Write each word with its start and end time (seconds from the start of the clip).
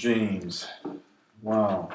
James. 0.00 0.66
Wow. 1.42 1.90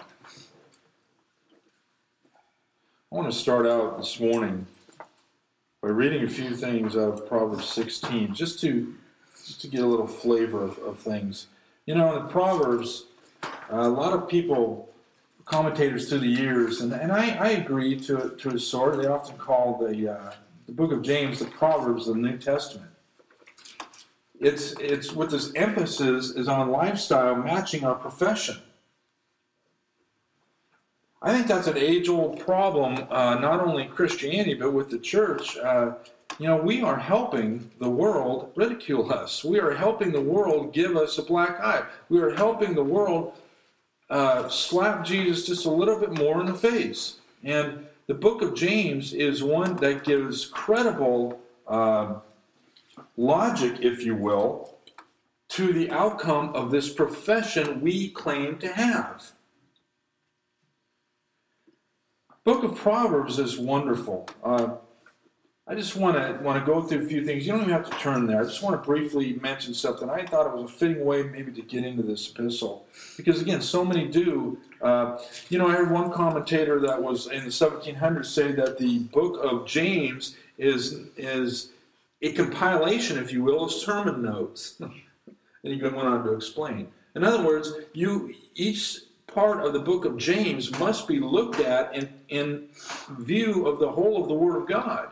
I 3.11 3.15
want 3.15 3.31
to 3.31 3.35
start 3.35 3.65
out 3.65 3.97
this 3.97 4.19
morning 4.19 4.67
by 5.81 5.89
reading 5.89 6.23
a 6.23 6.29
few 6.29 6.55
things 6.55 6.95
out 6.95 7.13
of 7.13 7.27
Proverbs 7.27 7.67
16, 7.67 8.35
just 8.35 8.59
to 8.61 8.93
just 9.43 9.59
to 9.61 9.67
get 9.67 9.81
a 9.81 9.87
little 9.87 10.05
flavor 10.05 10.63
of, 10.63 10.77
of 10.79 10.99
things. 10.99 11.47
You 11.87 11.95
know, 11.95 12.15
in 12.15 12.25
the 12.25 12.29
Proverbs, 12.29 13.05
a 13.71 13.89
lot 13.89 14.13
of 14.13 14.29
people, 14.29 14.87
commentators 15.45 16.07
through 16.07 16.19
the 16.19 16.27
years, 16.27 16.81
and, 16.81 16.93
and 16.93 17.11
I, 17.11 17.31
I 17.31 17.49
agree 17.53 17.99
to, 18.01 18.35
to 18.37 18.49
a 18.49 18.59
sort, 18.59 19.01
they 19.01 19.07
often 19.07 19.35
call 19.37 19.79
the, 19.79 20.13
uh, 20.13 20.31
the 20.67 20.73
book 20.73 20.91
of 20.91 21.01
James 21.01 21.39
the 21.39 21.45
Proverbs 21.45 22.07
of 22.07 22.13
the 22.13 22.21
New 22.21 22.37
Testament. 22.37 22.91
It's, 24.39 24.73
it's 24.79 25.13
what 25.13 25.29
this 25.29 25.53
emphasis 25.55 26.31
is 26.31 26.47
on 26.47 26.71
lifestyle 26.71 27.35
matching 27.35 27.83
our 27.83 27.95
profession. 27.95 28.57
I 31.21 31.33
think 31.33 31.47
that's 31.47 31.67
an 31.67 31.77
age 31.77 32.07
old 32.07 32.39
problem, 32.39 33.07
uh, 33.09 33.35
not 33.35 33.59
only 33.59 33.83
in 33.83 33.89
Christianity, 33.89 34.53
but 34.53 34.73
with 34.73 34.89
the 34.89 34.99
church. 34.99 35.57
Uh, 35.57 35.93
you 36.37 36.47
know, 36.47 36.57
we 36.57 36.81
are 36.81 36.97
helping 36.97 37.71
the 37.79 37.89
world 37.89 38.51
ridicule 38.55 39.11
us. 39.11 39.43
We 39.43 39.59
are 39.59 39.71
helping 39.71 40.11
the 40.11 40.21
world 40.21 40.73
give 40.73 40.95
us 40.95 41.17
a 41.17 41.23
black 41.23 41.59
eye. 41.61 41.83
We 42.09 42.21
are 42.21 42.31
helping 42.31 42.75
the 42.75 42.83
world 42.83 43.33
uh, 44.09 44.49
slap 44.49 45.05
Jesus 45.05 45.47
just 45.47 45.65
a 45.65 45.71
little 45.71 45.99
bit 45.99 46.11
more 46.11 46.39
in 46.41 46.45
the 46.45 46.53
face. 46.53 47.17
And 47.43 47.87
the 48.07 48.13
book 48.13 48.41
of 48.41 48.53
James 48.53 49.13
is 49.13 49.43
one 49.43 49.77
that 49.77 50.03
gives 50.03 50.45
credible 50.45 51.39
uh, 51.67 52.15
logic, 53.17 53.77
if 53.81 54.03
you 54.03 54.15
will, 54.15 54.77
to 55.49 55.71
the 55.71 55.89
outcome 55.91 56.53
of 56.55 56.71
this 56.71 56.91
profession 56.91 57.81
we 57.81 58.09
claim 58.09 58.57
to 58.59 58.67
have. 58.67 59.31
Book 62.43 62.63
of 62.63 62.75
Proverbs 62.75 63.39
is 63.39 63.57
wonderful. 63.57 64.27
Uh, 64.43 64.75
I 65.67 65.73
just 65.73 65.95
want 65.95 66.15
to 66.15 66.43
want 66.43 66.63
to 66.63 66.71
go 66.71 66.83
through 66.83 67.03
a 67.03 67.07
few 67.07 67.25
things. 67.25 67.47
You 67.47 67.53
don't 67.53 67.61
even 67.61 67.73
have 67.73 67.89
to 67.89 67.97
turn 67.97 68.27
there. 68.27 68.39
I 68.39 68.43
just 68.43 68.61
want 68.61 68.79
to 68.79 68.85
briefly 68.85 69.33
mention 69.41 69.73
something. 69.73 70.07
I 70.11 70.23
thought 70.23 70.45
it 70.45 70.53
was 70.53 70.69
a 70.69 70.73
fitting 70.73 71.03
way 71.03 71.23
maybe 71.23 71.51
to 71.53 71.63
get 71.63 71.83
into 71.83 72.03
this 72.03 72.29
epistle 72.29 72.85
because 73.17 73.41
again, 73.41 73.61
so 73.61 73.83
many 73.83 74.07
do. 74.07 74.59
Uh, 74.79 75.17
you 75.49 75.57
know, 75.57 75.67
I 75.67 75.71
heard 75.71 75.89
one 75.89 76.11
commentator 76.11 76.79
that 76.81 77.01
was 77.01 77.25
in 77.27 77.45
the 77.45 77.49
1700s 77.49 78.27
say 78.27 78.51
that 78.51 78.77
the 78.77 78.99
book 78.99 79.43
of 79.43 79.65
James 79.65 80.35
is 80.59 81.07
is 81.17 81.71
a 82.21 82.31
compilation, 82.33 83.17
if 83.17 83.31
you 83.31 83.43
will, 83.43 83.63
of 83.63 83.71
sermon 83.71 84.21
notes. 84.21 84.75
and 84.79 84.93
he 85.63 85.81
went 85.81 85.95
on 85.95 86.23
to 86.23 86.33
explain. 86.33 86.87
In 87.15 87.23
other 87.23 87.43
words, 87.43 87.73
you 87.93 88.33
each 88.55 88.99
part 89.27 89.65
of 89.65 89.73
the 89.73 89.79
book 89.79 90.05
of 90.05 90.17
James 90.17 90.71
must 90.79 91.07
be 91.07 91.19
looked 91.19 91.59
at 91.59 91.93
in, 91.93 92.09
in 92.29 92.67
view 93.19 93.67
of 93.67 93.79
the 93.79 93.91
whole 93.91 94.21
of 94.21 94.27
the 94.27 94.33
Word 94.33 94.61
of 94.61 94.67
God 94.67 95.09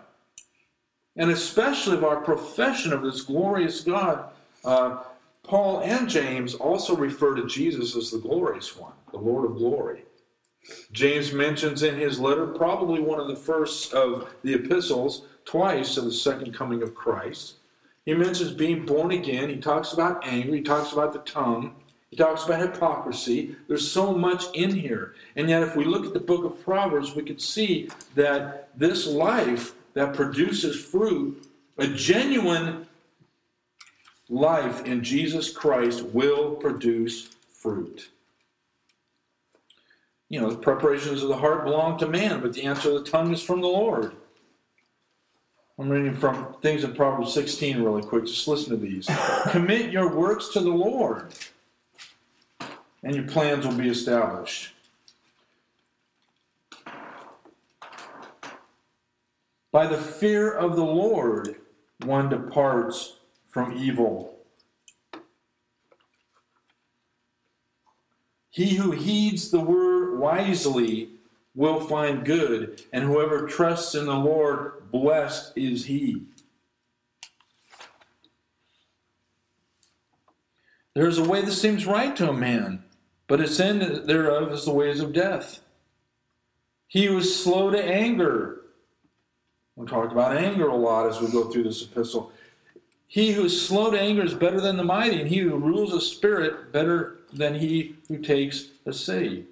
and 1.15 1.29
especially 1.29 1.95
of 1.95 2.03
our 2.03 2.21
profession 2.21 2.93
of 2.93 3.03
this 3.03 3.21
glorious 3.21 3.81
God. 3.81 4.29
Uh, 4.65 5.03
Paul 5.43 5.81
and 5.81 6.09
James 6.09 6.55
also 6.55 6.95
refer 6.95 7.35
to 7.35 7.47
Jesus 7.47 7.95
as 7.95 8.11
the 8.11 8.17
glorious 8.17 8.75
one, 8.75 8.93
the 9.11 9.17
Lord 9.17 9.45
of 9.45 9.57
glory. 9.57 10.05
James 10.93 11.33
mentions 11.33 11.83
in 11.83 11.97
his 11.97 12.19
letter, 12.19 12.47
probably 12.47 13.01
one 13.01 13.19
of 13.19 13.27
the 13.27 13.35
first 13.35 13.93
of 13.93 14.33
the 14.43 14.53
epistles, 14.53 15.25
twice 15.45 15.97
of 15.97 16.05
the 16.05 16.11
second 16.11 16.53
coming 16.53 16.81
of 16.81 16.95
Christ. 16.95 17.55
He 18.05 18.13
mentions 18.13 18.51
being 18.51 18.85
born 18.85 19.11
again. 19.11 19.49
He 19.49 19.57
talks 19.57 19.93
about 19.93 20.25
anger. 20.25 20.53
He 20.53 20.61
talks 20.61 20.91
about 20.91 21.13
the 21.13 21.19
tongue. 21.19 21.75
He 22.09 22.17
talks 22.17 22.45
about 22.45 22.61
hypocrisy. 22.61 23.55
There's 23.67 23.89
so 23.89 24.13
much 24.13 24.45
in 24.53 24.75
here. 24.75 25.15
And 25.35 25.49
yet, 25.49 25.63
if 25.63 25.75
we 25.75 25.85
look 25.85 26.05
at 26.05 26.13
the 26.13 26.19
book 26.19 26.43
of 26.45 26.63
Proverbs, 26.63 27.15
we 27.15 27.23
could 27.23 27.41
see 27.41 27.89
that 28.13 28.69
this 28.77 29.07
life 29.07 29.73
that 29.93 30.13
produces 30.13 30.79
fruit, 30.79 31.47
a 31.77 31.87
genuine 31.87 32.87
life 34.29 34.85
in 34.85 35.03
Jesus 35.03 35.51
Christ 35.51 36.03
will 36.03 36.55
produce 36.55 37.29
fruit. 37.51 38.09
You 40.29 40.41
know, 40.41 40.49
the 40.49 40.57
preparations 40.57 41.21
of 41.21 41.29
the 41.29 41.37
heart 41.37 41.63
belong 41.63 41.97
to 41.99 42.07
man, 42.07 42.41
but 42.41 42.53
the 42.53 42.63
answer 42.63 42.89
of 42.89 43.03
the 43.03 43.09
tongue 43.09 43.31
is 43.33 43.41
from 43.41 43.61
the 43.61 43.67
Lord. 43.67 44.15
I'm 45.79 45.89
reading 45.89 46.13
from 46.13 46.53
things 46.61 46.83
in 46.83 46.93
Proverbs 46.93 47.33
16 47.33 47.81
really 47.81 48.03
quick. 48.03 48.25
Just 48.25 48.47
listen 48.47 48.69
to 48.69 48.77
these. 48.77 49.09
Commit 49.49 49.91
your 49.91 50.15
works 50.15 50.49
to 50.49 50.59
the 50.59 50.69
Lord, 50.69 51.33
and 53.01 53.15
your 53.15 53.25
plans 53.25 53.65
will 53.65 53.73
be 53.73 53.89
established. 53.89 54.73
By 59.71 59.87
the 59.87 59.97
fear 59.97 60.51
of 60.51 60.75
the 60.75 60.85
Lord, 60.85 61.55
one 62.05 62.29
departs 62.29 63.15
from 63.47 63.75
evil. 63.75 64.37
He 68.51 68.75
who 68.75 68.91
heeds 68.91 69.49
the 69.49 69.59
word 69.59 70.19
wisely 70.19 71.09
will 71.55 71.79
find 71.79 72.23
good, 72.23 72.83
and 72.93 73.03
whoever 73.03 73.47
trusts 73.47 73.95
in 73.95 74.05
the 74.05 74.13
Lord, 74.13 74.82
blessed 74.93 75.51
is 75.57 75.83
he. 75.85 76.23
There 80.95 81.07
is 81.07 81.17
a 81.17 81.27
way 81.27 81.41
that 81.41 81.51
seems 81.51 81.85
right 81.85 82.15
to 82.15 82.29
a 82.29 82.33
man, 82.33 82.85
but 83.27 83.41
its 83.41 83.59
end 83.59 84.07
thereof 84.07 84.53
is 84.53 84.63
the 84.63 84.71
ways 84.71 85.01
of 85.01 85.11
death. 85.11 85.59
He 86.87 87.07
who 87.07 87.17
is 87.17 87.43
slow 87.43 87.69
to 87.71 87.83
anger 87.83 88.63
we 89.75 89.87
talk 89.87 90.11
about 90.11 90.37
anger 90.37 90.67
a 90.67 90.75
lot 90.75 91.07
as 91.07 91.19
we 91.19 91.31
go 91.31 91.49
through 91.49 91.63
this 91.63 91.83
epistle. 91.83 92.31
He 93.07 93.31
who 93.31 93.45
is 93.45 93.67
slow 93.67 93.91
to 93.91 93.99
anger 93.99 94.23
is 94.23 94.33
better 94.33 94.61
than 94.61 94.77
the 94.77 94.83
mighty, 94.83 95.19
and 95.19 95.29
he 95.29 95.39
who 95.39 95.57
rules 95.57 95.93
a 95.93 96.01
spirit 96.01 96.71
better 96.71 97.19
than 97.31 97.55
he 97.55 97.95
who 98.07 98.19
takes 98.19 98.67
a 98.85 98.93
city. 98.93 99.45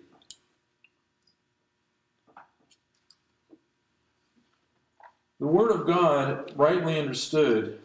The 5.42 5.48
Word 5.48 5.72
of 5.72 5.88
God, 5.88 6.54
rightly 6.56 7.00
understood, 7.00 7.80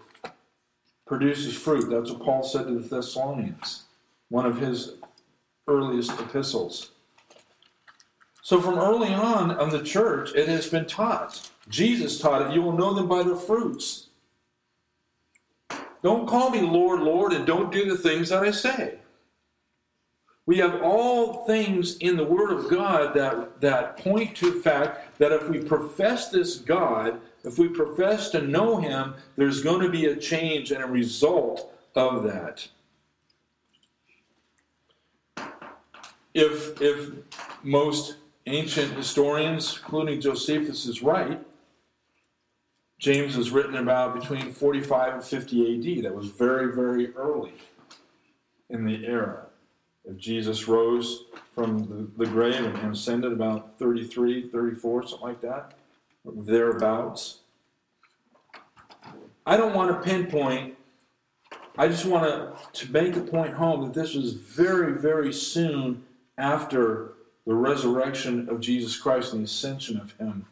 produces 1.06 1.56
fruit. 1.56 1.90
That's 1.90 2.10
what 2.10 2.22
Paul 2.22 2.42
said 2.44 2.66
to 2.66 2.78
the 2.78 2.96
Thessalonians, 2.96 3.84
one 4.28 4.44
of 4.44 4.58
his 4.58 4.96
earliest 5.66 6.12
epistles. 6.20 6.90
So, 8.42 8.60
from 8.60 8.78
early 8.78 9.12
on 9.12 9.58
in 9.58 9.70
the 9.70 9.82
church, 9.82 10.34
it 10.34 10.48
has 10.48 10.68
been 10.68 10.84
taught 10.84 11.50
Jesus 11.68 12.20
taught 12.20 12.42
it, 12.42 12.54
you 12.54 12.62
will 12.62 12.76
know 12.76 12.94
them 12.94 13.08
by 13.08 13.22
their 13.22 13.36
fruits. 13.36 14.08
Don't 16.02 16.28
call 16.28 16.50
me 16.50 16.60
Lord, 16.60 17.00
Lord, 17.00 17.32
and 17.32 17.46
don't 17.46 17.72
do 17.72 17.88
the 17.88 17.98
things 17.98 18.28
that 18.28 18.44
I 18.44 18.52
say. 18.52 18.98
We 20.46 20.58
have 20.58 20.80
all 20.80 21.44
things 21.44 21.96
in 21.96 22.16
the 22.16 22.24
Word 22.24 22.52
of 22.52 22.70
God 22.70 23.14
that, 23.14 23.60
that 23.60 23.98
point 23.98 24.36
to 24.36 24.52
the 24.52 24.60
fact 24.60 25.18
that 25.18 25.32
if 25.32 25.48
we 25.48 25.58
profess 25.58 26.28
this 26.28 26.56
God, 26.56 27.20
if 27.42 27.58
we 27.58 27.68
profess 27.68 28.30
to 28.30 28.40
know 28.40 28.76
Him, 28.76 29.14
there's 29.36 29.62
going 29.62 29.80
to 29.80 29.90
be 29.90 30.06
a 30.06 30.16
change 30.16 30.70
and 30.70 30.82
a 30.82 30.86
result 30.86 31.72
of 31.96 32.22
that. 32.22 32.68
If, 36.32 36.80
if 36.80 37.10
most 37.64 38.16
ancient 38.46 38.92
historians, 38.92 39.80
including 39.82 40.20
Josephus, 40.20 40.86
is 40.86 41.02
right, 41.02 41.40
James 43.00 43.36
was 43.36 43.50
written 43.50 43.76
about 43.76 44.20
between 44.20 44.52
45 44.52 45.14
and 45.14 45.24
50 45.24 45.96
AD. 45.98 46.04
That 46.04 46.14
was 46.14 46.28
very, 46.28 46.72
very 46.72 47.14
early 47.14 47.54
in 48.70 48.84
the 48.84 49.04
era. 49.06 49.45
If 50.08 50.16
Jesus 50.18 50.68
rose 50.68 51.24
from 51.52 51.78
the, 51.80 52.24
the 52.24 52.30
grave 52.30 52.64
and 52.64 52.92
ascended 52.92 53.32
about 53.32 53.78
33, 53.78 54.48
34, 54.50 55.02
something 55.08 55.26
like 55.26 55.40
that, 55.40 55.72
thereabouts. 56.24 57.38
I 59.44 59.56
don't 59.56 59.74
want 59.74 59.90
to 59.90 60.08
pinpoint, 60.08 60.76
I 61.78 61.88
just 61.88 62.04
want 62.04 62.24
to, 62.24 62.84
to 62.84 62.92
make 62.92 63.14
the 63.14 63.20
point 63.20 63.54
home 63.54 63.82
that 63.82 63.94
this 63.94 64.14
was 64.14 64.34
very, 64.34 65.00
very 65.00 65.32
soon 65.32 66.04
after 66.38 67.14
the 67.46 67.54
resurrection 67.54 68.48
of 68.48 68.60
Jesus 68.60 68.96
Christ 68.96 69.32
and 69.32 69.42
the 69.42 69.44
ascension 69.44 70.00
of 70.00 70.12
Him. 70.18 70.46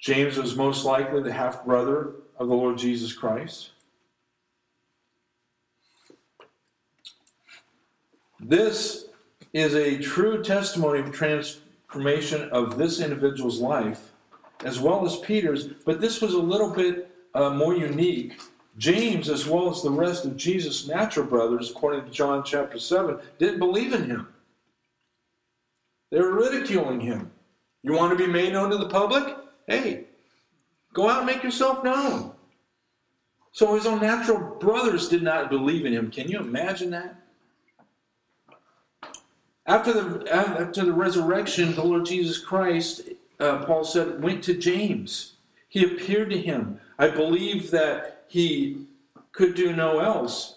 James 0.00 0.36
was 0.36 0.56
most 0.56 0.84
likely 0.84 1.22
the 1.22 1.32
half 1.32 1.64
brother 1.64 2.12
of 2.38 2.48
the 2.48 2.54
Lord 2.54 2.78
Jesus 2.78 3.12
Christ. 3.12 3.70
This 8.40 9.06
is 9.52 9.74
a 9.74 9.98
true 9.98 10.42
testimony 10.42 11.00
of 11.00 11.12
transformation 11.12 12.48
of 12.50 12.76
this 12.76 13.00
individual's 13.00 13.60
life, 13.60 14.12
as 14.64 14.78
well 14.78 15.04
as 15.06 15.18
Peter's, 15.20 15.66
but 15.66 16.00
this 16.00 16.20
was 16.20 16.34
a 16.34 16.38
little 16.38 16.70
bit 16.70 17.10
uh, 17.34 17.50
more 17.50 17.76
unique 17.76 18.38
James, 18.78 19.30
as 19.30 19.46
well 19.46 19.70
as 19.70 19.82
the 19.82 19.90
rest 19.90 20.26
of 20.26 20.36
Jesus' 20.36 20.86
natural 20.86 21.26
brothers, 21.26 21.70
according 21.70 22.04
to 22.04 22.10
John 22.10 22.44
chapter 22.44 22.78
7, 22.78 23.18
didn't 23.38 23.58
believe 23.58 23.94
in 23.94 24.04
him. 24.04 24.28
They 26.10 26.20
were 26.20 26.32
ridiculing 26.32 27.00
him. 27.00 27.30
You 27.82 27.94
want 27.94 28.16
to 28.16 28.26
be 28.26 28.30
made 28.30 28.52
known 28.52 28.70
to 28.70 28.76
the 28.76 28.88
public? 28.88 29.34
Hey, 29.66 30.04
go 30.92 31.08
out 31.08 31.18
and 31.18 31.26
make 31.26 31.42
yourself 31.42 31.82
known. 31.84 32.32
So 33.52 33.74
his 33.74 33.86
own 33.86 34.00
natural 34.00 34.56
brothers 34.58 35.08
did 35.08 35.22
not 35.22 35.48
believe 35.48 35.86
in 35.86 35.92
him. 35.92 36.10
Can 36.10 36.28
you 36.28 36.38
imagine 36.38 36.90
that? 36.90 37.16
After 39.66 39.92
the, 39.92 40.32
after 40.32 40.84
the 40.84 40.92
resurrection, 40.92 41.74
the 41.74 41.84
Lord 41.84 42.06
Jesus 42.06 42.38
Christ, 42.38 43.02
uh, 43.40 43.64
Paul 43.64 43.84
said, 43.84 44.22
went 44.22 44.44
to 44.44 44.54
James. 44.54 45.32
He 45.68 45.84
appeared 45.84 46.30
to 46.30 46.40
him. 46.40 46.80
I 46.98 47.08
believe 47.08 47.70
that 47.72 48.24
he 48.28 48.86
could 49.32 49.54
do 49.54 49.74
no 49.74 49.98
else 49.98 50.56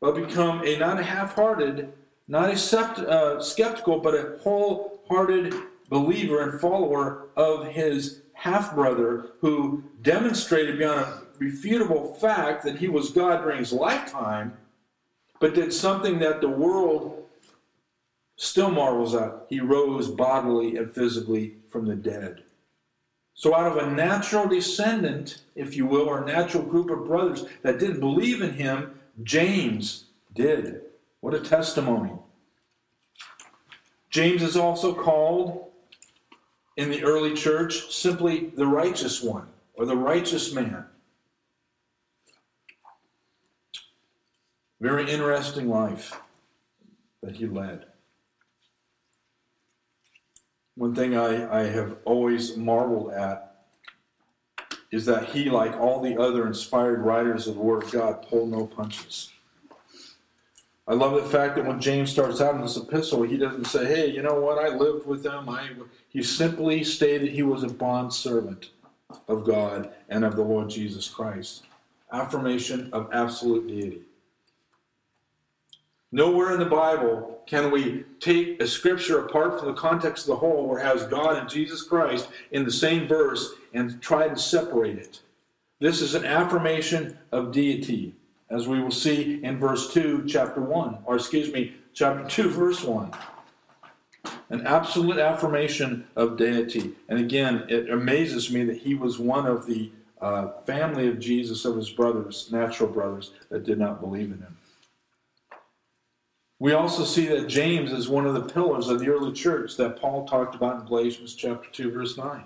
but 0.00 0.14
become 0.14 0.62
a 0.64 0.78
not 0.78 0.98
a 0.98 1.02
half-hearted, 1.02 1.92
not 2.28 2.48
a 2.48 2.54
sept, 2.54 2.98
uh, 3.00 3.40
skeptical, 3.40 3.98
but 3.98 4.14
a 4.14 4.38
wholehearted 4.42 5.54
believer 5.88 6.42
and 6.42 6.60
follower 6.60 7.26
of 7.36 7.66
his 7.66 8.22
half-brother 8.32 9.32
who 9.40 9.82
demonstrated 10.02 10.78
beyond 10.78 11.00
a 11.00 11.22
refutable 11.38 12.16
fact 12.18 12.64
that 12.64 12.78
he 12.78 12.88
was 12.88 13.10
God 13.10 13.42
during 13.42 13.58
his 13.58 13.72
lifetime, 13.72 14.56
but 15.38 15.54
did 15.54 15.72
something 15.72 16.18
that 16.20 16.40
the 16.40 16.48
world 16.48 17.26
still 18.40 18.70
marvels 18.70 19.14
at. 19.14 19.46
He 19.50 19.60
rose 19.60 20.08
bodily 20.08 20.78
and 20.78 20.90
physically 20.90 21.56
from 21.68 21.86
the 21.86 21.94
dead. 21.94 22.42
So, 23.34 23.54
out 23.54 23.70
of 23.70 23.76
a 23.76 23.90
natural 23.90 24.48
descendant, 24.48 25.42
if 25.54 25.76
you 25.76 25.86
will, 25.86 26.08
or 26.08 26.24
natural 26.24 26.62
group 26.62 26.90
of 26.90 27.06
brothers 27.06 27.44
that 27.62 27.78
didn't 27.78 28.00
believe 28.00 28.40
in 28.40 28.54
him, 28.54 28.98
James 29.22 30.06
did. 30.34 30.82
What 31.20 31.34
a 31.34 31.40
testimony. 31.40 32.12
James 34.08 34.42
is 34.42 34.56
also 34.56 34.94
called 34.94 35.66
in 36.76 36.90
the 36.90 37.04
early 37.04 37.34
church 37.34 37.92
simply 37.92 38.52
the 38.56 38.66
righteous 38.66 39.22
one 39.22 39.48
or 39.74 39.84
the 39.84 39.96
righteous 39.96 40.52
man. 40.52 40.86
Very 44.80 45.10
interesting 45.10 45.68
life 45.68 46.18
that 47.22 47.36
he 47.36 47.46
led. 47.46 47.89
One 50.80 50.94
thing 50.94 51.14
I, 51.14 51.60
I 51.60 51.64
have 51.64 51.98
always 52.06 52.56
marveled 52.56 53.12
at 53.12 53.66
is 54.90 55.04
that 55.04 55.28
he, 55.28 55.50
like 55.50 55.78
all 55.78 56.00
the 56.00 56.18
other 56.18 56.46
inspired 56.46 57.02
writers 57.02 57.46
of 57.46 57.56
the 57.56 57.60
Word 57.60 57.82
of 57.82 57.90
God, 57.92 58.26
pulled 58.26 58.50
no 58.50 58.66
punches. 58.66 59.30
I 60.88 60.94
love 60.94 61.22
the 61.22 61.28
fact 61.28 61.56
that 61.56 61.66
when 61.66 61.82
James 61.82 62.10
starts 62.10 62.40
out 62.40 62.54
in 62.54 62.62
this 62.62 62.78
epistle, 62.78 63.24
he 63.24 63.36
doesn't 63.36 63.66
say, 63.66 63.84
"Hey, 63.84 64.10
you 64.10 64.22
know 64.22 64.40
what? 64.40 64.56
I 64.56 64.74
lived 64.74 65.06
with 65.06 65.22
them." 65.22 65.50
I 65.50 65.68
he 66.08 66.22
simply 66.22 66.82
stated 66.82 67.28
he 67.28 67.42
was 67.42 67.62
a 67.62 67.68
bond 67.68 68.14
servant 68.14 68.70
of 69.28 69.44
God 69.44 69.92
and 70.08 70.24
of 70.24 70.34
the 70.34 70.42
Lord 70.42 70.70
Jesus 70.70 71.10
Christ. 71.10 71.64
Affirmation 72.10 72.88
of 72.94 73.10
absolute 73.12 73.68
deity. 73.68 74.00
Nowhere 76.12 76.52
in 76.52 76.58
the 76.58 76.66
Bible 76.66 77.40
can 77.46 77.70
we 77.70 78.04
take 78.18 78.60
a 78.60 78.66
scripture 78.66 79.24
apart 79.24 79.58
from 79.58 79.68
the 79.68 79.80
context 79.80 80.24
of 80.24 80.28
the 80.28 80.36
whole, 80.36 80.66
where 80.66 80.80
it 80.80 80.84
has 80.84 81.06
God 81.06 81.36
and 81.36 81.48
Jesus 81.48 81.82
Christ 81.82 82.28
in 82.50 82.64
the 82.64 82.72
same 82.72 83.06
verse, 83.06 83.54
and 83.72 84.00
try 84.02 84.28
to 84.28 84.36
separate 84.36 84.98
it. 84.98 85.20
This 85.78 86.00
is 86.00 86.14
an 86.14 86.24
affirmation 86.24 87.16
of 87.30 87.52
deity, 87.52 88.14
as 88.50 88.66
we 88.66 88.82
will 88.82 88.90
see 88.90 89.40
in 89.42 89.58
verse 89.58 89.92
2, 89.94 90.24
chapter 90.26 90.60
1, 90.60 90.98
or 91.04 91.14
excuse 91.14 91.52
me, 91.52 91.74
chapter 91.94 92.28
2, 92.28 92.50
verse 92.50 92.82
1. 92.82 93.12
An 94.50 94.66
absolute 94.66 95.18
affirmation 95.18 96.06
of 96.16 96.36
deity. 96.36 96.92
And 97.08 97.20
again, 97.20 97.64
it 97.68 97.88
amazes 97.88 98.50
me 98.50 98.64
that 98.64 98.78
he 98.78 98.94
was 98.96 99.20
one 99.20 99.46
of 99.46 99.66
the 99.66 99.92
uh, 100.20 100.48
family 100.66 101.06
of 101.06 101.20
Jesus, 101.20 101.64
of 101.64 101.76
his 101.76 101.88
brothers, 101.88 102.48
natural 102.50 102.90
brothers, 102.90 103.32
that 103.48 103.64
did 103.64 103.78
not 103.78 104.00
believe 104.00 104.32
in 104.32 104.38
him. 104.38 104.56
We 106.60 106.74
also 106.74 107.04
see 107.04 107.24
that 107.28 107.48
James 107.48 107.90
is 107.90 108.10
one 108.10 108.26
of 108.26 108.34
the 108.34 108.42
pillars 108.42 108.88
of 108.88 109.00
the 109.00 109.08
early 109.08 109.32
church 109.32 109.78
that 109.78 109.98
Paul 109.98 110.28
talked 110.28 110.54
about 110.54 110.80
in 110.80 110.86
Galatians 110.86 111.34
chapter 111.34 111.68
2 111.70 111.90
verse 111.90 112.18
9. 112.18 112.44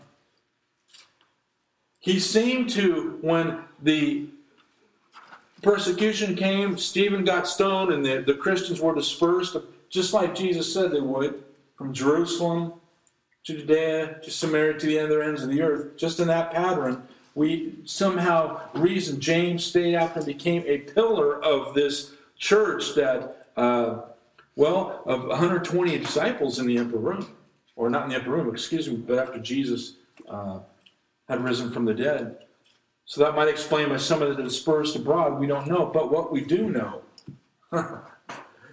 He 1.98 2.20
seemed 2.20 2.70
to 2.70 3.18
when 3.22 3.64
the 3.82 4.28
persecution 5.62 6.36
came, 6.36 6.78
Stephen 6.78 7.24
got 7.24 7.48
stoned 7.48 7.92
and 7.92 8.06
the, 8.06 8.22
the 8.24 8.34
Christians 8.34 8.80
were 8.80 8.94
dispersed 8.94 9.56
just 9.90 10.12
like 10.12 10.34
Jesus 10.34 10.72
said 10.72 10.92
they 10.92 11.00
would 11.00 11.42
from 11.76 11.92
Jerusalem 11.92 12.74
to 13.42 13.56
Judea 13.56 14.20
to 14.22 14.30
Samaria 14.30 14.78
to 14.78 14.86
the 14.86 15.00
other 15.00 15.22
ends 15.24 15.42
of 15.42 15.50
the 15.50 15.60
earth. 15.60 15.96
Just 15.96 16.20
in 16.20 16.28
that 16.28 16.52
pattern, 16.52 17.02
we 17.34 17.80
somehow 17.84 18.60
reason 18.74 19.20
James 19.20 19.64
stayed 19.64 19.96
after 19.96 20.20
and 20.20 20.26
became 20.26 20.62
a 20.66 20.78
pillar 20.78 21.42
of 21.42 21.74
this 21.74 22.12
church 22.38 22.94
that 22.94 23.43
uh, 23.56 24.02
well, 24.56 25.02
of 25.06 25.26
120 25.26 25.98
disciples 25.98 26.58
in 26.58 26.66
the 26.66 26.78
upper 26.78 26.96
room, 26.96 27.26
or 27.76 27.90
not 27.90 28.04
in 28.04 28.10
the 28.10 28.16
upper 28.16 28.30
room, 28.30 28.48
excuse 28.48 28.88
me, 28.88 28.96
but 28.96 29.18
after 29.18 29.40
Jesus 29.40 29.96
uh, 30.28 30.60
had 31.28 31.42
risen 31.42 31.72
from 31.72 31.84
the 31.84 31.94
dead. 31.94 32.38
So 33.04 33.20
that 33.22 33.34
might 33.34 33.48
explain 33.48 33.90
why 33.90 33.96
some 33.96 34.22
of 34.22 34.36
the 34.36 34.42
dispersed 34.42 34.96
abroad, 34.96 35.38
we 35.38 35.46
don't 35.46 35.66
know. 35.66 35.86
But 35.86 36.10
what 36.10 36.32
we 36.32 36.40
do 36.40 36.70
know, 36.70 37.02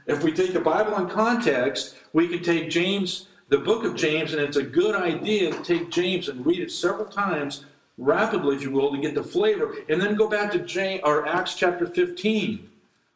if 0.08 0.24
we 0.24 0.32
take 0.32 0.54
the 0.54 0.62
Bible 0.62 0.96
in 0.98 1.10
context, 1.10 1.98
we 2.14 2.28
can 2.28 2.44
take 2.44 2.70
James, 2.70 3.28
the 3.50 3.58
book 3.58 3.84
of 3.84 3.96
James, 3.96 4.34
and 4.34 4.42
it's 4.42 4.58
a 4.58 4.64
good 4.64 4.96
idea 4.96 5.52
to 5.52 5.64
take 5.64 5.90
James 5.90 6.30
and 6.30 6.46
read 6.46 6.60
it 6.60 6.72
several 6.72 7.06
times 7.06 7.66
rapidly, 7.98 8.56
if 8.56 8.62
you 8.62 8.72
will, 8.72 8.92
to 8.92 9.02
get 9.02 9.16
the 9.16 9.24
flavor, 9.24 9.76
and 9.90 10.00
then 10.00 10.16
go 10.16 10.30
back 10.30 10.52
to 10.52 10.60
James, 10.60 11.02
or 11.04 11.28
Acts 11.28 11.56
chapter 11.56 11.86
15 11.86 12.71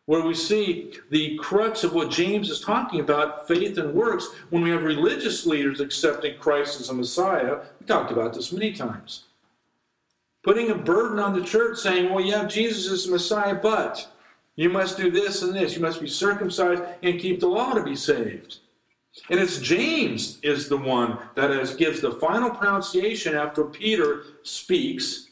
where 0.06 0.22
we 0.22 0.34
see 0.34 0.94
the 1.10 1.36
crux 1.38 1.84
of 1.84 1.94
what 1.94 2.12
James 2.12 2.50
is 2.50 2.60
talking 2.60 3.00
about 3.00 3.48
faith 3.48 3.78
and 3.78 3.94
works 3.94 4.28
when 4.50 4.62
we 4.62 4.70
have 4.70 4.84
religious 4.84 5.46
leaders 5.46 5.80
accepting 5.80 6.38
Christ 6.38 6.80
as 6.80 6.90
a 6.90 6.94
Messiah. 6.94 7.62
We 7.80 7.88
talked 7.88 8.12
about 8.12 8.34
this 8.34 8.52
many 8.52 8.72
times. 8.72 9.24
Putting 10.44 10.70
a 10.70 10.76
burden 10.76 11.18
on 11.18 11.34
the 11.34 11.44
church 11.44 11.80
saying, 11.80 12.14
well, 12.14 12.24
yeah, 12.24 12.46
Jesus 12.46 12.86
is 12.86 13.06
the 13.06 13.14
Messiah, 13.14 13.56
but 13.56 14.08
you 14.56 14.70
must 14.70 14.96
do 14.96 15.10
this 15.10 15.42
and 15.42 15.56
this. 15.56 15.76
You 15.76 15.82
must 15.82 16.00
be 16.00 16.08
circumcised 16.08 16.84
and 17.02 17.20
keep 17.20 17.40
the 17.40 17.48
law 17.48 17.74
to 17.74 17.84
be 17.84 17.96
saved. 17.96 18.60
And 19.30 19.40
it's 19.40 19.60
James 19.60 20.40
is 20.44 20.70
the 20.70 20.78
one 20.78 21.18
that 21.36 21.78
gives 21.78 22.02
the 22.02 22.12
final 22.12 22.52
pronunciation 22.52 23.34
after 23.34 23.64
Peter 23.64 24.24
speaks 24.44 25.25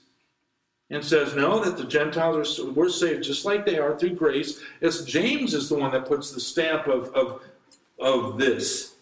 and 0.89 1.03
says, 1.03 1.35
no, 1.35 1.63
that 1.63 1.77
the 1.77 1.85
Gentiles 1.85 2.59
are 2.59 2.71
we're 2.71 2.89
saved 2.89 3.23
just 3.23 3.45
like 3.45 3.65
they 3.65 3.79
are 3.79 3.97
through 3.97 4.15
grace. 4.15 4.61
It's 4.81 5.03
James 5.03 5.53
is 5.53 5.69
the 5.69 5.75
one 5.75 5.91
that 5.91 6.05
puts 6.05 6.31
the 6.31 6.39
stamp 6.39 6.87
of, 6.87 7.09
of, 7.13 7.41
of 7.99 8.37
this. 8.37 8.95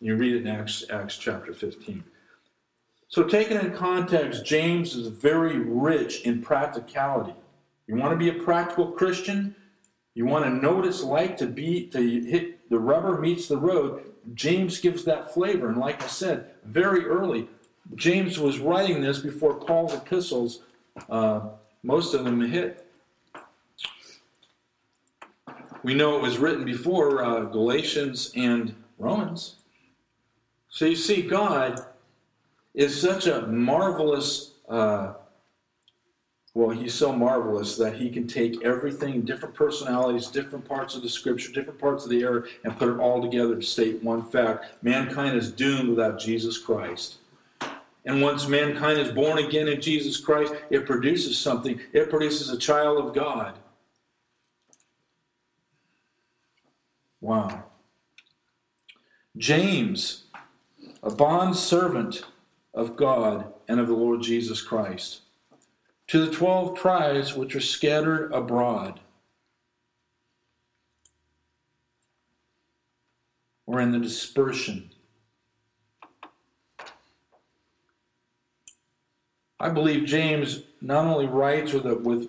You 0.00 0.16
read 0.16 0.36
it 0.36 0.42
in 0.42 0.46
Acts, 0.46 0.84
Acts 0.90 1.16
chapter 1.16 1.52
15. 1.52 2.04
So, 3.08 3.22
taken 3.22 3.58
in 3.58 3.72
context, 3.72 4.44
James 4.44 4.94
is 4.96 5.08
very 5.08 5.58
rich 5.58 6.22
in 6.22 6.42
practicality. 6.42 7.34
You 7.86 7.96
want 7.96 8.12
to 8.12 8.16
be 8.16 8.28
a 8.28 8.42
practical 8.42 8.90
Christian? 8.90 9.54
You 10.14 10.26
want 10.26 10.44
to 10.44 10.50
know 10.50 10.76
what 10.76 10.86
it's 10.86 11.02
like 11.02 11.36
to 11.38 11.46
be 11.46 11.86
to 11.88 12.00
hit 12.00 12.68
the 12.68 12.78
rubber 12.78 13.20
meets 13.20 13.46
the 13.46 13.58
road? 13.58 14.02
James 14.34 14.80
gives 14.80 15.04
that 15.04 15.32
flavor. 15.32 15.68
And 15.68 15.78
like 15.78 16.02
I 16.02 16.08
said, 16.08 16.50
very 16.64 17.04
early, 17.04 17.48
James 17.94 18.40
was 18.40 18.58
writing 18.58 19.00
this 19.00 19.20
before 19.20 19.54
Paul's 19.54 19.94
epistles 19.94 20.62
uh, 21.08 21.40
most 21.82 22.14
of 22.14 22.24
them 22.24 22.40
hit. 22.40 22.86
We 25.82 25.94
know 25.94 26.16
it 26.16 26.22
was 26.22 26.38
written 26.38 26.64
before 26.64 27.24
uh, 27.24 27.44
Galatians 27.44 28.32
and 28.34 28.74
Romans. 28.98 29.56
So 30.68 30.84
you 30.84 30.96
see, 30.96 31.22
God 31.22 31.80
is 32.74 33.00
such 33.00 33.26
a 33.26 33.46
marvelous, 33.46 34.54
uh, 34.68 35.14
well, 36.54 36.70
He's 36.70 36.92
so 36.92 37.12
marvelous 37.12 37.76
that 37.76 37.94
He 37.94 38.10
can 38.10 38.26
take 38.26 38.62
everything, 38.64 39.22
different 39.22 39.54
personalities, 39.54 40.26
different 40.26 40.66
parts 40.66 40.96
of 40.96 41.02
the 41.02 41.08
Scripture, 41.08 41.52
different 41.52 41.78
parts 41.78 42.04
of 42.04 42.10
the 42.10 42.20
era, 42.20 42.42
and 42.64 42.76
put 42.76 42.88
it 42.88 42.98
all 42.98 43.22
together 43.22 43.54
to 43.54 43.62
state 43.62 44.02
one 44.02 44.22
fact. 44.22 44.82
Mankind 44.82 45.36
is 45.36 45.52
doomed 45.52 45.90
without 45.90 46.18
Jesus 46.18 46.58
Christ. 46.58 47.18
And 48.06 48.22
once 48.22 48.46
mankind 48.48 49.00
is 49.00 49.12
born 49.12 49.38
again 49.38 49.68
in 49.68 49.80
Jesus 49.80 50.16
Christ, 50.16 50.54
it 50.70 50.86
produces 50.86 51.36
something. 51.36 51.80
It 51.92 52.08
produces 52.08 52.48
a 52.48 52.56
child 52.56 53.04
of 53.04 53.14
God. 53.14 53.58
Wow. 57.20 57.64
James, 59.36 60.24
a 61.02 61.10
bond 61.10 61.56
servant 61.56 62.22
of 62.72 62.96
God 62.96 63.52
and 63.68 63.80
of 63.80 63.88
the 63.88 63.94
Lord 63.94 64.22
Jesus 64.22 64.62
Christ. 64.62 65.22
to 66.08 66.24
the 66.24 66.32
twelve 66.32 66.78
tribes 66.78 67.34
which 67.34 67.54
are 67.56 67.60
scattered 67.60 68.32
abroad, 68.32 69.00
or 73.66 73.80
in 73.80 73.90
the 73.90 73.98
dispersion. 73.98 74.90
I 79.58 79.70
believe 79.70 80.04
James 80.04 80.62
not 80.80 81.06
only 81.06 81.26
writes 81.26 81.72
with 81.72 81.86
a, 81.86 81.94
with 81.94 82.28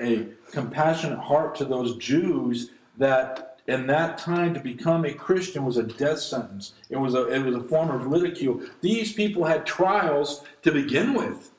a 0.00 0.26
compassionate 0.50 1.18
heart 1.18 1.54
to 1.56 1.64
those 1.64 1.96
Jews 1.96 2.70
that 2.98 3.60
in 3.66 3.86
that 3.86 4.18
time 4.18 4.52
to 4.54 4.60
become 4.60 5.04
a 5.04 5.12
Christian 5.12 5.64
was 5.64 5.76
a 5.76 5.82
death 5.82 6.18
sentence. 6.18 6.74
It 6.90 6.96
was 6.96 7.14
a, 7.14 7.28
it 7.28 7.44
was 7.44 7.54
a 7.54 7.62
form 7.62 7.90
of 7.90 8.06
ridicule. 8.06 8.60
These 8.80 9.12
people 9.12 9.44
had 9.44 9.64
trials 9.64 10.42
to 10.62 10.72
begin 10.72 11.14
with. 11.14 11.50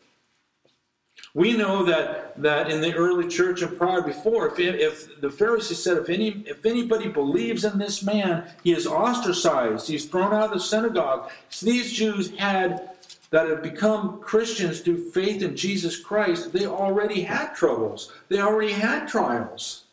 We 1.34 1.58
know 1.58 1.84
that, 1.84 2.42
that 2.42 2.70
in 2.70 2.80
the 2.80 2.94
early 2.94 3.28
church 3.28 3.62
and 3.62 3.78
prior 3.78 4.02
before, 4.02 4.48
if, 4.48 4.60
if 4.60 5.20
the 5.20 5.30
Pharisees 5.30 5.84
said, 5.84 5.98
if, 5.98 6.10
any, 6.10 6.44
if 6.48 6.66
anybody 6.66 7.10
believes 7.10 7.66
in 7.66 7.78
this 7.78 8.04
man, 8.04 8.50
he 8.64 8.72
is 8.72 8.88
ostracized, 8.88 9.88
he's 9.88 10.06
thrown 10.06 10.34
out 10.34 10.46
of 10.46 10.52
the 10.52 10.60
synagogue. 10.60 11.30
So 11.50 11.66
these 11.66 11.92
Jews 11.92 12.30
had 12.38 12.92
that 13.36 13.50
have 13.50 13.62
become 13.62 14.22
Christians 14.22 14.80
through 14.80 15.12
faith 15.12 15.42
in 15.42 15.58
Jesus 15.58 16.00
Christ, 16.00 16.54
they 16.54 16.66
already 16.66 17.20
had 17.20 17.54
troubles. 17.54 18.14
They 18.30 18.40
already 18.40 18.72
had 18.72 19.10
trials. 19.10 19.88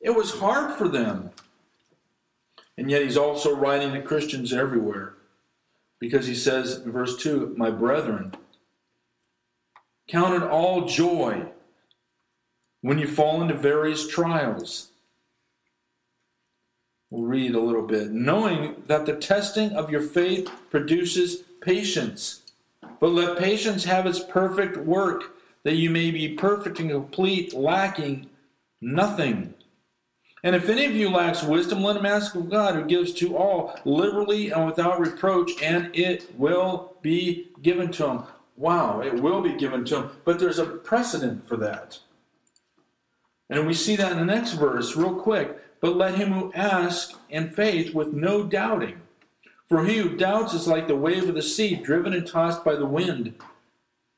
It 0.00 0.10
was 0.10 0.40
hard 0.40 0.76
for 0.76 0.88
them. 0.88 1.30
And 2.76 2.90
yet 2.90 3.02
he's 3.02 3.16
also 3.16 3.54
writing 3.54 3.92
to 3.92 4.02
Christians 4.02 4.52
everywhere. 4.52 5.14
Because 6.00 6.26
he 6.26 6.34
says 6.34 6.78
in 6.78 6.90
verse 6.90 7.16
2, 7.22 7.54
My 7.56 7.70
brethren, 7.70 8.34
count 10.08 10.42
it 10.42 10.50
all 10.50 10.88
joy 10.88 11.46
when 12.80 12.98
you 12.98 13.06
fall 13.06 13.42
into 13.42 13.54
various 13.54 14.08
trials. 14.08 14.88
We'll 17.10 17.28
read 17.28 17.54
a 17.54 17.60
little 17.60 17.86
bit. 17.86 18.10
Knowing 18.10 18.82
that 18.88 19.06
the 19.06 19.14
testing 19.14 19.70
of 19.70 19.88
your 19.88 20.02
faith 20.02 20.50
produces 20.68 21.44
patience. 21.60 22.41
But 23.00 23.12
let 23.12 23.38
patience 23.38 23.84
have 23.84 24.06
its 24.06 24.20
perfect 24.20 24.76
work, 24.76 25.34
that 25.64 25.76
you 25.76 25.90
may 25.90 26.10
be 26.10 26.34
perfect 26.34 26.80
and 26.80 26.90
complete, 26.90 27.54
lacking 27.54 28.28
nothing. 28.80 29.54
And 30.44 30.56
if 30.56 30.68
any 30.68 30.86
of 30.86 30.96
you 30.96 31.08
lacks 31.08 31.42
wisdom, 31.42 31.82
let 31.82 31.96
him 31.96 32.06
ask 32.06 32.34
of 32.34 32.50
God, 32.50 32.74
who 32.74 32.84
gives 32.84 33.12
to 33.14 33.36
all 33.36 33.78
liberally 33.84 34.50
and 34.50 34.66
without 34.66 34.98
reproach, 34.98 35.50
and 35.62 35.94
it 35.94 36.36
will 36.36 36.96
be 37.00 37.50
given 37.62 37.92
to 37.92 38.06
him. 38.08 38.22
Wow, 38.56 39.00
it 39.00 39.14
will 39.14 39.40
be 39.40 39.56
given 39.56 39.84
to 39.86 39.96
him. 39.96 40.10
But 40.24 40.38
there's 40.38 40.58
a 40.58 40.66
precedent 40.66 41.46
for 41.46 41.56
that. 41.58 41.98
And 43.48 43.66
we 43.66 43.74
see 43.74 43.96
that 43.96 44.12
in 44.12 44.18
the 44.18 44.24
next 44.24 44.52
verse, 44.54 44.96
real 44.96 45.14
quick. 45.14 45.58
But 45.80 45.96
let 45.96 46.14
him 46.14 46.32
who 46.32 46.52
asks 46.54 47.14
in 47.28 47.50
faith 47.50 47.94
with 47.94 48.12
no 48.12 48.44
doubting. 48.44 49.01
For 49.72 49.86
he 49.86 49.96
who 49.96 50.18
doubts 50.18 50.52
is 50.52 50.68
like 50.68 50.86
the 50.86 50.94
wave 50.94 51.30
of 51.30 51.34
the 51.34 51.40
sea, 51.40 51.76
driven 51.76 52.12
and 52.12 52.26
tossed 52.26 52.62
by 52.62 52.74
the 52.74 52.84
wind. 52.84 53.36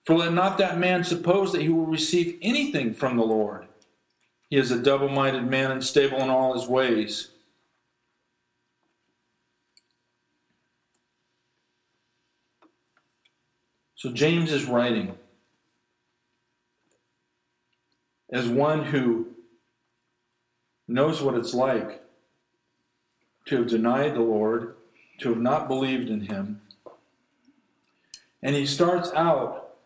For 0.05 0.17
let 0.17 0.33
not 0.33 0.59
that 0.59 0.81
man 0.81 1.05
suppose 1.05 1.53
that 1.53 1.63
he 1.63 1.69
will 1.69 1.87
receive 1.87 2.41
anything 2.43 2.93
from 2.93 3.17
the 3.17 3.23
Lord. 3.23 3.69
He 4.51 4.57
is 4.57 4.73
a 4.73 4.83
double 4.83 5.09
minded 5.09 5.49
man, 5.49 5.67
and 5.67 5.75
unstable 5.75 6.19
in 6.19 6.29
all 6.29 6.55
his 6.55 6.67
ways. 6.67 7.29
So 13.95 14.11
James 14.11 14.51
is 14.51 14.65
writing 14.65 15.17
as 18.33 18.49
one 18.49 18.87
who 18.87 19.29
knows 20.89 21.23
what 21.23 21.37
it's 21.37 21.55
like 21.55 22.03
to 23.47 23.59
have 23.59 23.69
denied 23.69 24.17
the 24.17 24.21
Lord, 24.21 24.75
to 25.25 25.31
have 25.31 25.41
not 25.41 25.69
believed 25.69 26.11
in 26.11 26.21
him. 26.21 26.61
And 28.43 28.55
he 28.55 28.67
starts 28.67 29.11
out 29.15 29.77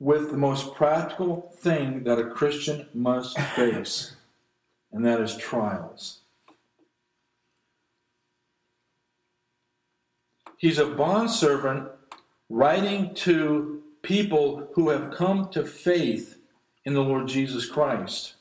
with 0.00 0.32
the 0.32 0.36
most 0.36 0.74
practical 0.74 1.52
thing 1.56 2.02
that 2.02 2.18
a 2.18 2.30
Christian 2.30 2.88
must 2.92 3.38
face, 3.56 4.16
and 4.92 5.04
that 5.06 5.20
is 5.20 5.36
trials. 5.36 6.18
He's 10.58 10.78
a 10.78 10.86
bondservant 10.86 11.90
writing 12.50 13.14
to 13.14 13.84
people 14.02 14.68
who 14.74 14.88
have 14.88 15.12
come 15.12 15.48
to 15.50 15.64
faith 15.64 16.38
in 16.84 16.94
the 16.94 17.04
Lord 17.04 17.28
Jesus 17.28 17.66
Christ. 17.66 18.34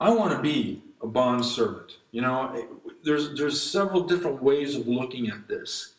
I 0.00 0.08
want 0.08 0.34
to 0.34 0.40
be 0.40 0.82
a 1.04 1.06
bond 1.06 1.44
servant. 1.44 1.98
You 2.10 2.22
know, 2.22 2.66
there's, 3.04 3.38
there's 3.38 3.60
several 3.60 4.02
different 4.02 4.42
ways 4.42 4.74
of 4.74 4.88
looking 4.88 5.28
at 5.28 5.46
this. 5.46 5.94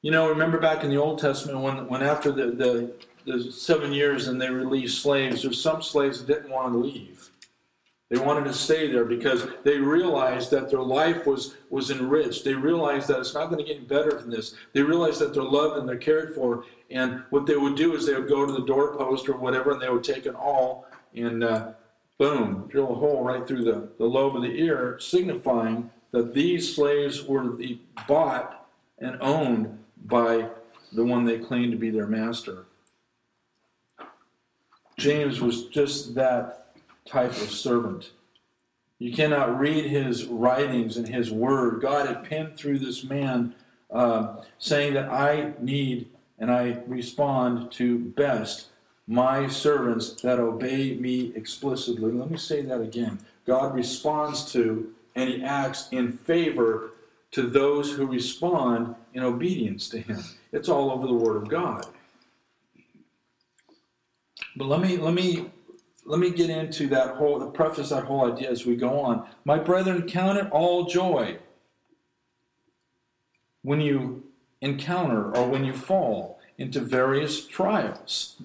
You 0.00 0.10
know, 0.10 0.28
remember 0.28 0.58
back 0.58 0.82
in 0.82 0.90
the 0.90 0.96
Old 0.96 1.20
Testament 1.20 1.60
when, 1.60 1.86
when 1.86 2.02
after 2.02 2.32
the, 2.32 2.46
the, 2.46 2.92
the 3.24 3.52
seven 3.52 3.92
years 3.92 4.26
and 4.26 4.40
they 4.40 4.50
released 4.50 5.02
slaves, 5.02 5.42
there's 5.42 5.62
some 5.62 5.82
slaves 5.82 6.18
that 6.18 6.26
didn't 6.26 6.50
want 6.50 6.72
to 6.72 6.78
leave. 6.78 7.28
They 8.08 8.18
wanted 8.18 8.44
to 8.44 8.52
stay 8.52 8.90
there 8.90 9.04
because 9.04 9.46
they 9.64 9.78
realized 9.78 10.50
that 10.50 10.70
their 10.70 10.82
life 10.82 11.26
was, 11.26 11.54
was 11.70 11.90
enriched. 11.90 12.44
They 12.44 12.54
realized 12.54 13.08
that 13.08 13.20
it's 13.20 13.32
not 13.32 13.46
going 13.46 13.58
to 13.58 13.64
get 13.64 13.76
any 13.76 13.84
better 13.86 14.18
than 14.18 14.28
this. 14.28 14.54
They 14.72 14.82
realized 14.82 15.20
that 15.20 15.32
they're 15.32 15.42
loved 15.42 15.78
and 15.78 15.88
they're 15.88 15.96
cared 15.96 16.34
for. 16.34 16.64
And 16.90 17.22
what 17.30 17.46
they 17.46 17.56
would 17.56 17.76
do 17.76 17.94
is 17.94 18.04
they 18.04 18.14
would 18.14 18.28
go 18.28 18.44
to 18.44 18.52
the 18.52 18.66
doorpost 18.66 19.28
or 19.28 19.36
whatever 19.36 19.72
and 19.72 19.80
they 19.80 19.88
would 19.88 20.04
take 20.04 20.26
an 20.26 20.34
awl 20.34 20.86
and 21.14 21.44
uh, 21.44 21.72
boom, 22.22 22.68
drill 22.68 22.92
a 22.92 22.94
hole 22.94 23.24
right 23.24 23.48
through 23.48 23.64
the, 23.64 23.88
the 23.98 24.04
lobe 24.04 24.36
of 24.36 24.42
the 24.42 24.56
ear, 24.56 24.96
signifying 25.00 25.90
that 26.12 26.32
these 26.32 26.72
slaves 26.72 27.24
were 27.24 27.58
bought 28.06 28.68
and 29.00 29.18
owned 29.20 29.76
by 30.04 30.48
the 30.92 31.04
one 31.04 31.24
they 31.24 31.40
claimed 31.40 31.72
to 31.72 31.76
be 31.76 31.90
their 31.90 32.06
master. 32.06 32.66
James 34.96 35.40
was 35.40 35.66
just 35.66 36.14
that 36.14 36.76
type 37.04 37.32
of 37.32 37.50
servant. 37.50 38.12
You 39.00 39.12
cannot 39.12 39.58
read 39.58 39.86
his 39.86 40.26
writings 40.26 40.96
and 40.96 41.08
his 41.08 41.32
word. 41.32 41.82
God 41.82 42.06
had 42.06 42.22
penned 42.22 42.56
through 42.56 42.78
this 42.78 43.02
man 43.02 43.52
uh, 43.90 44.36
saying 44.60 44.94
that 44.94 45.08
I 45.08 45.54
need 45.60 46.08
and 46.38 46.52
I 46.52 46.78
respond 46.86 47.72
to 47.72 47.98
best 47.98 48.68
my 49.06 49.48
servants 49.48 50.20
that 50.22 50.38
obey 50.38 50.94
me 50.94 51.32
explicitly. 51.34 52.12
Let 52.12 52.30
me 52.30 52.38
say 52.38 52.62
that 52.62 52.80
again. 52.80 53.18
God 53.46 53.74
responds 53.74 54.50
to 54.52 54.94
and 55.14 55.28
he 55.28 55.42
acts 55.42 55.88
in 55.90 56.12
favor 56.12 56.92
to 57.32 57.42
those 57.42 57.92
who 57.92 58.06
respond 58.06 58.94
in 59.14 59.22
obedience 59.22 59.88
to 59.90 60.00
him. 60.00 60.22
It's 60.52 60.68
all 60.68 60.90
over 60.90 61.06
the 61.06 61.14
word 61.14 61.36
of 61.36 61.48
God. 61.48 61.86
But 64.56 64.66
let 64.66 64.80
me 64.80 64.98
let 64.98 65.14
me 65.14 65.50
let 66.04 66.20
me 66.20 66.30
get 66.30 66.50
into 66.50 66.86
that 66.88 67.16
whole 67.16 67.38
the 67.38 67.46
preface 67.46 67.88
that 67.90 68.04
whole 68.04 68.30
idea 68.30 68.50
as 68.50 68.66
we 68.66 68.76
go 68.76 69.00
on. 69.00 69.26
My 69.44 69.58
brethren, 69.58 70.06
count 70.06 70.38
it 70.38 70.50
all 70.50 70.84
joy 70.84 71.38
when 73.62 73.80
you 73.80 74.24
encounter 74.60 75.34
or 75.34 75.48
when 75.48 75.64
you 75.64 75.72
fall 75.72 76.38
into 76.58 76.80
various 76.80 77.46
trials. 77.46 78.36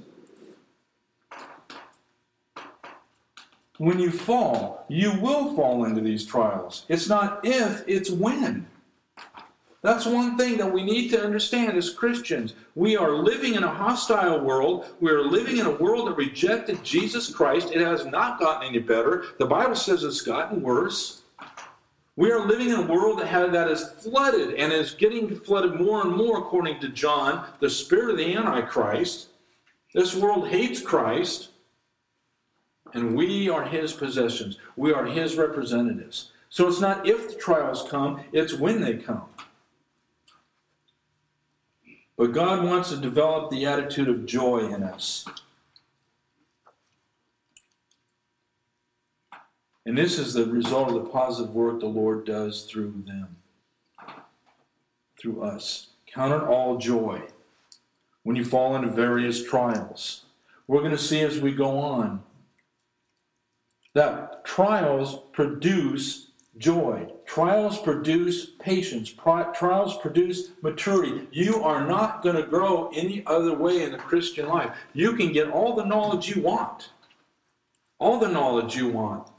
When 3.78 4.00
you 4.00 4.12
fall, 4.12 4.86
you 4.90 5.14
will 5.20 5.56
fall 5.56 5.86
into 5.86 6.02
these 6.02 6.26
trials. 6.26 6.86
It's 6.90 7.08
not 7.08 7.42
if, 7.44 7.84
it's 7.88 8.10
when. 8.10 8.68
That's 9.84 10.06
one 10.06 10.38
thing 10.38 10.58
that 10.58 10.72
we 10.72 10.84
need 10.84 11.10
to 11.12 11.24
understand 11.24 11.78
as 11.78 11.92
Christians. 11.92 12.56
We 12.76 12.98
are 12.98 13.12
living 13.12 13.54
in 13.54 13.64
a 13.64 13.74
hostile 13.74 14.40
world. 14.40 14.88
We 15.00 15.12
are 15.12 15.22
living 15.22 15.58
in 15.58 15.68
a 15.68 15.72
world 15.72 16.08
that 16.08 16.18
rejected 16.18 16.84
Jesus 16.84 17.34
Christ. 17.34 17.72
It 17.72 17.82
has 17.82 18.06
not 18.06 18.40
gotten 18.40 18.68
any 18.68 18.80
better. 18.80 19.26
The 19.38 19.46
Bible 19.46 19.76
says 19.76 20.04
it's 20.04 20.22
gotten 20.22 20.64
worse. 20.64 21.22
We 22.16 22.32
are 22.32 22.48
living 22.48 22.70
in 22.70 22.80
a 22.80 22.88
world 22.88 23.20
that, 23.20 23.28
has, 23.28 23.52
that 23.52 23.70
is 23.70 23.88
flooded 24.02 24.56
and 24.56 24.74
is 24.74 24.94
getting 24.94 25.34
flooded 25.36 25.80
more 25.80 26.02
and 26.02 26.16
more, 26.18 26.40
according 26.40 26.80
to 26.80 26.90
John, 26.90 27.48
the 27.60 27.70
spirit 27.70 28.10
of 28.10 28.18
the 28.18 28.36
Antichrist. 28.36 29.28
This 29.94 30.16
world 30.16 30.48
hates 30.48 30.82
Christ, 30.82 31.50
and 32.94 33.16
we 33.16 33.50
are 33.50 33.66
his 33.66 33.94
possessions. 33.94 34.58
We 34.76 34.94
are 34.94 35.06
his 35.06 35.36
representatives. 35.38 36.32
So 36.50 36.68
it's 36.68 36.80
not 36.80 37.08
if 37.08 37.30
the 37.30 37.36
trials 37.36 37.88
come, 37.90 38.24
it's 38.32 38.54
when 38.54 38.82
they 38.82 38.96
come. 38.96 39.24
But 42.18 42.32
God 42.32 42.64
wants 42.64 42.90
to 42.90 42.98
develop 42.98 43.52
the 43.52 43.66
attitude 43.66 44.10
of 44.10 44.26
joy 44.26 44.60
in 44.74 44.82
us. 44.82 45.26
And 49.86 49.98
this 49.98 50.18
is 50.20 50.34
the 50.34 50.46
result 50.46 50.90
of 50.90 50.96
the 50.96 51.10
positive 51.10 51.54
work 51.54 51.80
the 51.80 51.86
Lord 51.86 52.26
does 52.26 52.64
through 52.64 53.04
them, 53.06 53.38
through 55.20 55.44
us. 55.44 55.90
Count 56.08 56.34
it 56.34 56.46
all 56.46 56.78
joy 56.78 57.22
when 58.24 58.36
you 58.36 58.44
fall 58.44 58.76
into 58.76 58.90
various 58.90 59.46
trials. 59.46 60.26
We're 60.68 60.80
going 60.82 60.92
to 60.92 60.98
see 60.98 61.22
as 61.22 61.40
we 61.40 61.54
go 61.54 61.78
on 61.80 62.24
that 63.98 64.46
trials 64.46 65.22
produce 65.32 66.28
joy. 66.60 67.12
Trials 67.26 67.80
produce 67.80 68.46
patience. 68.60 69.10
Trials 69.10 69.98
produce 69.98 70.52
maturity. 70.62 71.28
You 71.32 71.64
are 71.64 71.84
not 71.88 72.22
going 72.22 72.36
to 72.36 72.44
grow 72.44 72.92
any 72.94 73.24
other 73.26 73.56
way 73.56 73.82
in 73.82 73.92
the 73.92 73.98
Christian 73.98 74.48
life. 74.48 74.70
You 74.94 75.14
can 75.14 75.32
get 75.32 75.50
all 75.50 75.76
the 75.76 75.84
knowledge 75.84 76.30
you 76.30 76.44
want, 76.44 76.92
all 77.98 78.20
the 78.20 78.28
knowledge 78.28 78.76
you 78.76 78.88
want, 78.88 79.30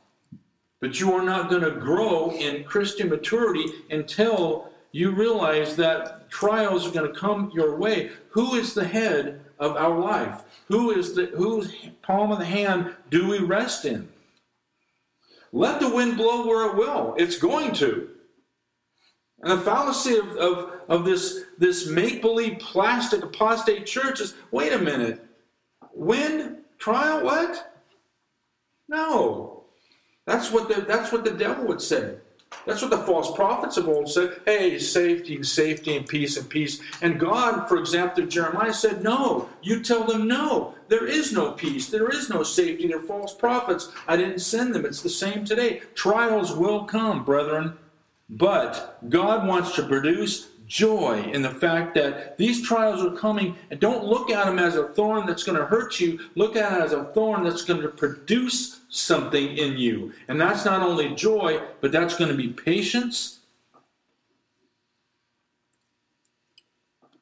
but 0.81 0.99
you 0.99 1.13
are 1.13 1.25
not 1.25 1.51
going 1.51 1.63
to 1.63 1.71
grow 1.71 2.33
in 2.33 2.65
Christian 2.65 3.09
maturity 3.09 3.67
until 3.91 4.73
you 4.91 5.13
realize 5.13 5.77
that 5.77 6.29
trials 6.31 6.85
are 6.85 6.91
going 6.91 7.13
to 7.13 7.17
come 7.17 7.53
your 7.55 7.77
way. 7.77 8.11
Who 8.31 8.57
is 8.57 8.75
the 8.75 8.89
head 8.89 9.41
of 9.61 9.77
our 9.77 10.01
life? 10.01 10.43
Who 10.67 10.91
is 10.91 11.15
the 11.15 11.27
whose 11.27 11.73
palm 12.03 12.33
of 12.33 12.41
the 12.41 12.45
hand 12.45 12.97
do 13.09 13.29
we 13.29 13.39
rest 13.39 13.85
in? 13.85 14.09
Let 15.53 15.81
the 15.81 15.89
wind 15.89 16.17
blow 16.17 16.47
where 16.47 16.69
it 16.69 16.77
will. 16.77 17.15
It's 17.17 17.39
going 17.39 17.73
to. 17.75 18.11
And 19.41 19.53
the 19.53 19.65
fallacy 19.65 20.17
of, 20.17 20.37
of, 20.37 20.73
of 20.89 21.05
this, 21.05 21.45
this 21.59 21.87
make 21.87 22.21
believe 22.21 22.59
plastic 22.59 23.23
apostate 23.23 23.87
church 23.87 24.21
is 24.21 24.35
wait 24.51 24.73
a 24.73 24.79
minute. 24.79 25.25
Wind? 25.93 26.59
Trial? 26.79 27.25
What? 27.25 27.73
No. 28.89 29.65
That's 30.27 30.51
what 30.51 30.69
the, 30.69 30.83
that's 30.83 31.13
what 31.13 31.25
the 31.25 31.31
devil 31.31 31.67
would 31.67 31.81
say. 31.81 32.17
That's 32.67 32.83
what 32.83 32.91
the 32.91 32.99
false 32.99 33.35
prophets 33.35 33.77
of 33.77 33.89
old 33.89 34.11
said. 34.11 34.41
Hey, 34.45 34.79
safety 34.79 35.37
and 35.37 35.47
safety 35.47 35.97
and 35.97 36.07
peace 36.07 36.37
and 36.37 36.49
peace. 36.49 36.81
And 37.01 37.19
God, 37.19 37.69
for 37.69 37.79
example, 37.79 38.27
Jeremiah 38.27 38.75
said, 38.75 39.03
No. 39.03 39.49
You 39.63 39.83
tell 39.83 40.05
them 40.05 40.29
no. 40.29 40.75
There 40.89 41.07
is 41.07 41.33
no 41.33 41.53
peace. 41.53 41.89
There 41.89 42.09
is 42.09 42.29
no 42.29 42.43
safety. 42.43 42.89
They're 42.89 43.01
false 43.01 43.35
prophets. 43.35 43.91
I 44.07 44.17
didn't 44.17 44.41
send 44.41 44.75
them. 44.75 44.85
It's 44.85 45.03
the 45.03 45.09
same 45.09 45.45
today. 45.45 45.83
Trials 45.95 46.55
will 46.55 46.85
come, 46.85 47.25
brethren. 47.25 47.79
But 48.29 48.99
God 49.09 49.47
wants 49.47 49.75
to 49.77 49.87
produce 49.87 50.49
joy 50.69 51.23
in 51.33 51.43
the 51.43 51.51
fact 51.51 51.95
that 51.95 52.37
these 52.37 52.63
trials 52.63 53.03
are 53.03 53.17
coming 53.17 53.57
and 53.71 53.81
don't 53.81 54.05
look 54.05 54.31
at 54.31 54.45
them 54.45 54.59
as 54.59 54.77
a 54.77 54.89
thorn 54.89 55.27
that's 55.27 55.43
going 55.43 55.59
to 55.59 55.65
hurt 55.65 55.99
you. 55.99 56.21
Look 56.37 56.55
at 56.57 56.73
it 56.73 56.85
as 56.85 56.93
a 56.93 57.05
thorn 57.07 57.43
that's 57.43 57.65
going 57.65 57.81
to 57.81 57.89
produce 57.89 58.81
something 58.91 59.57
in 59.57 59.79
you. 59.79 60.13
And 60.29 60.41
that's 60.41 60.65
not 60.65 60.83
only 60.83 61.15
joy, 61.15 61.61
but 61.81 61.91
that's 61.91 62.17
going 62.17 62.31
to 62.31 62.37
be 62.37 62.49
patience. 62.49 63.41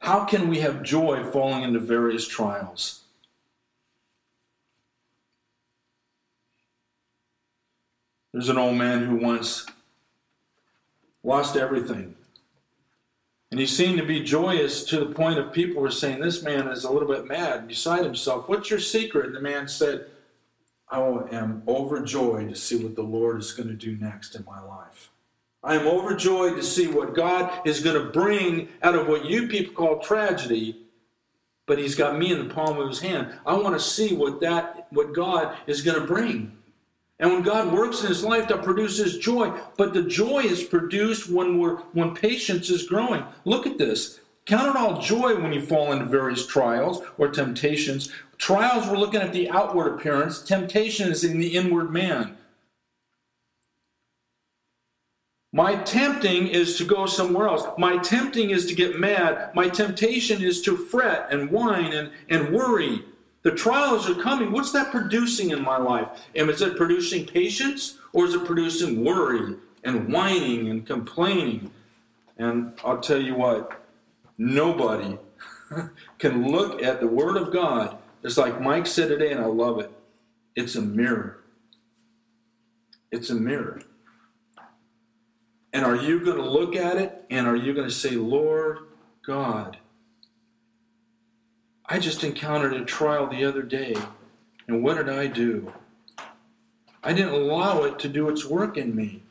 How 0.00 0.24
can 0.24 0.48
we 0.48 0.58
have 0.60 0.82
joy 0.82 1.24
falling 1.30 1.62
into 1.62 1.80
various 1.80 2.28
trials? 2.28 3.02
There's 8.32 8.48
an 8.48 8.58
old 8.58 8.76
man 8.76 9.04
who 9.04 9.16
once 9.16 9.66
lost 11.22 11.56
everything 11.56 12.14
and 13.50 13.60
he 13.60 13.66
seemed 13.66 13.98
to 13.98 14.04
be 14.04 14.22
joyous 14.22 14.84
to 14.84 14.98
the 14.98 15.14
point 15.14 15.38
of 15.38 15.52
people 15.52 15.80
were 15.80 15.90
saying, 15.90 16.20
This 16.20 16.42
man 16.42 16.68
is 16.68 16.84
a 16.84 16.90
little 16.90 17.08
bit 17.08 17.26
mad, 17.26 17.68
beside 17.68 18.04
himself. 18.04 18.48
What's 18.48 18.70
your 18.70 18.80
secret? 18.80 19.26
And 19.26 19.34
the 19.34 19.40
man 19.40 19.68
said, 19.68 20.06
I 20.88 21.00
am 21.00 21.62
overjoyed 21.66 22.48
to 22.48 22.56
see 22.56 22.82
what 22.82 22.96
the 22.96 23.02
Lord 23.02 23.38
is 23.38 23.52
going 23.52 23.68
to 23.68 23.74
do 23.74 23.96
next 23.96 24.34
in 24.34 24.44
my 24.44 24.60
life. 24.60 25.10
I 25.62 25.74
am 25.74 25.86
overjoyed 25.86 26.56
to 26.56 26.62
see 26.62 26.86
what 26.86 27.14
God 27.14 27.66
is 27.66 27.80
going 27.80 28.00
to 28.00 28.10
bring 28.10 28.68
out 28.82 28.94
of 28.94 29.08
what 29.08 29.24
you 29.24 29.48
people 29.48 29.74
call 29.74 29.98
tragedy, 30.00 30.82
but 31.66 31.78
He's 31.78 31.96
got 31.96 32.18
me 32.18 32.32
in 32.32 32.46
the 32.46 32.54
palm 32.54 32.78
of 32.78 32.88
His 32.88 33.00
hand. 33.00 33.32
I 33.44 33.54
want 33.54 33.74
to 33.74 33.80
see 33.80 34.14
what 34.14 34.40
that, 34.40 34.86
what 34.90 35.12
God 35.12 35.56
is 35.66 35.82
going 35.82 36.00
to 36.00 36.06
bring. 36.06 36.55
And 37.18 37.32
when 37.32 37.42
God 37.42 37.72
works 37.72 38.02
in 38.02 38.08
his 38.08 38.24
life, 38.24 38.48
that 38.48 38.62
produces 38.62 39.18
joy. 39.18 39.58
But 39.76 39.94
the 39.94 40.02
joy 40.02 40.40
is 40.40 40.62
produced 40.62 41.30
when 41.30 41.58
we're 41.58 41.76
when 41.92 42.14
patience 42.14 42.68
is 42.68 42.86
growing. 42.86 43.24
Look 43.44 43.66
at 43.66 43.78
this. 43.78 44.20
Count 44.44 44.68
it 44.68 44.76
all 44.76 45.00
joy 45.00 45.40
when 45.40 45.52
you 45.52 45.60
fall 45.60 45.92
into 45.92 46.04
various 46.04 46.46
trials 46.46 47.02
or 47.18 47.28
temptations. 47.28 48.12
Trials, 48.38 48.86
we're 48.86 48.98
looking 48.98 49.20
at 49.20 49.32
the 49.32 49.50
outward 49.50 49.94
appearance. 49.94 50.42
Temptation 50.42 51.10
is 51.10 51.24
in 51.24 51.40
the 51.40 51.56
inward 51.56 51.90
man. 51.90 52.36
My 55.52 55.76
tempting 55.76 56.48
is 56.48 56.76
to 56.76 56.84
go 56.84 57.06
somewhere 57.06 57.48
else. 57.48 57.64
My 57.78 57.96
tempting 57.96 58.50
is 58.50 58.66
to 58.66 58.74
get 58.74 59.00
mad. 59.00 59.54
My 59.54 59.70
temptation 59.70 60.42
is 60.42 60.60
to 60.62 60.76
fret 60.76 61.28
and 61.32 61.50
whine 61.50 61.94
and, 61.94 62.10
and 62.28 62.52
worry. 62.52 63.02
The 63.46 63.52
trials 63.52 64.10
are 64.10 64.20
coming. 64.20 64.50
What's 64.50 64.72
that 64.72 64.90
producing 64.90 65.50
in 65.50 65.62
my 65.62 65.76
life? 65.76 66.08
And 66.34 66.50
is 66.50 66.62
it 66.62 66.76
producing 66.76 67.26
patience 67.26 67.96
or 68.12 68.24
is 68.24 68.34
it 68.34 68.44
producing 68.44 69.04
worry 69.04 69.54
and 69.84 70.12
whining 70.12 70.68
and 70.68 70.84
complaining? 70.84 71.70
And 72.38 72.72
I'll 72.84 72.98
tell 72.98 73.22
you 73.22 73.36
what, 73.36 73.86
nobody 74.36 75.16
can 76.18 76.50
look 76.50 76.82
at 76.82 76.98
the 76.98 77.06
Word 77.06 77.36
of 77.36 77.52
God. 77.52 77.96
It's 78.24 78.36
like 78.36 78.60
Mike 78.60 78.84
said 78.84 79.10
today, 79.10 79.30
and 79.30 79.40
I 79.40 79.46
love 79.46 79.78
it. 79.78 79.92
It's 80.56 80.74
a 80.74 80.82
mirror. 80.82 81.44
It's 83.12 83.30
a 83.30 83.36
mirror. 83.36 83.80
And 85.72 85.84
are 85.84 85.94
you 85.94 86.18
going 86.18 86.38
to 86.38 86.50
look 86.50 86.74
at 86.74 86.96
it 86.96 87.24
and 87.30 87.46
are 87.46 87.54
you 87.54 87.74
going 87.74 87.86
to 87.86 87.94
say, 87.94 88.16
Lord 88.16 88.78
God, 89.24 89.76
I 91.88 92.00
just 92.00 92.24
encountered 92.24 92.72
a 92.72 92.84
trial 92.84 93.28
the 93.28 93.44
other 93.44 93.62
day, 93.62 93.94
and 94.66 94.82
what 94.82 94.96
did 94.96 95.08
I 95.08 95.28
do? 95.28 95.72
I 97.04 97.12
didn't 97.12 97.34
allow 97.34 97.84
it 97.84 98.00
to 98.00 98.08
do 98.08 98.28
its 98.28 98.44
work 98.44 98.76
in 98.76 98.96
me. 98.96 99.22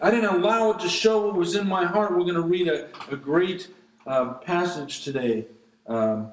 I 0.00 0.10
didn't 0.10 0.32
allow 0.32 0.70
it 0.70 0.80
to 0.80 0.88
show 0.88 1.26
what 1.26 1.34
was 1.34 1.56
in 1.56 1.66
my 1.66 1.84
heart. 1.84 2.12
We're 2.12 2.20
going 2.20 2.34
to 2.34 2.42
read 2.42 2.68
a, 2.68 2.88
a 3.10 3.16
great 3.16 3.68
uh, 4.06 4.34
passage 4.34 5.02
today, 5.02 5.46
um, 5.88 6.30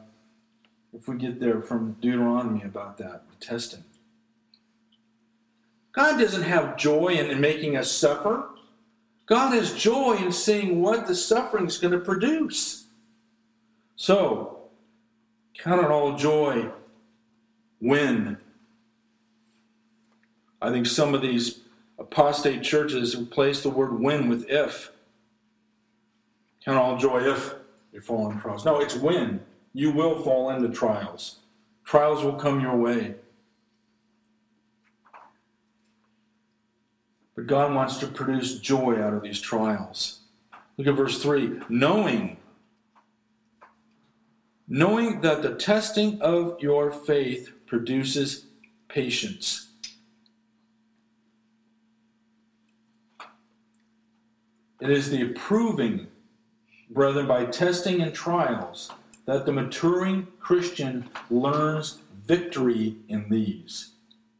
if 0.93 1.07
we 1.07 1.17
get 1.17 1.39
there, 1.39 1.61
from 1.61 1.93
Deuteronomy 2.01 2.63
about 2.63 2.99
that, 2.99 3.23
testing. 3.39 3.83
God 5.91 6.19
doesn't 6.19 6.43
have 6.43 6.77
joy 6.77 7.07
in, 7.07 7.31
in 7.31 7.41
making 7.41 7.77
us 7.77 7.91
suffer. 7.91 8.49
God 9.25 9.53
has 9.53 9.73
joy 9.73 10.17
in 10.17 10.31
seeing 10.31 10.83
what 10.83 11.07
the 11.07 11.15
suffering 11.15 11.65
is 11.65 11.79
going 11.79 11.93
to 11.93 11.99
produce. 11.99 12.85
So, 13.95 14.60
Count 15.63 15.83
it 15.83 15.91
all 15.91 16.15
joy 16.15 16.69
when. 17.79 18.37
I 20.59 20.71
think 20.71 20.87
some 20.87 21.13
of 21.13 21.21
these 21.21 21.59
apostate 21.99 22.63
churches 22.63 23.15
replace 23.15 23.61
the 23.61 23.69
word 23.69 23.99
when 23.99 24.27
with 24.27 24.49
if. 24.49 24.91
Count 26.65 26.79
all 26.79 26.97
joy 26.97 27.19
if 27.19 27.53
you 27.93 28.01
fall 28.01 28.31
in 28.31 28.39
trials. 28.39 28.65
No, 28.65 28.79
it's 28.79 28.95
when. 28.95 29.41
You 29.73 29.91
will 29.91 30.23
fall 30.23 30.49
into 30.49 30.69
trials. 30.69 31.37
Trials 31.85 32.23
will 32.23 32.33
come 32.33 32.59
your 32.59 32.75
way. 32.75 33.15
But 37.35 37.45
God 37.45 37.73
wants 37.73 37.97
to 37.97 38.07
produce 38.07 38.59
joy 38.59 38.99
out 38.99 39.13
of 39.13 39.21
these 39.21 39.39
trials. 39.39 40.21
Look 40.77 40.87
at 40.87 40.95
verse 40.95 41.21
3 41.21 41.61
knowing 41.69 42.37
knowing 44.73 45.19
that 45.19 45.41
the 45.41 45.53
testing 45.53 46.21
of 46.21 46.55
your 46.61 46.93
faith 46.93 47.51
produces 47.65 48.45
patience. 48.87 49.67
It 54.79 54.89
is 54.89 55.09
the 55.09 55.23
approving, 55.23 56.07
brethren, 56.89 57.27
by 57.27 57.47
testing 57.47 58.01
and 58.01 58.13
trials, 58.13 58.89
that 59.25 59.45
the 59.45 59.51
maturing 59.51 60.27
Christian 60.39 61.09
learns 61.29 61.97
victory 62.25 62.95
in 63.09 63.27
these, 63.29 63.91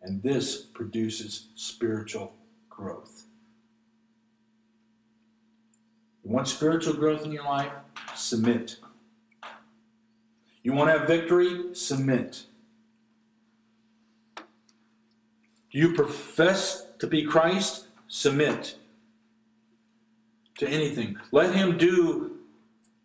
and 0.02 0.24
this 0.24 0.62
produces 0.62 1.48
spiritual 1.56 2.34
growth. 2.70 3.26
You 6.24 6.32
want 6.32 6.48
spiritual 6.48 6.94
growth 6.94 7.26
in 7.26 7.34
your 7.34 7.44
life? 7.44 7.74
Submit. 8.16 8.78
You 10.64 10.74
want 10.74 10.92
to 10.92 11.00
have 11.00 11.08
victory? 11.08 11.74
Submit. 11.74 12.44
Do 15.72 15.80
you 15.80 15.94
profess 15.94 16.86
to 17.00 17.08
be 17.08 17.24
Christ? 17.24 17.88
Submit 18.08 18.76
to 20.58 20.68
anything. 20.68 21.18
Let 21.32 21.56
Him 21.56 21.78
do, 21.78 22.38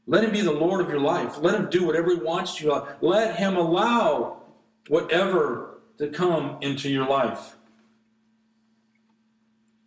let 0.06 0.24
Him 0.24 0.32
be 0.32 0.40
the 0.40 0.52
Lord 0.52 0.80
of 0.80 0.90
your 0.90 1.00
life. 1.00 1.38
Let 1.38 1.54
Him 1.54 1.70
do 1.70 1.86
whatever 1.86 2.10
He 2.10 2.16
wants 2.16 2.56
to. 2.56 2.64
You. 2.64 2.86
Let 3.00 3.36
Him 3.36 3.56
allow 3.56 4.42
whatever 4.88 5.78
to 5.98 6.08
come 6.08 6.58
into 6.60 6.90
your 6.90 7.08
life. 7.08 7.56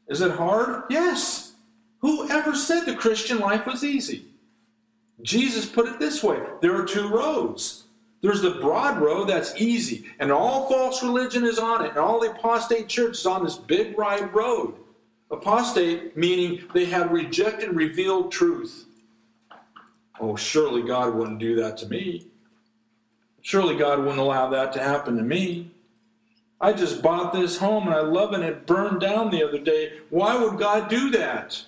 Is 0.08 0.21
it 0.21 0.32
hard? 0.32 0.84
Yes. 0.89 1.53
Who 1.99 2.29
ever 2.29 2.55
said 2.55 2.86
the 2.86 2.95
Christian 2.95 3.39
life 3.39 3.67
was 3.67 3.84
easy? 3.84 4.25
Jesus 5.21 5.65
put 5.65 5.88
it 5.88 5.99
this 5.99 6.23
way 6.23 6.39
there 6.62 6.75
are 6.75 6.86
two 6.86 7.08
roads. 7.08 7.84
There's 8.21 8.41
the 8.41 8.51
broad 8.51 8.99
road 8.99 9.29
that's 9.29 9.55
easy, 9.55 10.05
and 10.19 10.29
all 10.29 10.67
false 10.67 11.01
religion 11.01 11.45
is 11.45 11.58
on 11.58 11.86
it, 11.86 11.89
and 11.89 11.97
all 11.97 12.19
the 12.19 12.32
apostate 12.32 12.89
church 12.89 13.17
is 13.17 13.25
on 13.25 13.45
this 13.45 13.55
big 13.55 13.97
wide 13.97 14.34
road. 14.34 14.75
Apostate 15.32 16.17
meaning 16.17 16.63
they 16.73 16.86
have 16.86 17.12
rejected 17.12 17.75
revealed 17.75 18.32
truth. 18.32 18.86
Oh, 20.19 20.36
surely 20.36 20.82
God 20.82 21.15
wouldn't 21.15 21.39
do 21.39 21.55
that 21.55 21.77
to 21.77 21.88
me. 21.88 22.27
Surely 23.41 23.77
God 23.77 23.99
wouldn't 23.99 24.17
allow 24.17 24.49
that 24.49 24.73
to 24.73 24.79
happen 24.84 25.15
to 25.15 25.23
me. 25.23 25.71
I 26.60 26.73
just 26.73 27.01
bought 27.01 27.32
this 27.32 27.58
home 27.58 27.88
and 27.88 27.95
I 27.95 28.01
love 28.01 28.34
it 28.34 28.41
it 28.41 28.65
burned 28.65 28.99
down 28.99 29.32
the 29.32 29.47
other 29.47 29.60
day. 29.60 29.99
Why 30.10 30.38
would 30.38 30.60
God 30.60 30.89
do 30.89 31.10
that? 31.12 31.63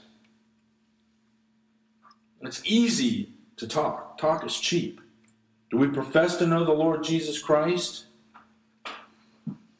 It's 2.42 2.62
easy 2.66 3.31
to 3.62 3.68
talk. 3.68 4.18
Talk 4.18 4.44
is 4.44 4.60
cheap. 4.60 5.00
Do 5.70 5.78
we 5.78 5.88
profess 5.88 6.38
to 6.38 6.48
know 6.48 6.66
the 6.66 6.72
Lord 6.72 7.04
Jesus 7.04 7.40
Christ? 7.40 8.06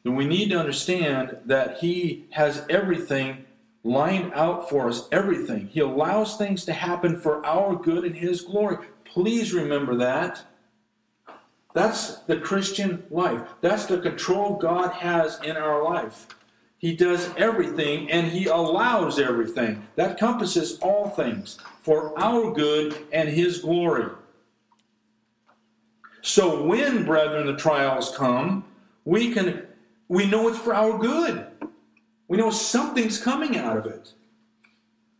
Then 0.04 0.14
we 0.14 0.24
need 0.24 0.50
to 0.50 0.58
understand 0.58 1.36
that 1.46 1.78
He 1.78 2.26
has 2.30 2.64
everything 2.70 3.44
lined 3.82 4.32
out 4.34 4.70
for 4.70 4.88
us, 4.88 5.08
everything. 5.10 5.66
He 5.66 5.80
allows 5.80 6.36
things 6.36 6.64
to 6.66 6.72
happen 6.72 7.18
for 7.18 7.44
our 7.44 7.74
good 7.74 8.04
and 8.04 8.16
His 8.16 8.40
glory. 8.42 8.86
Please 9.04 9.52
remember 9.52 9.96
that. 9.96 10.44
That's 11.74 12.18
the 12.18 12.38
Christian 12.38 13.02
life. 13.10 13.42
That's 13.62 13.86
the 13.86 13.98
control 13.98 14.58
God 14.58 14.92
has 14.92 15.40
in 15.40 15.56
our 15.56 15.82
life. 15.82 16.28
He 16.82 16.96
does 16.96 17.30
everything 17.36 18.10
and 18.10 18.26
He 18.26 18.46
allows 18.46 19.20
everything. 19.20 19.86
That 19.94 20.18
compasses 20.18 20.78
all 20.80 21.08
things 21.08 21.56
for 21.80 22.12
our 22.20 22.52
good 22.52 23.06
and 23.12 23.28
His 23.28 23.60
glory. 23.60 24.10
So 26.22 26.64
when, 26.64 27.04
brethren, 27.04 27.46
the 27.46 27.56
trials 27.56 28.14
come, 28.16 28.64
we 29.04 29.32
can 29.32 29.66
we 30.08 30.26
know 30.26 30.48
it's 30.48 30.58
for 30.58 30.74
our 30.74 30.98
good. 30.98 31.46
We 32.28 32.36
know 32.36 32.50
something's 32.50 33.18
coming 33.22 33.56
out 33.56 33.76
of 33.76 33.86
it. 33.86 34.12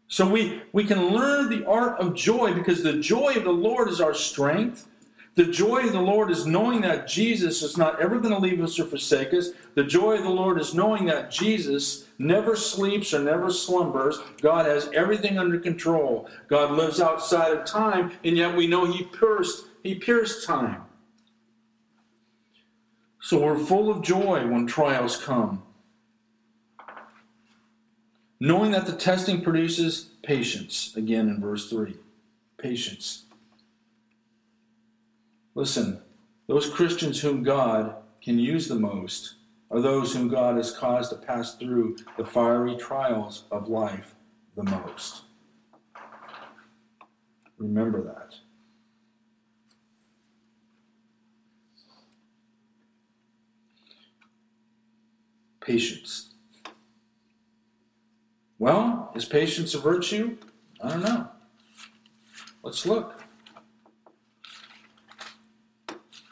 So 0.09 0.29
we, 0.29 0.62
we 0.72 0.85
can 0.85 1.14
learn 1.14 1.48
the 1.48 1.66
art 1.66 1.98
of 1.98 2.14
joy 2.14 2.53
because 2.53 2.83
the 2.83 2.98
joy 2.98 3.35
of 3.37 3.44
the 3.44 3.53
Lord 3.53 3.88
is 3.88 4.01
our 4.01 4.12
strength. 4.12 4.87
The 5.35 5.47
joy 5.47 5.87
of 5.87 5.92
the 5.92 6.01
Lord 6.01 6.31
is 6.31 6.45
knowing 6.45 6.83
that 6.83 7.09
Jesus 7.09 7.62
is 7.62 7.79
not 7.79 8.01
ever 8.01 8.18
going 8.18 8.35
to 8.35 8.40
leave 8.40 8.62
us 8.62 8.79
or 8.79 8.85
forsake 8.85 9.33
us. 9.33 9.51
The 9.75 9.85
joy 9.85 10.16
of 10.16 10.25
the 10.25 10.31
Lord 10.31 10.61
is 10.61 10.75
knowing 10.75 11.07
that 11.07 11.31
Jesus 11.31 12.07
never 12.18 12.55
sleeps 12.55 13.14
or 13.14 13.21
never 13.21 13.51
slumbers. 13.51 14.18
God 14.42 14.66
has 14.66 14.90
everything 14.92 15.38
under 15.38 15.59
control. 15.59 16.29
God 16.49 16.73
lives 16.73 17.01
outside 17.01 17.57
of 17.57 17.64
time, 17.64 18.12
and 18.25 18.37
yet 18.37 18.55
we 18.55 18.66
know 18.66 18.85
He 18.85 19.05
pierced, 19.05 19.64
He 19.83 19.95
pierced 19.95 20.47
time. 20.47 20.83
So 23.23 23.40
we're 23.40 23.59
full 23.59 23.88
of 23.88 24.03
joy 24.03 24.47
when 24.47 24.66
trials 24.66 25.16
come. 25.16 25.62
Knowing 28.38 28.73
that 28.73 28.85
the 28.85 28.92
testing 28.92 29.40
produces 29.40 30.11
patience, 30.23 30.95
again 30.95 31.29
in 31.29 31.40
verse 31.40 31.71
3. 31.71 31.97
Patience. 32.59 33.25
Listen, 35.55 36.01
those 36.49 36.71
Christians 36.71 37.21
whom 37.21 37.43
God 37.43 37.97
can 38.23 38.38
use 38.38 38.69
the 38.69 38.75
most 38.75 39.35
are 39.71 39.81
those 39.81 40.15
whom 40.15 40.29
God 40.29 40.57
has 40.57 40.77
caused 40.77 41.11
to 41.11 41.17
pass 41.17 41.57
through 41.57 41.97
the 42.17 42.25
fiery 42.25 42.77
trials 42.77 43.45
of 43.51 43.69
life 43.69 44.15
the 44.57 44.62
most. 44.62 45.23
Remember 47.59 48.03
that. 48.03 48.35
Patience. 55.61 56.31
Well, 58.59 59.12
is 59.15 59.25
patience 59.25 59.75
a 59.75 59.79
virtue? 59.79 60.37
I 60.83 60.91
don't 60.91 61.03
know. 61.03 61.29
Let's 62.62 62.85
look. 62.85 63.22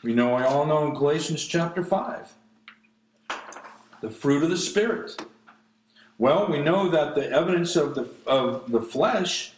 We 0.03 0.15
know, 0.15 0.35
I 0.35 0.45
all 0.45 0.65
know 0.65 0.87
in 0.87 0.95
Galatians 0.95 1.47
chapter 1.47 1.85
5, 1.85 2.33
the 4.01 4.11
fruit 4.11 4.43
of 4.43 4.51
the 4.51 4.57
Spirit. 4.57 5.21
Well, 6.17 6.49
we 6.49 6.63
know 6.63 6.89
that 6.89 7.15
the 7.15 7.31
evidence 7.31 7.77
of 7.77 7.95
the, 7.95 8.09
of 8.27 8.71
the 8.71 8.81
flesh, 8.81 9.53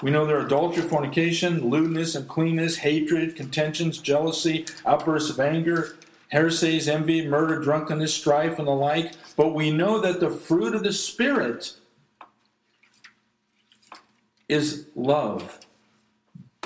we 0.00 0.10
know 0.10 0.26
there 0.26 0.38
are 0.38 0.46
adultery, 0.46 0.82
fornication, 0.82 1.70
lewdness, 1.70 2.14
uncleanness, 2.14 2.78
hatred, 2.78 3.34
contentions, 3.34 3.98
jealousy, 3.98 4.66
outbursts 4.86 5.30
of 5.30 5.40
anger, 5.40 5.96
heresies, 6.28 6.88
envy, 6.88 7.26
murder, 7.26 7.60
drunkenness, 7.60 8.14
strife, 8.14 8.58
and 8.58 8.66
the 8.66 8.72
like. 8.72 9.12
But 9.36 9.54
we 9.54 9.70
know 9.70 10.00
that 10.00 10.20
the 10.20 10.30
fruit 10.30 10.74
of 10.74 10.82
the 10.82 10.92
Spirit 10.92 11.74
is 14.48 14.86
love, 14.94 15.60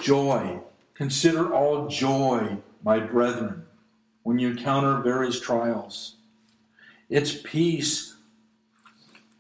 joy. 0.00 0.61
Consider 0.96 1.52
all 1.52 1.88
joy, 1.88 2.56
my 2.82 2.98
brethren, 2.98 3.66
when 4.22 4.38
you 4.38 4.48
encounter 4.48 5.02
various 5.02 5.38
trials. 5.38 6.16
It's 7.11 7.37
peace, 7.44 8.16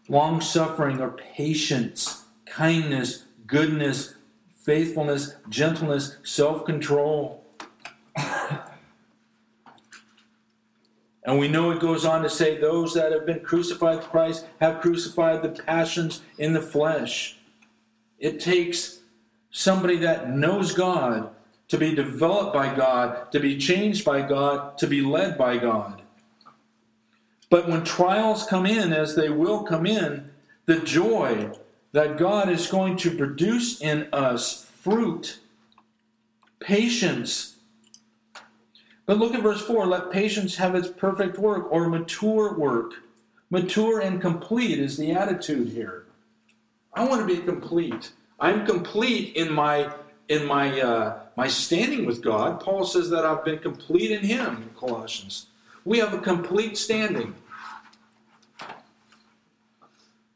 long 0.06 0.42
suffering, 0.42 1.00
or 1.00 1.10
patience, 1.10 2.24
kindness, 2.44 3.24
goodness, 3.46 4.16
faithfulness, 4.54 5.36
gentleness, 5.48 6.18
self 6.24 6.66
control. 6.66 7.42
And 11.24 11.40
we 11.40 11.48
know 11.48 11.72
it 11.72 11.80
goes 11.80 12.04
on 12.04 12.22
to 12.22 12.30
say, 12.30 12.56
those 12.56 12.94
that 12.94 13.10
have 13.10 13.26
been 13.26 13.40
crucified 13.40 13.96
with 13.96 14.06
Christ 14.06 14.46
have 14.60 14.80
crucified 14.80 15.42
the 15.42 15.60
passions 15.62 16.20
in 16.38 16.52
the 16.52 16.62
flesh. 16.62 17.38
It 18.20 18.38
takes 18.38 19.00
somebody 19.50 19.96
that 19.96 20.30
knows 20.30 20.72
God 20.72 21.30
to 21.68 21.78
be 21.78 21.94
developed 21.94 22.54
by 22.54 22.74
God, 22.74 23.30
to 23.32 23.40
be 23.40 23.58
changed 23.58 24.04
by 24.04 24.22
God, 24.22 24.78
to 24.78 24.86
be 24.86 25.00
led 25.00 25.36
by 25.36 25.58
God. 25.58 26.02
But 27.50 27.68
when 27.68 27.84
trials 27.84 28.46
come 28.46 28.66
in, 28.66 28.92
as 28.92 29.14
they 29.14 29.28
will 29.28 29.62
come 29.64 29.86
in, 29.86 30.30
the 30.66 30.80
joy 30.80 31.50
that 31.92 32.18
God 32.18 32.48
is 32.48 32.66
going 32.66 32.96
to 32.98 33.16
produce 33.16 33.80
in 33.80 34.08
us 34.12 34.64
fruit, 34.64 35.38
patience, 36.60 37.56
but 39.06 39.18
look 39.18 39.34
at 39.34 39.42
verse 39.42 39.64
4 39.64 39.86
let 39.86 40.10
patience 40.10 40.56
have 40.56 40.74
its 40.74 40.88
perfect 40.88 41.38
work 41.38 41.72
or 41.72 41.88
mature 41.88 42.52
work. 42.52 42.94
Mature 43.50 44.00
and 44.00 44.20
complete 44.20 44.80
is 44.80 44.96
the 44.96 45.12
attitude 45.12 45.68
here. 45.68 46.04
I 46.92 47.04
want 47.06 47.20
to 47.20 47.26
be 47.26 47.40
complete. 47.40 48.10
I'm 48.40 48.66
complete 48.66 49.36
in 49.36 49.52
my 49.52 49.92
in 50.28 50.44
my 50.44 50.80
uh, 50.80 51.20
my 51.36 51.46
standing 51.46 52.06
with 52.06 52.22
God. 52.22 52.60
Paul 52.60 52.84
says 52.84 53.10
that 53.10 53.26
I've 53.26 53.44
been 53.44 53.58
complete 53.58 54.10
in 54.10 54.22
Him 54.22 54.62
in 54.62 54.70
Colossians. 54.78 55.46
We 55.84 55.98
have 55.98 56.14
a 56.14 56.18
complete 56.18 56.78
standing. 56.78 57.34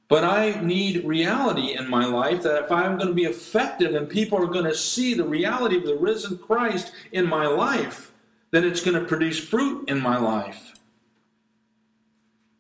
But 0.08 0.24
I 0.24 0.60
need 0.60 1.04
reality 1.04 1.76
in 1.76 1.88
my 1.88 2.04
life 2.04 2.42
that 2.42 2.64
if 2.64 2.72
I'm 2.72 2.96
going 2.96 3.08
to 3.08 3.14
be 3.14 3.24
effective 3.24 3.94
and 3.94 4.08
people 4.08 4.38
are 4.38 4.48
going 4.48 4.64
to 4.64 4.74
see 4.74 5.14
the 5.14 5.24
reality 5.24 5.76
of 5.76 5.84
the 5.84 5.96
risen 5.96 6.36
Christ 6.36 6.92
in 7.12 7.26
my 7.26 7.46
life, 7.46 8.10
then 8.50 8.64
it's 8.64 8.80
going 8.80 8.98
to 9.00 9.06
produce 9.06 9.38
fruit 9.38 9.88
in 9.88 10.00
my 10.00 10.18
life. 10.18 10.74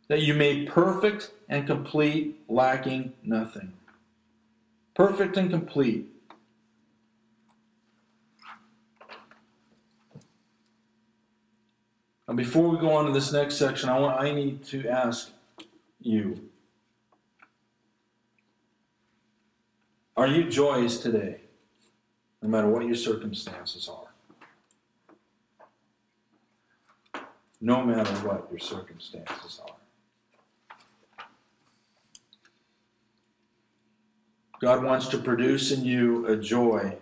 That 0.06 0.22
you 0.22 0.34
may 0.34 0.64
perfect 0.64 1.32
and 1.48 1.66
complete, 1.66 2.40
lacking 2.48 3.12
nothing. 3.24 3.72
Perfect 4.94 5.36
and 5.36 5.50
complete. 5.50 6.08
Now, 12.30 12.36
before 12.36 12.68
we 12.68 12.78
go 12.78 12.92
on 12.92 13.06
to 13.06 13.12
this 13.12 13.32
next 13.32 13.56
section, 13.56 13.88
I 13.88 13.98
want 13.98 14.20
I 14.20 14.32
need 14.32 14.62
to 14.66 14.88
ask 14.88 15.32
you: 16.00 16.48
Are 20.16 20.28
you 20.28 20.48
joyous 20.48 20.98
today, 20.98 21.40
no 22.40 22.48
matter 22.48 22.68
what 22.68 22.86
your 22.86 22.94
circumstances 22.94 23.88
are? 23.88 24.06
no 27.60 27.84
matter 27.84 28.10
what 28.26 28.48
your 28.50 28.58
circumstances 28.58 29.60
are. 29.66 29.76
God 34.60 34.82
wants 34.82 35.08
to 35.08 35.18
produce 35.18 35.70
in 35.70 35.84
you 35.84 36.26
a 36.26 36.36
joy 36.36 36.96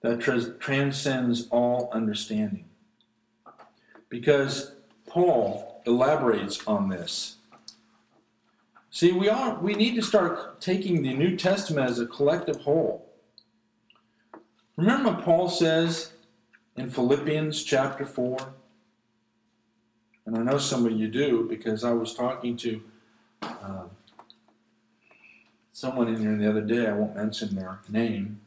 that 0.00 0.20
transcends 0.60 1.48
all 1.50 1.90
understanding. 1.92 2.67
Because 4.08 4.72
Paul 5.06 5.82
elaborates 5.86 6.66
on 6.66 6.88
this. 6.88 7.36
See, 8.90 9.12
we 9.12 9.28
are 9.28 9.58
we 9.60 9.74
need 9.74 9.94
to 9.96 10.02
start 10.02 10.60
taking 10.60 11.02
the 11.02 11.14
New 11.14 11.36
Testament 11.36 11.88
as 11.88 11.98
a 11.98 12.06
collective 12.06 12.60
whole. 12.62 13.06
Remember 14.76 15.10
what 15.10 15.22
Paul 15.24 15.48
says 15.48 16.12
in 16.76 16.90
Philippians 16.90 17.64
chapter 17.64 18.04
4? 18.06 18.38
And 20.26 20.36
I 20.36 20.42
know 20.42 20.58
some 20.58 20.86
of 20.86 20.92
you 20.92 21.08
do 21.08 21.46
because 21.48 21.84
I 21.84 21.92
was 21.92 22.14
talking 22.14 22.56
to 22.58 22.82
uh, 23.42 23.84
someone 25.72 26.08
in 26.08 26.20
here 26.20 26.36
the 26.36 26.48
other 26.48 26.60
day. 26.60 26.86
I 26.86 26.92
won't 26.92 27.16
mention 27.16 27.54
their 27.54 27.80
name. 27.88 28.40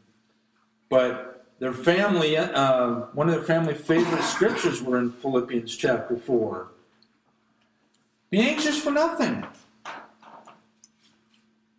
But 0.89 1.30
their 1.61 1.73
family, 1.73 2.35
uh, 2.37 2.89
one 3.13 3.29
of 3.29 3.35
their 3.35 3.43
family 3.43 3.75
favorite 3.75 4.23
scriptures 4.23 4.81
were 4.81 4.97
in 4.97 5.11
Philippians 5.11 5.77
chapter 5.77 6.17
4. 6.17 6.71
Be 8.31 8.39
anxious 8.39 8.81
for 8.81 8.89
nothing. 8.89 9.45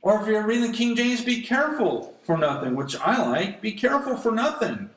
Or 0.00 0.22
if 0.22 0.28
you're 0.28 0.46
reading 0.46 0.70
the 0.70 0.76
King 0.78 0.94
James, 0.94 1.24
be 1.24 1.42
careful 1.42 2.16
for 2.22 2.38
nothing, 2.38 2.76
which 2.76 2.94
I 3.00 3.28
like. 3.28 3.60
Be 3.60 3.72
careful 3.72 4.16
for 4.16 4.30
nothing. 4.30 4.88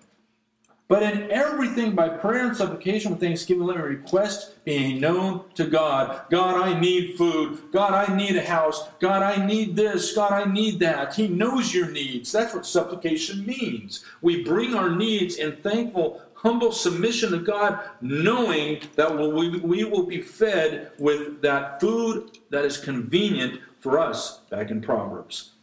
But 0.88 1.02
in 1.02 1.32
everything, 1.32 1.96
by 1.96 2.10
prayer 2.10 2.46
and 2.46 2.56
supplication 2.56 3.12
with 3.12 3.20
thanksgiving, 3.20 3.66
let 3.66 3.78
me 3.78 3.82
request 3.82 4.64
being 4.66 5.02
known 5.02 5.46
to 5.56 5.66
God. 5.66 6.22
God, 6.30 6.62
I 6.62 6.80
need 6.80 7.18
food. 7.18 7.60
God, 7.72 7.94
I 7.94 8.16
need 8.16 8.36
a 8.36 8.46
house. 8.46 8.88
God, 9.00 9.24
I 9.24 9.44
need 9.44 9.76
this. 9.76 10.14
God, 10.14 10.32
I 10.32 10.46
need 10.46 10.80
that. 10.80 11.16
He 11.16 11.28
knows 11.28 11.74
your 11.74 11.90
needs. 11.90 12.32
That's 12.32 12.54
what 12.54 12.68
supplication 12.68 13.46
means. 13.48 14.06
We 14.22 14.44
bring 14.44 14.76
our 14.76 14.96
needs 14.96 15.38
in 15.38 15.56
thankful, 15.58 16.22
humble 16.36 16.72
submission 16.72 17.32
to 17.32 17.40
God, 17.40 17.80
knowing 18.02 18.82
that 18.96 19.18
we, 19.18 19.58
we 19.58 19.86
will 19.86 20.06
be 20.06 20.22
fed 20.22 20.92
with 21.00 21.42
that 21.42 21.82
food 21.82 22.38
that 22.52 22.64
is 22.64 22.78
convenient 22.78 23.60
for 23.80 23.98
us, 23.98 24.42
back 24.52 24.70
in 24.70 24.82
Proverbs. 24.82 25.55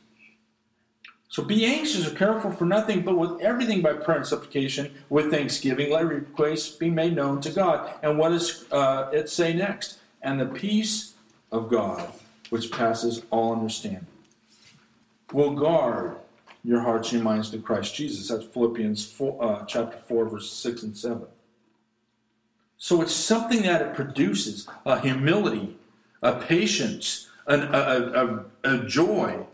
So 1.32 1.42
be 1.42 1.64
anxious 1.64 2.06
or 2.06 2.14
careful 2.14 2.52
for 2.52 2.66
nothing, 2.66 3.00
but 3.00 3.16
with 3.16 3.40
everything 3.40 3.80
by 3.80 3.94
prayer 3.94 4.18
and 4.18 4.26
supplication, 4.26 4.92
with 5.08 5.30
thanksgiving, 5.30 5.90
let 5.90 6.04
requests 6.04 6.76
be 6.76 6.90
made 6.90 7.16
known 7.16 7.40
to 7.40 7.48
God. 7.48 7.90
And 8.02 8.18
what 8.18 8.28
does 8.28 8.70
uh, 8.70 9.08
it 9.14 9.30
say 9.30 9.54
next? 9.54 9.98
And 10.20 10.38
the 10.38 10.44
peace 10.44 11.14
of 11.50 11.70
God, 11.70 12.12
which 12.50 12.70
passes 12.70 13.22
all 13.30 13.54
understanding, 13.54 14.06
will 15.32 15.52
guard 15.52 16.16
your 16.64 16.80
hearts 16.80 17.08
and 17.12 17.22
your 17.22 17.24
minds 17.24 17.48
to 17.52 17.58
Christ 17.60 17.94
Jesus. 17.94 18.28
That's 18.28 18.44
Philippians 18.44 19.10
4, 19.10 19.42
uh, 19.42 19.64
chapter 19.64 19.96
4, 19.96 20.28
verses 20.28 20.52
6 20.52 20.82
and 20.82 20.94
7. 20.94 21.22
So 22.76 23.00
it's 23.00 23.14
something 23.14 23.62
that 23.62 23.80
it 23.80 23.94
produces 23.94 24.68
a 24.84 25.00
humility, 25.00 25.78
a 26.20 26.34
patience, 26.34 27.30
an, 27.46 27.62
a, 27.62 28.44
a, 28.64 28.74
a 28.74 28.86
joy, 28.86 29.46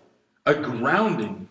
a 0.44 0.54
grounding 0.54 1.47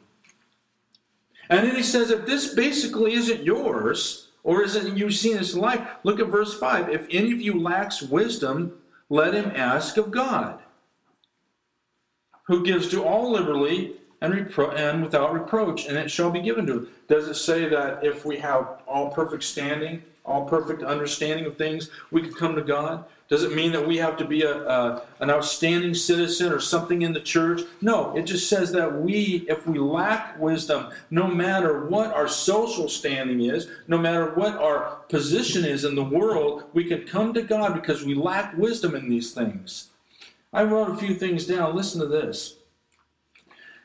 and 1.49 1.67
then 1.67 1.75
he 1.75 1.83
says, 1.83 2.11
if 2.11 2.25
this 2.25 2.53
basically 2.53 3.13
isn't 3.13 3.43
yours, 3.43 4.27
or 4.43 4.63
isn't 4.63 4.97
you've 4.97 5.13
seen 5.13 5.37
this 5.37 5.55
life, 5.55 5.85
look 6.03 6.19
at 6.19 6.27
verse 6.27 6.57
5. 6.57 6.89
If 6.89 7.07
any 7.11 7.31
of 7.33 7.41
you 7.41 7.59
lacks 7.59 8.01
wisdom, 8.01 8.73
let 9.09 9.33
him 9.33 9.51
ask 9.55 9.97
of 9.97 10.11
God, 10.11 10.59
who 12.43 12.65
gives 12.65 12.89
to 12.89 13.03
all 13.03 13.31
liberally 13.31 13.95
and, 14.21 14.33
repro- 14.33 14.75
and 14.75 15.03
without 15.03 15.33
reproach, 15.33 15.85
and 15.85 15.97
it 15.97 16.09
shall 16.09 16.31
be 16.31 16.41
given 16.41 16.65
to 16.67 16.73
him. 16.73 16.87
Does 17.07 17.27
it 17.27 17.35
say 17.35 17.67
that 17.69 18.03
if 18.03 18.25
we 18.25 18.37
have 18.37 18.81
all 18.87 19.11
perfect 19.11 19.43
standing, 19.43 20.01
all 20.25 20.45
perfect 20.45 20.83
understanding 20.83 21.45
of 21.45 21.57
things, 21.57 21.89
we 22.11 22.21
could 22.21 22.35
come 22.35 22.55
to 22.55 22.61
God? 22.61 23.05
Does 23.29 23.43
it 23.43 23.53
mean 23.53 23.73
that 23.73 23.85
we 23.85 23.97
have 23.97 24.15
to 24.17 24.25
be 24.25 24.43
a, 24.43 24.65
a, 24.67 25.03
an 25.19 25.29
outstanding 25.29 25.93
citizen 25.93 26.53
or 26.53 26.61
something 26.61 27.01
in 27.01 27.11
the 27.11 27.19
church? 27.19 27.61
No, 27.81 28.15
it 28.15 28.23
just 28.23 28.47
says 28.47 28.71
that 28.71 29.01
we, 29.01 29.45
if 29.49 29.67
we 29.67 29.79
lack 29.79 30.39
wisdom, 30.39 30.91
no 31.09 31.27
matter 31.27 31.85
what 31.87 32.13
our 32.13 32.29
social 32.29 32.87
standing 32.87 33.41
is, 33.41 33.67
no 33.87 33.97
matter 33.97 34.31
what 34.35 34.55
our 34.55 34.99
position 35.09 35.65
is 35.65 35.83
in 35.83 35.95
the 35.95 36.03
world, 36.03 36.63
we 36.73 36.85
can 36.85 37.05
come 37.05 37.33
to 37.33 37.41
God 37.41 37.73
because 37.73 38.05
we 38.05 38.15
lack 38.15 38.57
wisdom 38.57 38.95
in 38.95 39.09
these 39.09 39.33
things. 39.33 39.89
I 40.53 40.63
wrote 40.63 40.91
a 40.91 40.97
few 40.97 41.13
things 41.13 41.45
down. 41.45 41.75
Listen 41.75 41.99
to 41.99 42.07
this. 42.07 42.55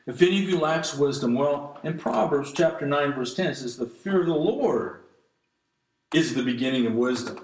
If 0.05 0.21
any 0.21 0.41
of 0.41 0.49
you 0.49 0.59
lacks 0.59 0.97
wisdom, 0.97 1.33
well, 1.33 1.79
in 1.83 1.97
Proverbs 1.97 2.53
chapter 2.53 2.85
9, 2.85 3.13
verse 3.13 3.33
10, 3.33 3.47
it 3.47 3.55
says, 3.55 3.77
The 3.77 3.85
fear 3.85 4.21
of 4.21 4.27
the 4.27 4.33
Lord 4.33 5.01
is 6.13 6.33
the 6.33 6.43
beginning 6.43 6.85
of 6.85 6.93
wisdom. 6.93 7.39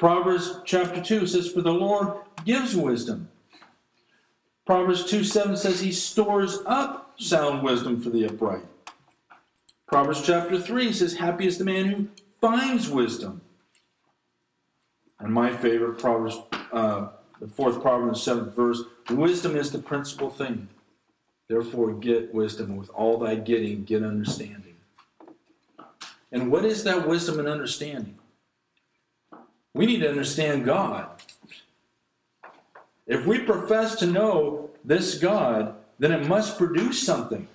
Proverbs 0.00 0.60
chapter 0.64 1.02
2 1.02 1.26
says, 1.26 1.52
For 1.52 1.60
the 1.60 1.74
Lord 1.74 2.14
gives 2.46 2.74
wisdom. 2.74 3.28
Proverbs 4.64 5.04
2 5.04 5.24
7 5.24 5.58
says, 5.58 5.80
He 5.80 5.92
stores 5.92 6.60
up 6.64 7.12
sound 7.18 7.62
wisdom 7.62 8.00
for 8.00 8.08
the 8.08 8.24
upright. 8.24 8.64
Proverbs 9.86 10.22
chapter 10.22 10.58
3 10.58 10.94
says, 10.94 11.18
Happy 11.18 11.46
is 11.46 11.58
the 11.58 11.66
man 11.66 11.84
who 11.84 12.08
finds 12.40 12.88
wisdom. 12.88 13.42
And 15.18 15.34
my 15.34 15.54
favorite, 15.54 15.98
Proverbs, 15.98 16.38
uh, 16.72 17.08
the 17.38 17.48
fourth 17.48 17.82
Proverb, 17.82 18.14
the 18.14 18.18
seventh 18.18 18.56
verse, 18.56 18.80
wisdom 19.10 19.54
is 19.54 19.70
the 19.70 19.80
principal 19.80 20.30
thing. 20.30 20.68
Therefore, 21.46 21.92
get 21.92 22.32
wisdom. 22.32 22.74
With 22.76 22.88
all 22.88 23.18
thy 23.18 23.34
getting, 23.34 23.84
get 23.84 24.02
understanding. 24.02 24.76
And 26.32 26.50
what 26.50 26.64
is 26.64 26.84
that 26.84 27.06
wisdom 27.06 27.38
and 27.38 27.48
understanding? 27.48 28.16
We 29.74 29.86
need 29.86 30.00
to 30.00 30.08
understand 30.08 30.64
God. 30.64 31.22
If 33.06 33.26
we 33.26 33.40
profess 33.40 33.96
to 33.96 34.06
know 34.06 34.70
this 34.84 35.18
God, 35.18 35.74
then 35.98 36.12
it 36.12 36.26
must 36.26 36.58
produce 36.58 37.02
something. 37.02 37.46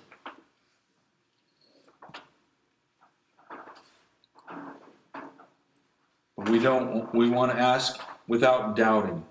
We 6.36 6.58
don't 6.58 7.12
we 7.14 7.28
want 7.28 7.52
to 7.52 7.58
ask 7.58 8.00
without 8.28 8.76
doubting. 8.76 9.24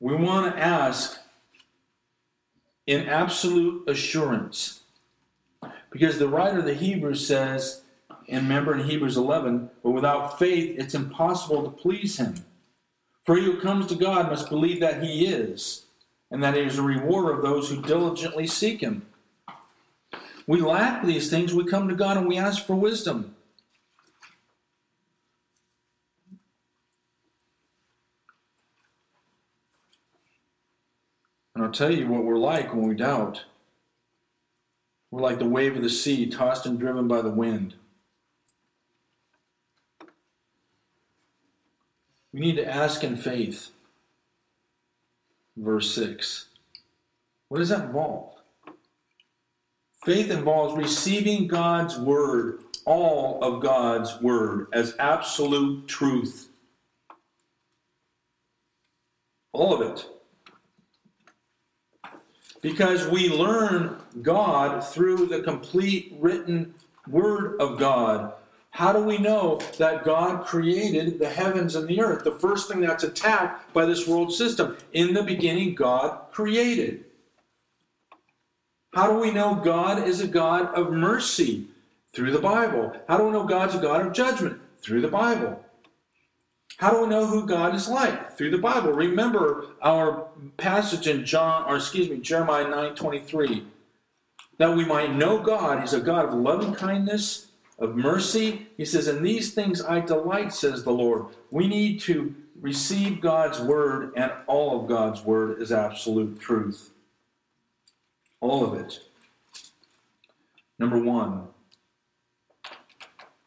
We 0.00 0.16
want 0.16 0.52
to 0.52 0.60
ask 0.60 1.18
in 2.86 3.08
absolute 3.08 3.88
assurance. 3.88 4.80
Because 5.90 6.18
the 6.18 6.28
writer 6.28 6.58
of 6.58 6.64
the 6.64 6.74
Hebrews 6.74 7.26
says 7.26 7.81
and 8.28 8.42
remember 8.42 8.74
in 8.74 8.88
Hebrews 8.88 9.16
11, 9.16 9.70
but 9.82 9.90
without 9.90 10.38
faith 10.38 10.78
it's 10.78 10.94
impossible 10.94 11.62
to 11.62 11.70
please 11.70 12.18
him. 12.18 12.34
For 13.24 13.36
he 13.36 13.44
who 13.44 13.60
comes 13.60 13.86
to 13.86 13.94
God 13.94 14.28
must 14.28 14.48
believe 14.48 14.80
that 14.80 15.02
he 15.02 15.26
is, 15.26 15.86
and 16.30 16.42
that 16.42 16.54
he 16.54 16.62
is 16.62 16.78
a 16.78 16.82
rewarder 16.82 17.32
of 17.32 17.42
those 17.42 17.70
who 17.70 17.82
diligently 17.82 18.46
seek 18.46 18.80
him. 18.80 19.06
We 20.46 20.60
lack 20.60 21.04
these 21.04 21.30
things, 21.30 21.54
we 21.54 21.64
come 21.64 21.88
to 21.88 21.94
God 21.94 22.16
and 22.16 22.26
we 22.26 22.36
ask 22.36 22.66
for 22.66 22.74
wisdom. 22.74 23.36
And 31.54 31.64
I'll 31.64 31.70
tell 31.70 31.92
you 31.92 32.08
what 32.08 32.24
we're 32.24 32.38
like 32.38 32.74
when 32.74 32.88
we 32.88 32.94
doubt. 32.94 33.44
We're 35.10 35.20
like 35.20 35.38
the 35.38 35.44
wave 35.44 35.76
of 35.76 35.82
the 35.82 35.90
sea, 35.90 36.26
tossed 36.26 36.64
and 36.64 36.78
driven 36.78 37.06
by 37.06 37.20
the 37.20 37.30
wind. 37.30 37.74
We 42.32 42.40
need 42.40 42.56
to 42.56 42.66
ask 42.66 43.04
in 43.04 43.16
faith. 43.16 43.70
Verse 45.56 45.94
6. 45.94 46.46
What 47.48 47.58
does 47.58 47.68
that 47.68 47.86
involve? 47.86 48.32
Faith 50.04 50.30
involves 50.30 50.74
receiving 50.76 51.46
God's 51.46 51.98
word, 51.98 52.60
all 52.86 53.38
of 53.42 53.62
God's 53.62 54.20
word, 54.20 54.66
as 54.72 54.96
absolute 54.98 55.86
truth. 55.86 56.48
All 59.52 59.74
of 59.74 59.82
it. 59.82 60.06
Because 62.62 63.06
we 63.08 63.28
learn 63.28 63.96
God 64.22 64.82
through 64.82 65.26
the 65.26 65.42
complete 65.42 66.16
written 66.18 66.74
word 67.06 67.60
of 67.60 67.78
God 67.78 68.32
how 68.72 68.90
do 68.90 69.02
we 69.02 69.18
know 69.18 69.60
that 69.76 70.02
God 70.02 70.46
created 70.46 71.18
the 71.18 71.28
heavens 71.28 71.74
and 71.74 71.86
the 71.86 72.00
earth? 72.00 72.24
The 72.24 72.32
first 72.32 72.68
thing 72.68 72.80
that's 72.80 73.04
attacked 73.04 73.72
by 73.74 73.84
this 73.84 74.08
world 74.08 74.32
system. 74.32 74.78
In 74.94 75.12
the 75.12 75.22
beginning, 75.22 75.74
God 75.74 76.18
created. 76.32 77.04
How 78.94 79.12
do 79.12 79.18
we 79.18 79.30
know 79.30 79.54
God 79.56 80.08
is 80.08 80.22
a 80.22 80.26
God 80.26 80.74
of 80.74 80.90
mercy? 80.90 81.66
Through 82.14 82.30
the 82.30 82.38
Bible. 82.38 82.94
How 83.08 83.18
do 83.18 83.24
we 83.24 83.32
know 83.32 83.44
God's 83.44 83.74
a 83.74 83.78
God 83.78 84.06
of 84.06 84.14
judgment? 84.14 84.58
Through 84.80 85.02
the 85.02 85.08
Bible. 85.08 85.62
How 86.78 86.92
do 86.92 87.02
we 87.02 87.08
know 87.08 87.26
who 87.26 87.46
God 87.46 87.74
is 87.74 87.88
like? 87.88 88.32
Through 88.38 88.50
the 88.52 88.58
Bible. 88.58 88.92
Remember 88.92 89.66
our 89.82 90.28
passage 90.56 91.06
in 91.06 91.26
John, 91.26 91.64
or 91.68 91.76
excuse 91.76 92.08
me, 92.08 92.18
Jeremiah 92.18 92.68
9 92.68 92.94
23. 92.94 93.66
That 94.56 94.74
we 94.74 94.86
might 94.86 95.14
know 95.14 95.42
God. 95.42 95.80
He's 95.80 95.92
a 95.92 96.00
God 96.00 96.24
of 96.24 96.34
loving 96.34 96.74
kindness 96.74 97.48
of 97.82 97.96
mercy. 97.96 98.68
He 98.76 98.84
says, 98.84 99.08
In 99.08 99.22
these 99.22 99.52
things 99.52 99.82
I 99.82 100.00
delight, 100.00 100.54
says 100.54 100.84
the 100.84 100.92
Lord. 100.92 101.26
We 101.50 101.66
need 101.66 102.00
to 102.02 102.34
receive 102.60 103.20
God's 103.20 103.60
word, 103.60 104.12
and 104.16 104.32
all 104.46 104.80
of 104.80 104.88
God's 104.88 105.22
word 105.22 105.60
is 105.60 105.72
absolute 105.72 106.40
truth. 106.40 106.90
All 108.40 108.64
of 108.64 108.74
it. 108.74 109.00
Number 110.78 110.98
one. 110.98 111.48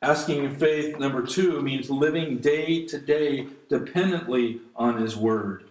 Asking 0.02 0.44
in 0.44 0.56
faith, 0.56 1.00
number 1.00 1.26
two, 1.26 1.62
means 1.62 1.90
living 1.90 2.38
day 2.38 2.86
to 2.86 3.00
day 3.00 3.48
dependently 3.70 4.62
on 4.76 5.02
His 5.02 5.18
Word. 5.18 5.64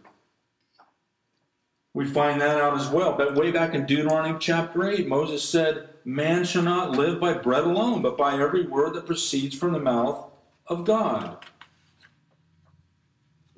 We 1.92 2.04
find 2.04 2.40
that 2.40 2.60
out 2.60 2.76
as 2.76 2.88
well. 2.88 3.16
But 3.16 3.36
way 3.36 3.52
back 3.52 3.74
in 3.74 3.86
Deuteronomy 3.86 4.36
chapter 4.40 4.88
8, 4.88 5.06
Moses 5.06 5.48
said, 5.48 5.88
Man 6.04 6.44
shall 6.44 6.62
not 6.62 6.90
live 6.92 7.18
by 7.18 7.32
bread 7.32 7.64
alone, 7.64 8.02
but 8.02 8.18
by 8.18 8.34
every 8.34 8.66
word 8.66 8.94
that 8.94 9.06
proceeds 9.06 9.56
from 9.56 9.72
the 9.72 9.78
mouth 9.78 10.26
of 10.66 10.84
God. 10.84 11.38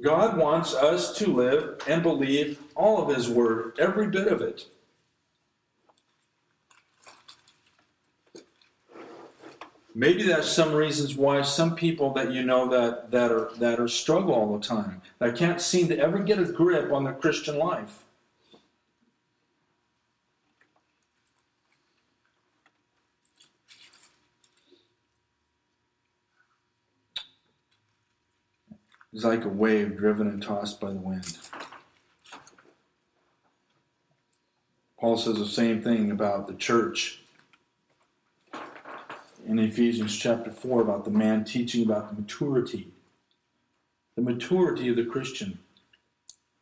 God 0.00 0.36
wants 0.36 0.74
us 0.74 1.16
to 1.18 1.32
live 1.32 1.82
and 1.88 2.02
believe 2.02 2.60
all 2.74 3.02
of 3.02 3.14
His 3.14 3.28
Word, 3.28 3.72
every 3.78 4.08
bit 4.08 4.28
of 4.28 4.40
it. 4.42 4.66
Maybe 9.94 10.24
that's 10.24 10.50
some 10.50 10.74
reasons 10.74 11.16
why 11.16 11.40
some 11.40 11.74
people 11.74 12.12
that 12.12 12.30
you 12.30 12.44
know 12.44 12.68
that, 12.68 13.10
that 13.10 13.32
are 13.32 13.50
that 13.58 13.80
are 13.80 13.88
struggle 13.88 14.34
all 14.34 14.58
the 14.58 14.64
time, 14.64 15.00
that 15.18 15.36
can't 15.36 15.58
seem 15.58 15.88
to 15.88 15.98
ever 15.98 16.18
get 16.18 16.38
a 16.38 16.44
grip 16.44 16.92
on 16.92 17.04
their 17.04 17.14
Christian 17.14 17.56
life. 17.56 18.05
It's 29.16 29.24
like 29.24 29.46
a 29.46 29.48
wave 29.48 29.96
driven 29.96 30.26
and 30.26 30.42
tossed 30.42 30.78
by 30.78 30.90
the 30.90 30.98
wind. 30.98 31.38
Paul 35.00 35.16
says 35.16 35.38
the 35.38 35.46
same 35.46 35.80
thing 35.80 36.10
about 36.10 36.46
the 36.46 36.52
church 36.52 37.20
in 39.46 39.58
Ephesians 39.58 40.14
chapter 40.14 40.50
4 40.50 40.82
about 40.82 41.06
the 41.06 41.10
man 41.10 41.44
teaching 41.44 41.82
about 41.82 42.10
the 42.10 42.20
maturity. 42.20 42.92
The 44.16 44.22
maturity 44.22 44.90
of 44.90 44.96
the 44.96 45.06
Christian. 45.06 45.60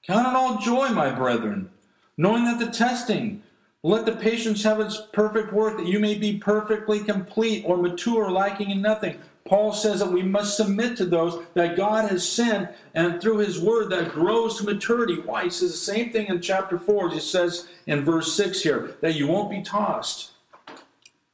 Count 0.06 0.28
it 0.28 0.36
all 0.36 0.58
joy, 0.58 0.90
my 0.90 1.10
brethren, 1.10 1.70
knowing 2.16 2.44
that 2.44 2.60
the 2.60 2.70
testing, 2.70 3.42
let 3.82 4.06
the 4.06 4.12
patience 4.12 4.62
have 4.62 4.78
its 4.78 5.02
perfect 5.12 5.52
work, 5.52 5.76
that 5.78 5.88
you 5.88 5.98
may 5.98 6.14
be 6.14 6.38
perfectly 6.38 7.00
complete 7.00 7.64
or 7.66 7.76
mature, 7.76 8.30
lacking 8.30 8.70
in 8.70 8.80
nothing. 8.80 9.18
Paul 9.46 9.74
says 9.74 10.00
that 10.00 10.10
we 10.10 10.22
must 10.22 10.56
submit 10.56 10.96
to 10.96 11.04
those 11.04 11.44
that 11.52 11.76
God 11.76 12.10
has 12.10 12.26
sent 12.26 12.70
and 12.94 13.20
through 13.20 13.38
his 13.38 13.60
word 13.60 13.90
that 13.90 14.12
grows 14.12 14.56
to 14.56 14.64
maturity. 14.64 15.20
Why? 15.20 15.44
He 15.44 15.50
says 15.50 15.72
the 15.72 15.76
same 15.76 16.10
thing 16.10 16.28
in 16.28 16.40
chapter 16.40 16.78
4. 16.78 17.10
He 17.10 17.20
says 17.20 17.68
in 17.86 18.04
verse 18.04 18.32
6 18.32 18.62
here 18.62 18.96
that 19.02 19.14
you 19.14 19.26
won't 19.26 19.50
be 19.50 19.62
tossed 19.62 20.30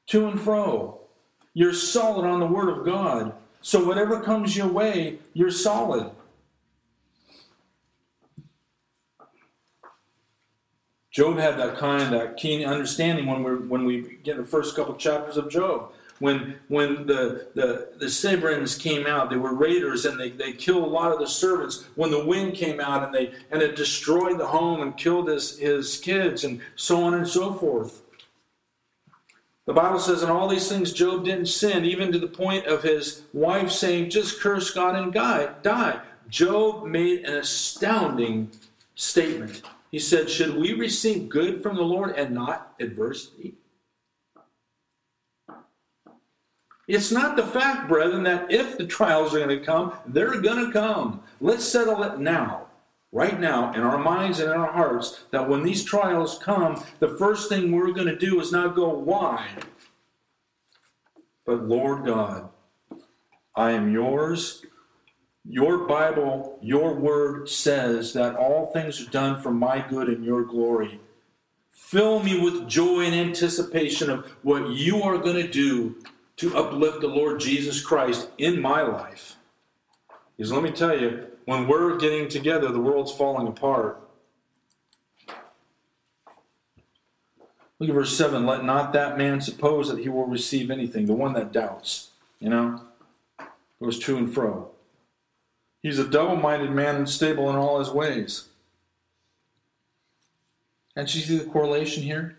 to 0.06 0.26
and 0.26 0.40
fro. 0.40 0.98
You're 1.54 1.72
solid 1.72 2.26
on 2.26 2.40
the 2.40 2.46
word 2.46 2.68
of 2.68 2.84
God. 2.84 3.32
So 3.60 3.84
whatever 3.84 4.20
comes 4.20 4.56
your 4.56 4.68
way, 4.68 5.20
you're 5.32 5.50
solid. 5.52 6.10
Job 11.12 11.38
had 11.38 11.58
that 11.58 11.76
kind, 11.76 12.12
that 12.12 12.36
keen 12.36 12.64
understanding 12.64 13.26
when 13.26 13.42
we 13.42 13.50
when 13.66 13.84
we 13.84 14.18
get 14.22 14.36
the 14.36 14.44
first 14.44 14.76
couple 14.76 14.94
chapters 14.94 15.36
of 15.36 15.50
Job 15.50 15.92
when 16.20 16.56
when 16.68 17.06
the 17.06 17.48
the 17.54 17.88
the 17.98 18.06
Sabeans 18.06 18.78
came 18.78 19.06
out, 19.06 19.30
they 19.30 19.36
were 19.36 19.54
raiders 19.54 20.04
and 20.04 20.20
they, 20.20 20.30
they 20.30 20.52
killed 20.52 20.84
a 20.84 20.86
lot 20.86 21.12
of 21.12 21.18
the 21.18 21.26
servants. 21.26 21.86
When 21.96 22.10
the 22.10 22.24
wind 22.24 22.54
came 22.54 22.78
out 22.78 23.02
and 23.02 23.12
they 23.12 23.32
and 23.50 23.60
it 23.60 23.74
destroyed 23.74 24.38
the 24.38 24.46
home 24.46 24.82
and 24.82 24.96
killed 24.96 25.28
his, 25.28 25.58
his 25.58 25.96
kids 25.96 26.44
and 26.44 26.60
so 26.76 27.02
on 27.02 27.14
and 27.14 27.26
so 27.26 27.54
forth. 27.54 28.02
The 29.66 29.74
Bible 29.74 30.00
says, 30.00 30.22
in 30.22 30.30
all 30.30 30.48
these 30.48 30.68
things, 30.68 30.92
Job 30.92 31.24
didn't 31.24 31.46
sin, 31.46 31.84
even 31.84 32.10
to 32.10 32.18
the 32.18 32.26
point 32.26 32.66
of 32.66 32.82
his 32.82 33.22
wife 33.32 33.70
saying, 33.70 34.10
just 34.10 34.40
curse 34.40 34.70
God 34.70 34.96
and 34.96 35.12
die. 35.12 36.00
Job 36.28 36.86
made 36.86 37.24
an 37.24 37.36
astounding 37.36 38.50
statement. 38.94 39.62
He 39.90 39.98
said, 39.98 40.28
Should 40.30 40.56
we 40.56 40.72
receive 40.72 41.28
good 41.28 41.62
from 41.62 41.76
the 41.76 41.82
Lord 41.82 42.16
and 42.16 42.34
not 42.34 42.74
adversity? 42.80 43.54
It's 46.90 47.12
not 47.12 47.36
the 47.36 47.46
fact, 47.46 47.88
brethren, 47.88 48.24
that 48.24 48.50
if 48.50 48.76
the 48.76 48.84
trials 48.84 49.32
are 49.32 49.38
going 49.38 49.56
to 49.56 49.64
come, 49.64 49.92
they're 50.08 50.40
going 50.40 50.66
to 50.66 50.72
come. 50.72 51.22
Let's 51.40 51.64
settle 51.64 52.02
it 52.02 52.18
now, 52.18 52.66
right 53.12 53.38
now, 53.38 53.72
in 53.74 53.82
our 53.82 53.98
minds 53.98 54.40
and 54.40 54.50
in 54.50 54.56
our 54.56 54.72
hearts, 54.72 55.22
that 55.30 55.48
when 55.48 55.62
these 55.62 55.84
trials 55.84 56.40
come, 56.40 56.82
the 56.98 57.16
first 57.16 57.48
thing 57.48 57.70
we're 57.70 57.92
going 57.92 58.08
to 58.08 58.18
do 58.18 58.40
is 58.40 58.50
not 58.50 58.74
go, 58.74 58.88
why? 58.88 59.50
But 61.46 61.62
Lord 61.62 62.06
God, 62.06 62.48
I 63.54 63.70
am 63.70 63.92
yours. 63.92 64.66
Your 65.48 65.86
Bible, 65.86 66.58
your 66.60 66.96
word 66.96 67.48
says 67.48 68.14
that 68.14 68.34
all 68.34 68.72
things 68.72 69.00
are 69.00 69.10
done 69.10 69.40
for 69.40 69.52
my 69.52 69.86
good 69.88 70.08
and 70.08 70.24
your 70.24 70.42
glory. 70.42 70.98
Fill 71.70 72.20
me 72.20 72.40
with 72.40 72.68
joy 72.68 73.02
and 73.02 73.14
anticipation 73.14 74.10
of 74.10 74.26
what 74.42 74.70
you 74.70 75.04
are 75.04 75.18
going 75.18 75.36
to 75.36 75.48
do 75.48 75.94
to 76.40 76.56
uplift 76.56 77.02
the 77.02 77.06
Lord 77.06 77.38
Jesus 77.38 77.82
Christ 77.82 78.30
in 78.38 78.62
my 78.62 78.80
life. 78.80 79.36
Because 80.36 80.50
let 80.50 80.62
me 80.62 80.70
tell 80.70 80.98
you, 80.98 81.26
when 81.44 81.68
we're 81.68 81.98
getting 81.98 82.28
together, 82.28 82.72
the 82.72 82.80
world's 82.80 83.12
falling 83.12 83.46
apart. 83.46 84.00
Look 87.78 87.90
at 87.90 87.94
verse 87.94 88.16
7. 88.16 88.46
Let 88.46 88.64
not 88.64 88.94
that 88.94 89.18
man 89.18 89.42
suppose 89.42 89.90
that 89.90 89.98
he 89.98 90.08
will 90.08 90.24
receive 90.24 90.70
anything. 90.70 91.04
The 91.04 91.12
one 91.12 91.34
that 91.34 91.52
doubts, 91.52 92.12
you 92.38 92.48
know, 92.48 92.84
goes 93.82 93.98
to 93.98 94.16
and 94.16 94.32
fro. 94.32 94.70
He's 95.82 95.98
a 95.98 96.08
double 96.08 96.36
minded 96.36 96.70
man, 96.70 96.96
unstable 96.96 97.50
in 97.50 97.56
all 97.56 97.78
his 97.80 97.90
ways. 97.90 98.48
And 100.96 101.14
you 101.14 101.20
see 101.20 101.36
the 101.36 101.50
correlation 101.50 102.02
here? 102.02 102.38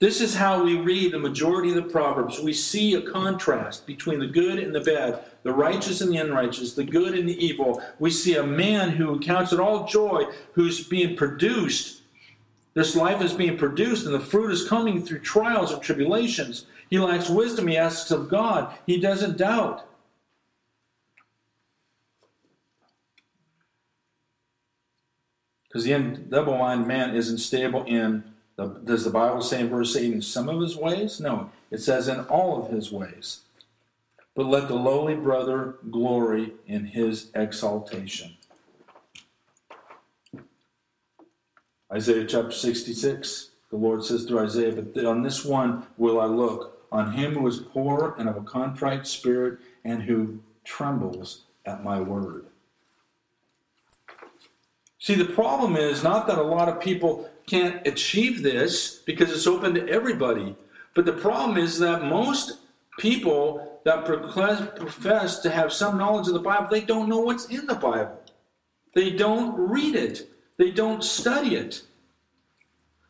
This 0.00 0.20
is 0.20 0.36
how 0.36 0.62
we 0.62 0.76
read 0.76 1.12
the 1.12 1.18
majority 1.18 1.70
of 1.70 1.74
the 1.74 1.82
Proverbs. 1.82 2.40
We 2.40 2.52
see 2.52 2.94
a 2.94 3.02
contrast 3.02 3.84
between 3.84 4.20
the 4.20 4.28
good 4.28 4.60
and 4.60 4.72
the 4.72 4.80
bad, 4.80 5.24
the 5.42 5.52
righteous 5.52 6.00
and 6.00 6.12
the 6.12 6.18
unrighteous, 6.18 6.74
the 6.74 6.84
good 6.84 7.18
and 7.18 7.28
the 7.28 7.44
evil. 7.44 7.82
We 7.98 8.10
see 8.10 8.36
a 8.36 8.44
man 8.44 8.90
who 8.90 9.18
counts 9.18 9.52
it 9.52 9.58
all 9.58 9.88
joy, 9.88 10.26
who's 10.52 10.86
being 10.86 11.16
produced. 11.16 12.02
This 12.74 12.94
life 12.94 13.20
is 13.20 13.32
being 13.32 13.58
produced, 13.58 14.06
and 14.06 14.14
the 14.14 14.20
fruit 14.20 14.52
is 14.52 14.68
coming 14.68 15.02
through 15.02 15.18
trials 15.18 15.72
and 15.72 15.82
tribulations. 15.82 16.66
He 16.88 16.98
lacks 17.00 17.28
wisdom, 17.28 17.66
he 17.66 17.76
asks 17.76 18.12
of 18.12 18.28
God. 18.28 18.72
He 18.86 19.00
doesn't 19.00 19.36
doubt. 19.36 19.84
Because 25.64 25.82
the 25.82 25.98
double 25.98 26.56
minded 26.56 26.86
man 26.86 27.16
isn't 27.16 27.38
stable 27.38 27.82
in 27.82 28.22
the, 28.58 28.66
does 28.66 29.04
the 29.04 29.10
Bible 29.10 29.40
say 29.40 29.60
in 29.60 29.68
verse 29.68 29.94
8 29.94 30.12
in 30.12 30.20
some 30.20 30.48
of 30.48 30.60
his 30.60 30.76
ways? 30.76 31.20
No. 31.20 31.50
It 31.70 31.78
says 31.78 32.08
in 32.08 32.20
all 32.22 32.60
of 32.60 32.72
his 32.72 32.90
ways. 32.90 33.42
But 34.34 34.46
let 34.46 34.66
the 34.66 34.74
lowly 34.74 35.14
brother 35.14 35.76
glory 35.90 36.54
in 36.66 36.86
his 36.86 37.30
exaltation. 37.36 38.36
Isaiah 41.92 42.24
chapter 42.26 42.50
66, 42.50 43.50
the 43.70 43.76
Lord 43.76 44.04
says 44.04 44.24
through 44.24 44.40
Isaiah, 44.40 44.72
But 44.72 45.04
on 45.04 45.22
this 45.22 45.44
one 45.44 45.86
will 45.96 46.20
I 46.20 46.26
look, 46.26 46.84
on 46.90 47.12
him 47.12 47.34
who 47.34 47.46
is 47.46 47.60
poor 47.60 48.16
and 48.18 48.28
of 48.28 48.36
a 48.36 48.42
contrite 48.42 49.06
spirit, 49.06 49.60
and 49.84 50.02
who 50.02 50.40
trembles 50.64 51.44
at 51.64 51.84
my 51.84 52.00
word. 52.00 52.46
See, 54.98 55.14
the 55.14 55.24
problem 55.24 55.76
is 55.76 56.02
not 56.02 56.26
that 56.26 56.38
a 56.38 56.42
lot 56.42 56.68
of 56.68 56.80
people 56.80 57.30
can't 57.48 57.86
achieve 57.86 58.42
this 58.42 58.96
because 59.06 59.30
it's 59.30 59.46
open 59.46 59.74
to 59.74 59.88
everybody. 59.88 60.54
But 60.94 61.04
the 61.04 61.12
problem 61.12 61.58
is 61.58 61.78
that 61.78 62.04
most 62.04 62.58
people 62.98 63.80
that 63.84 64.04
profess 64.04 65.38
to 65.40 65.50
have 65.50 65.72
some 65.72 65.96
knowledge 65.96 66.28
of 66.28 66.34
the 66.34 66.40
Bible, 66.40 66.68
they 66.70 66.80
don't 66.80 67.08
know 67.08 67.20
what's 67.20 67.46
in 67.46 67.66
the 67.66 67.74
Bible. 67.74 68.20
They 68.94 69.10
don't 69.10 69.56
read 69.56 69.94
it. 69.94 70.28
They 70.56 70.70
don't 70.70 71.02
study 71.04 71.54
it. 71.54 71.82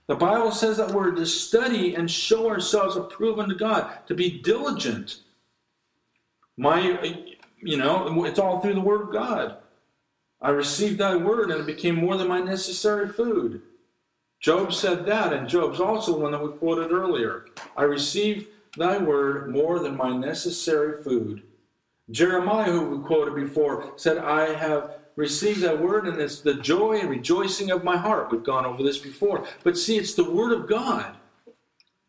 The 0.07 0.15
Bible 0.15 0.53
says 0.53 0.77
that 0.79 0.91
we're 0.91 1.11
to 1.11 1.27
study 1.27 1.95
and 1.95 2.11
show 2.11 2.49
ourselves 2.49 2.97
approved 2.97 3.41
unto 3.41 3.55
God, 3.57 4.07
to 4.07 4.15
be 4.15 4.41
diligent. 4.43 5.21
My, 6.57 7.27
you 7.61 7.77
know, 7.77 8.25
it's 8.25 8.39
all 8.39 8.61
through 8.61 8.75
the 8.75 8.81
Word 8.81 9.03
of 9.03 9.13
God. 9.13 9.59
I 10.41 10.51
received 10.51 10.99
thy 10.99 11.17
word 11.17 11.51
and 11.51 11.61
it 11.61 11.67
became 11.67 11.97
more 11.97 12.17
than 12.17 12.29
my 12.29 12.41
necessary 12.41 13.09
food. 13.09 13.63
Job 14.41 14.73
said 14.73 15.05
that, 15.07 15.33
and 15.33 15.49
Job's 15.49 15.81
also 15.81 16.19
one 16.19 16.33
that 16.33 16.43
we 16.43 16.51
quoted 16.59 16.93
earlier. 16.93 17.47
I 17.77 17.83
received 17.83 18.47
thy 18.77 18.99
word 18.99 19.51
more 19.51 19.81
than 19.81 19.97
my 19.97 20.17
necessary 20.17 21.03
food. 21.03 21.43
Jeremiah, 22.11 22.71
who 22.71 22.97
we 22.97 23.05
quoted 23.05 23.35
before, 23.35 23.93
said, 23.97 24.19
I 24.19 24.55
have 24.55 24.99
received 25.17 25.61
that 25.63 25.81
word, 25.81 26.07
and 26.07 26.21
it's 26.21 26.41
the 26.41 26.55
joy 26.55 27.01
and 27.01 27.11
rejoicing 27.11 27.71
of 27.71 27.83
my 27.83 27.97
heart. 27.97 28.31
We've 28.31 28.45
gone 28.45 28.65
over 28.65 28.83
this 28.83 28.99
before. 28.99 29.45
But 29.65 29.77
see, 29.77 29.99
it's 29.99 30.15
the 30.15 30.31
word 30.31 30.53
of 30.53 30.69
God. 30.69 31.17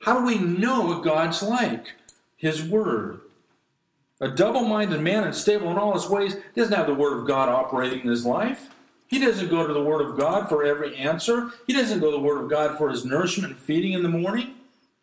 How 0.01 0.19
do 0.19 0.25
we 0.25 0.37
know 0.37 0.81
what 0.81 1.03
God's 1.03 1.41
like? 1.41 1.93
His 2.37 2.63
word. 2.63 3.21
A 4.21 4.29
double 4.29 4.63
minded 4.63 5.01
man, 5.01 5.23
unstable 5.23 5.71
in 5.71 5.77
all 5.77 5.93
his 5.93 6.07
ways, 6.07 6.37
doesn't 6.55 6.73
have 6.73 6.87
the 6.87 6.93
word 6.93 7.19
of 7.19 7.27
God 7.27 7.49
operating 7.49 8.01
in 8.01 8.07
his 8.07 8.25
life. 8.25 8.69
He 9.09 9.19
doesn't 9.19 9.49
go 9.49 9.65
to 9.65 9.73
the 9.73 9.83
Word 9.83 10.01
of 10.01 10.17
God 10.17 10.47
for 10.47 10.63
every 10.63 10.95
answer. 10.95 11.51
He 11.65 11.73
doesn't 11.73 11.99
go 11.99 12.11
to 12.11 12.17
the 12.17 12.23
Word 12.23 12.43
of 12.43 12.49
God 12.49 12.77
for 12.77 12.89
his 12.89 13.03
nourishment 13.03 13.53
and 13.53 13.61
feeding 13.61 13.93
in 13.93 14.03
the 14.03 14.09
morning 14.09 14.53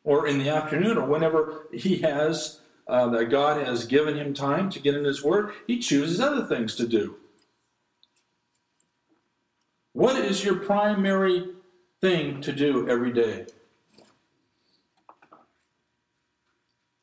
or 0.04 0.28
in 0.28 0.38
the 0.38 0.48
afternoon 0.48 0.96
or 0.96 1.06
whenever 1.06 1.66
he 1.72 1.98
has 1.98 2.60
uh, 2.86 3.08
that 3.08 3.26
God 3.26 3.66
has 3.66 3.84
given 3.84 4.16
him 4.16 4.32
time 4.32 4.70
to 4.70 4.78
get 4.78 4.94
in 4.94 5.04
his 5.04 5.24
Word. 5.24 5.52
He 5.66 5.80
chooses 5.80 6.20
other 6.20 6.46
things 6.46 6.76
to 6.76 6.86
do. 6.86 7.16
What 9.92 10.16
is 10.16 10.44
your 10.44 10.56
primary 10.56 11.48
thing 12.00 12.40
to 12.42 12.52
do 12.52 12.88
every 12.88 13.12
day? 13.12 13.46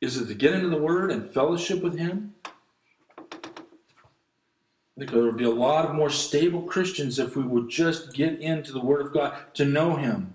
Is 0.00 0.16
it 0.16 0.26
to 0.28 0.34
get 0.34 0.54
into 0.54 0.68
the 0.68 0.78
Word 0.78 1.10
and 1.10 1.28
fellowship 1.28 1.82
with 1.82 1.98
Him? 1.98 2.34
There 4.96 5.24
would 5.24 5.36
be 5.36 5.44
a 5.44 5.50
lot 5.50 5.86
of 5.86 5.94
more 5.94 6.10
stable 6.10 6.62
Christians 6.62 7.18
if 7.18 7.34
we 7.34 7.42
would 7.42 7.68
just 7.68 8.14
get 8.14 8.40
into 8.40 8.72
the 8.72 8.84
Word 8.84 9.04
of 9.04 9.12
God 9.12 9.34
to 9.54 9.64
know 9.64 9.96
Him. 9.96 10.34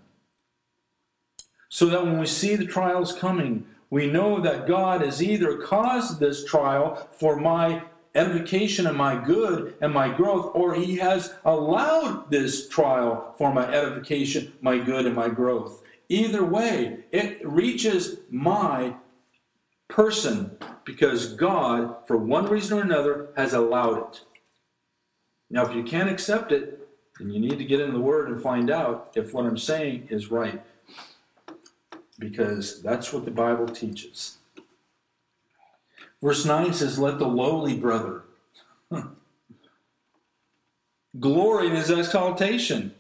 So 1.70 1.86
that 1.86 2.04
when 2.04 2.20
we 2.20 2.26
see 2.26 2.56
the 2.56 2.66
trials 2.66 3.14
coming, 3.14 3.66
we 3.90 4.12
know 4.12 4.42
that 4.42 4.68
God 4.68 5.02
has 5.02 5.24
either 5.24 5.58
caused 5.58 6.20
this 6.20 6.44
trial 6.44 7.08
for 7.12 7.38
my 7.38 7.84
edification 8.14 8.86
and 8.86 8.98
my 8.98 9.16
good 9.24 9.76
and 9.82 9.94
my 9.94 10.10
growth, 10.10 10.52
or 10.54 10.76
He 10.76 10.98
has 10.98 11.34
allowed 11.46 12.30
this 12.30 12.68
trial 12.68 13.34
for 13.38 13.54
my 13.54 13.66
edification, 13.74 14.52
my 14.62 14.78
good, 14.78 15.06
and 15.06 15.16
my 15.16 15.30
growth. 15.30 15.84
Either 16.10 16.44
way, 16.44 17.06
it 17.12 17.40
reaches 17.48 18.18
my 18.30 18.96
person 19.88 20.58
because 20.84 21.34
God, 21.34 21.96
for 22.08 22.18
one 22.18 22.48
reason 22.48 22.80
or 22.80 22.82
another, 22.82 23.30
has 23.38 23.54
allowed 23.54 23.98
it. 24.00 24.22
Now, 25.50 25.66
if 25.66 25.76
you 25.76 25.84
can't 25.84 26.10
accept 26.10 26.52
it, 26.52 26.88
then 27.18 27.30
you 27.30 27.40
need 27.40 27.58
to 27.58 27.66
get 27.66 27.82
in 27.82 27.94
the 27.94 28.00
Word 28.00 28.30
and 28.30 28.42
find 28.42 28.70
out 28.70 29.12
if 29.16 29.34
what 29.34 29.46
I'm 29.46 29.58
saying 29.58 30.08
is 30.10 30.32
right. 30.32 30.62
Because 32.18 32.82
that's 32.82 33.12
what 33.12 33.26
the 33.26 33.32
Bible 33.32 33.68
teaches. 33.68 34.38
Verse 36.22 36.46
9 36.46 36.74
says, 36.74 37.00
Let 37.00 37.18
the 37.18 37.28
lowly 37.28 37.78
brother 37.78 38.24
glory 41.20 41.68
in 41.68 41.76
his 41.76 41.90
exaltation. 41.90 42.94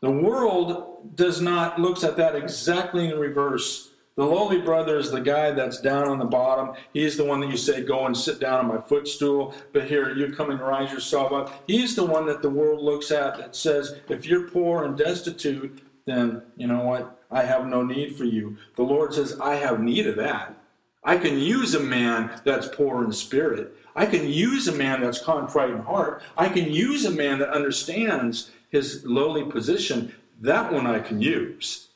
The 0.00 0.10
world 0.10 1.14
does 1.14 1.40
not 1.40 1.78
looks 1.78 2.02
at 2.04 2.16
that 2.16 2.34
exactly 2.34 3.10
in 3.10 3.18
reverse. 3.18 3.89
The 4.20 4.26
lowly 4.26 4.60
brother 4.60 4.98
is 4.98 5.10
the 5.10 5.22
guy 5.22 5.52
that's 5.52 5.80
down 5.80 6.06
on 6.06 6.18
the 6.18 6.26
bottom. 6.26 6.74
He's 6.92 7.16
the 7.16 7.24
one 7.24 7.40
that 7.40 7.48
you 7.48 7.56
say, 7.56 7.82
Go 7.82 8.04
and 8.04 8.14
sit 8.14 8.38
down 8.38 8.58
on 8.58 8.66
my 8.66 8.76
footstool, 8.76 9.54
but 9.72 9.88
here 9.88 10.14
you 10.14 10.30
come 10.30 10.50
and 10.50 10.60
rise 10.60 10.92
yourself 10.92 11.32
up. 11.32 11.64
He's 11.66 11.96
the 11.96 12.04
one 12.04 12.26
that 12.26 12.42
the 12.42 12.50
world 12.50 12.82
looks 12.82 13.10
at 13.10 13.38
that 13.38 13.56
says, 13.56 13.94
If 14.10 14.26
you're 14.26 14.50
poor 14.50 14.84
and 14.84 14.94
destitute, 14.94 15.80
then 16.04 16.42
you 16.58 16.66
know 16.66 16.84
what? 16.84 17.18
I 17.30 17.44
have 17.44 17.66
no 17.66 17.82
need 17.82 18.14
for 18.14 18.24
you. 18.24 18.58
The 18.76 18.82
Lord 18.82 19.14
says, 19.14 19.40
I 19.40 19.54
have 19.54 19.80
need 19.80 20.06
of 20.06 20.16
that. 20.16 20.54
I 21.02 21.16
can 21.16 21.38
use 21.38 21.74
a 21.74 21.80
man 21.80 22.42
that's 22.44 22.68
poor 22.68 23.02
in 23.02 23.12
spirit. 23.12 23.74
I 23.96 24.04
can 24.04 24.28
use 24.28 24.68
a 24.68 24.76
man 24.76 25.00
that's 25.00 25.24
contrite 25.24 25.70
in 25.70 25.78
heart. 25.78 26.22
I 26.36 26.50
can 26.50 26.70
use 26.70 27.06
a 27.06 27.10
man 27.10 27.38
that 27.38 27.54
understands 27.54 28.50
his 28.68 29.02
lowly 29.06 29.50
position. 29.50 30.14
That 30.42 30.74
one 30.74 30.86
I 30.86 30.98
can 30.98 31.22
use. 31.22 31.86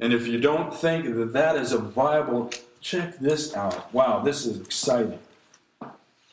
And 0.00 0.12
if 0.12 0.26
you 0.26 0.38
don't 0.38 0.72
think 0.72 1.04
that 1.06 1.32
that 1.32 1.56
is 1.56 1.72
a 1.72 1.78
viable, 1.78 2.50
check 2.80 3.18
this 3.18 3.54
out. 3.54 3.92
Wow, 3.92 4.20
this 4.20 4.46
is 4.46 4.60
exciting. 4.60 5.18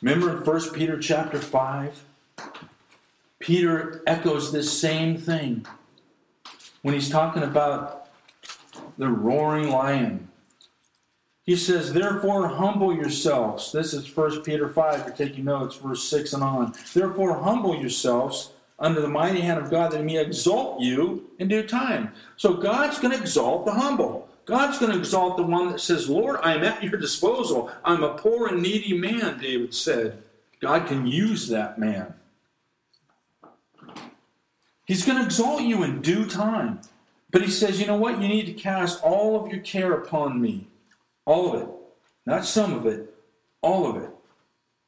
Remember 0.01 0.37
in 0.37 0.45
1 0.45 0.73
Peter 0.73 0.99
chapter 0.99 1.39
5? 1.39 2.03
Peter 3.39 4.03
echoes 4.05 4.51
this 4.51 4.79
same 4.79 5.17
thing 5.17 5.65
when 6.83 6.93
he's 6.93 7.09
talking 7.09 7.43
about 7.43 8.09
the 8.97 9.07
roaring 9.09 9.69
lion. 9.69 10.27
He 11.43 11.55
says, 11.55 11.93
Therefore, 11.93 12.47
humble 12.47 12.95
yourselves. 12.95 13.71
This 13.71 13.93
is 13.93 14.15
1 14.15 14.41
Peter 14.41 14.67
5, 14.67 14.99
if 14.99 15.05
you're 15.05 15.27
taking 15.27 15.45
notes, 15.45 15.75
verse 15.75 16.07
6 16.07 16.33
and 16.33 16.43
on. 16.43 16.73
Therefore, 16.93 17.41
humble 17.41 17.75
yourselves 17.75 18.51
under 18.77 19.01
the 19.01 19.07
mighty 19.07 19.41
hand 19.41 19.59
of 19.59 19.69
God 19.69 19.91
that 19.91 19.99
he 19.99 20.03
may 20.03 20.19
exalt 20.19 20.81
you 20.81 21.29
in 21.39 21.47
due 21.47 21.65
time. 21.65 22.11
So 22.37 22.53
God's 22.53 22.99
going 22.99 23.15
to 23.15 23.21
exalt 23.21 23.65
the 23.65 23.73
humble. 23.73 24.29
God's 24.45 24.77
going 24.77 24.91
to 24.91 24.97
exalt 24.97 25.37
the 25.37 25.43
one 25.43 25.69
that 25.71 25.79
says, 25.79 26.09
Lord, 26.09 26.39
I 26.43 26.55
am 26.55 26.63
at 26.63 26.83
your 26.83 26.99
disposal. 26.99 27.71
I'm 27.83 28.03
a 28.03 28.17
poor 28.17 28.47
and 28.47 28.61
needy 28.61 28.97
man, 28.97 29.39
David 29.39 29.73
said. 29.73 30.21
God 30.59 30.87
can 30.87 31.07
use 31.07 31.47
that 31.47 31.79
man. 31.79 32.13
He's 34.85 35.05
going 35.05 35.17
to 35.17 35.25
exalt 35.25 35.63
you 35.63 35.83
in 35.83 36.01
due 36.01 36.25
time. 36.25 36.81
But 37.31 37.41
he 37.41 37.49
says, 37.49 37.81
you 37.81 37.87
know 37.87 37.97
what? 37.97 38.21
You 38.21 38.27
need 38.27 38.45
to 38.45 38.53
cast 38.53 39.03
all 39.03 39.43
of 39.43 39.51
your 39.51 39.61
care 39.61 39.93
upon 39.93 40.39
me. 40.39 40.67
All 41.25 41.53
of 41.53 41.61
it. 41.61 41.69
Not 42.25 42.45
some 42.45 42.73
of 42.73 42.85
it, 42.87 43.13
all 43.61 43.87
of 43.87 44.01
it. 44.01 44.09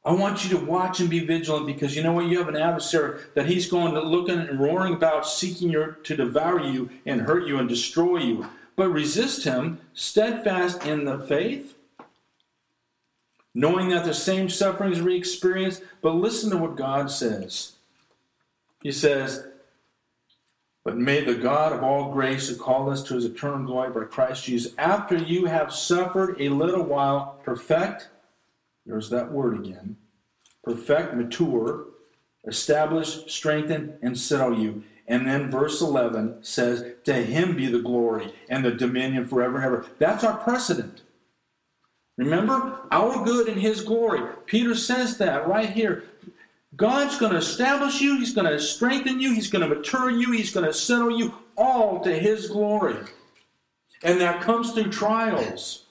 I 0.04 0.12
want 0.12 0.44
you 0.44 0.50
to 0.56 0.64
watch 0.64 1.00
and 1.00 1.10
be 1.10 1.20
vigilant 1.20 1.66
because 1.66 1.96
you 1.96 2.02
know 2.02 2.12
what? 2.12 2.26
You 2.26 2.38
have 2.38 2.48
an 2.48 2.56
adversary 2.56 3.20
that 3.34 3.46
he's 3.46 3.68
going 3.68 3.94
to 3.94 4.00
looking 4.00 4.38
and 4.38 4.60
roaring 4.60 4.94
about, 4.94 5.26
seeking 5.26 5.70
your, 5.70 5.92
to 6.04 6.16
devour 6.16 6.60
you 6.60 6.90
and 7.04 7.22
hurt 7.22 7.46
you 7.46 7.58
and 7.58 7.68
destroy 7.68 8.18
you. 8.18 8.48
But 8.76 8.90
resist 8.90 9.44
him, 9.44 9.80
steadfast 9.92 10.86
in 10.86 11.04
the 11.04 11.18
faith, 11.18 11.74
knowing 13.54 13.88
that 13.88 14.04
the 14.04 14.14
same 14.14 14.48
sufferings 14.48 15.02
we 15.02 15.16
experience. 15.16 15.80
But 16.00 16.14
listen 16.14 16.50
to 16.50 16.56
what 16.56 16.76
God 16.76 17.10
says. 17.10 17.72
He 18.82 18.92
says, 18.92 19.48
But 20.84 20.96
may 20.96 21.24
the 21.24 21.34
God 21.34 21.72
of 21.72 21.82
all 21.82 22.12
grace 22.12 22.48
who 22.48 22.54
called 22.54 22.88
us 22.88 23.02
to 23.02 23.14
his 23.14 23.24
eternal 23.24 23.66
glory 23.66 23.90
by 23.90 24.04
Christ 24.04 24.44
Jesus, 24.44 24.72
after 24.78 25.16
you 25.16 25.46
have 25.46 25.72
suffered 25.72 26.40
a 26.40 26.48
little 26.50 26.84
while, 26.84 27.40
perfect 27.42 28.08
there's 28.88 29.10
that 29.10 29.30
word 29.30 29.54
again. 29.58 29.96
Perfect, 30.64 31.14
mature, 31.14 31.84
establish, 32.46 33.30
strengthen, 33.32 33.98
and 34.02 34.18
settle 34.18 34.58
you. 34.58 34.82
And 35.06 35.26
then 35.26 35.50
verse 35.50 35.80
11 35.80 36.38
says, 36.42 36.84
To 37.04 37.14
him 37.14 37.54
be 37.54 37.66
the 37.66 37.80
glory 37.80 38.32
and 38.48 38.64
the 38.64 38.72
dominion 38.72 39.26
forever 39.26 39.56
and 39.56 39.64
ever. 39.64 39.86
That's 39.98 40.24
our 40.24 40.38
precedent. 40.38 41.02
Remember? 42.16 42.80
Our 42.90 43.24
good 43.24 43.48
and 43.48 43.60
his 43.60 43.82
glory. 43.82 44.20
Peter 44.46 44.74
says 44.74 45.18
that 45.18 45.46
right 45.46 45.70
here. 45.70 46.04
God's 46.76 47.18
going 47.18 47.32
to 47.32 47.38
establish 47.38 48.00
you, 48.00 48.18
he's 48.18 48.34
going 48.34 48.50
to 48.50 48.60
strengthen 48.60 49.20
you, 49.20 49.34
he's 49.34 49.50
going 49.50 49.68
to 49.68 49.74
mature 49.74 50.10
you, 50.10 50.32
he's 50.32 50.52
going 50.52 50.66
to 50.66 50.72
settle 50.72 51.10
you 51.10 51.34
all 51.56 52.00
to 52.00 52.12
his 52.12 52.46
glory. 52.46 52.96
And 54.02 54.20
that 54.20 54.42
comes 54.42 54.72
through 54.72 54.90
trials, 54.90 55.86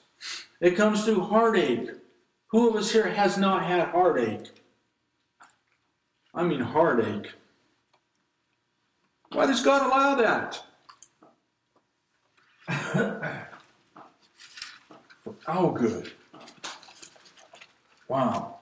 it 0.60 0.76
comes 0.76 1.04
through 1.04 1.20
heartache, 1.22 1.90
who 2.48 2.68
of 2.68 2.76
us 2.76 2.92
here 2.92 3.08
has 3.08 3.38
not 3.38 3.64
had 3.64 3.88
heartache? 3.88 4.50
I 6.34 6.44
mean, 6.44 6.60
heartache. 6.60 7.32
Why 9.32 9.46
does 9.46 9.62
God 9.62 9.86
allow 9.86 10.14
that? 10.16 10.62
For 12.66 13.48
our 15.46 15.48
oh, 15.48 15.70
good. 15.72 16.12
Wow. 18.08 18.56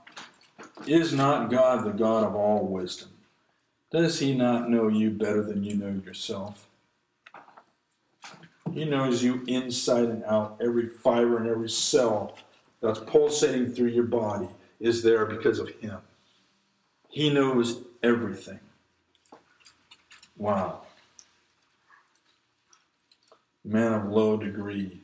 Is 0.87 1.13
not 1.13 1.51
God 1.51 1.85
the 1.85 1.91
God 1.91 2.25
of 2.25 2.35
all 2.35 2.67
wisdom? 2.67 3.11
Does 3.91 4.19
he 4.19 4.35
not 4.35 4.69
know 4.69 4.89
you 4.89 5.11
better 5.11 5.43
than 5.43 5.63
you 5.63 5.77
know 5.77 6.01
yourself? 6.05 6.67
He 8.73 8.85
knows 8.85 9.23
you 9.23 9.45
inside 9.47 10.05
and 10.05 10.25
out, 10.25 10.61
every 10.61 10.89
fiber 10.89 11.39
and 11.39 11.49
every 11.49 11.71
cell 11.71 12.37
that's 12.81 12.99
pulsating 13.01 13.73
through 13.73 13.89
your 13.89 14.05
body 14.05 14.49
is 14.81 15.03
there 15.03 15.27
because 15.27 15.59
of 15.59 15.69
Him. 15.69 15.99
He 17.09 17.33
knows 17.33 17.83
everything. 18.03 18.61
Wow. 20.37 20.83
Man 23.65 23.93
of 23.95 24.05
low 24.07 24.37
degree. 24.37 25.03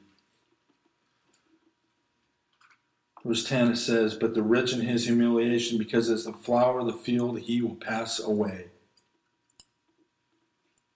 Verse 3.25 3.45
10 3.45 3.73
it 3.73 3.77
says, 3.77 4.14
But 4.14 4.35
the 4.35 4.43
rich 4.43 4.73
in 4.73 4.81
his 4.81 5.07
humiliation, 5.07 5.79
because 5.79 6.11
as 6.11 6.25
the 6.25 6.33
flower 6.33 6.81
of 6.81 6.87
the 6.87 6.93
field, 6.93 7.39
he 7.39 7.62
will 7.62 7.77
pass 7.77 8.18
away. 8.18 8.66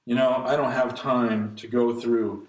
You 0.05 0.15
know, 0.15 0.45
I 0.45 0.57
don't 0.57 0.73
have 0.73 0.95
time 0.95 1.55
to 1.57 1.67
go 1.67 1.99
through 1.99 2.47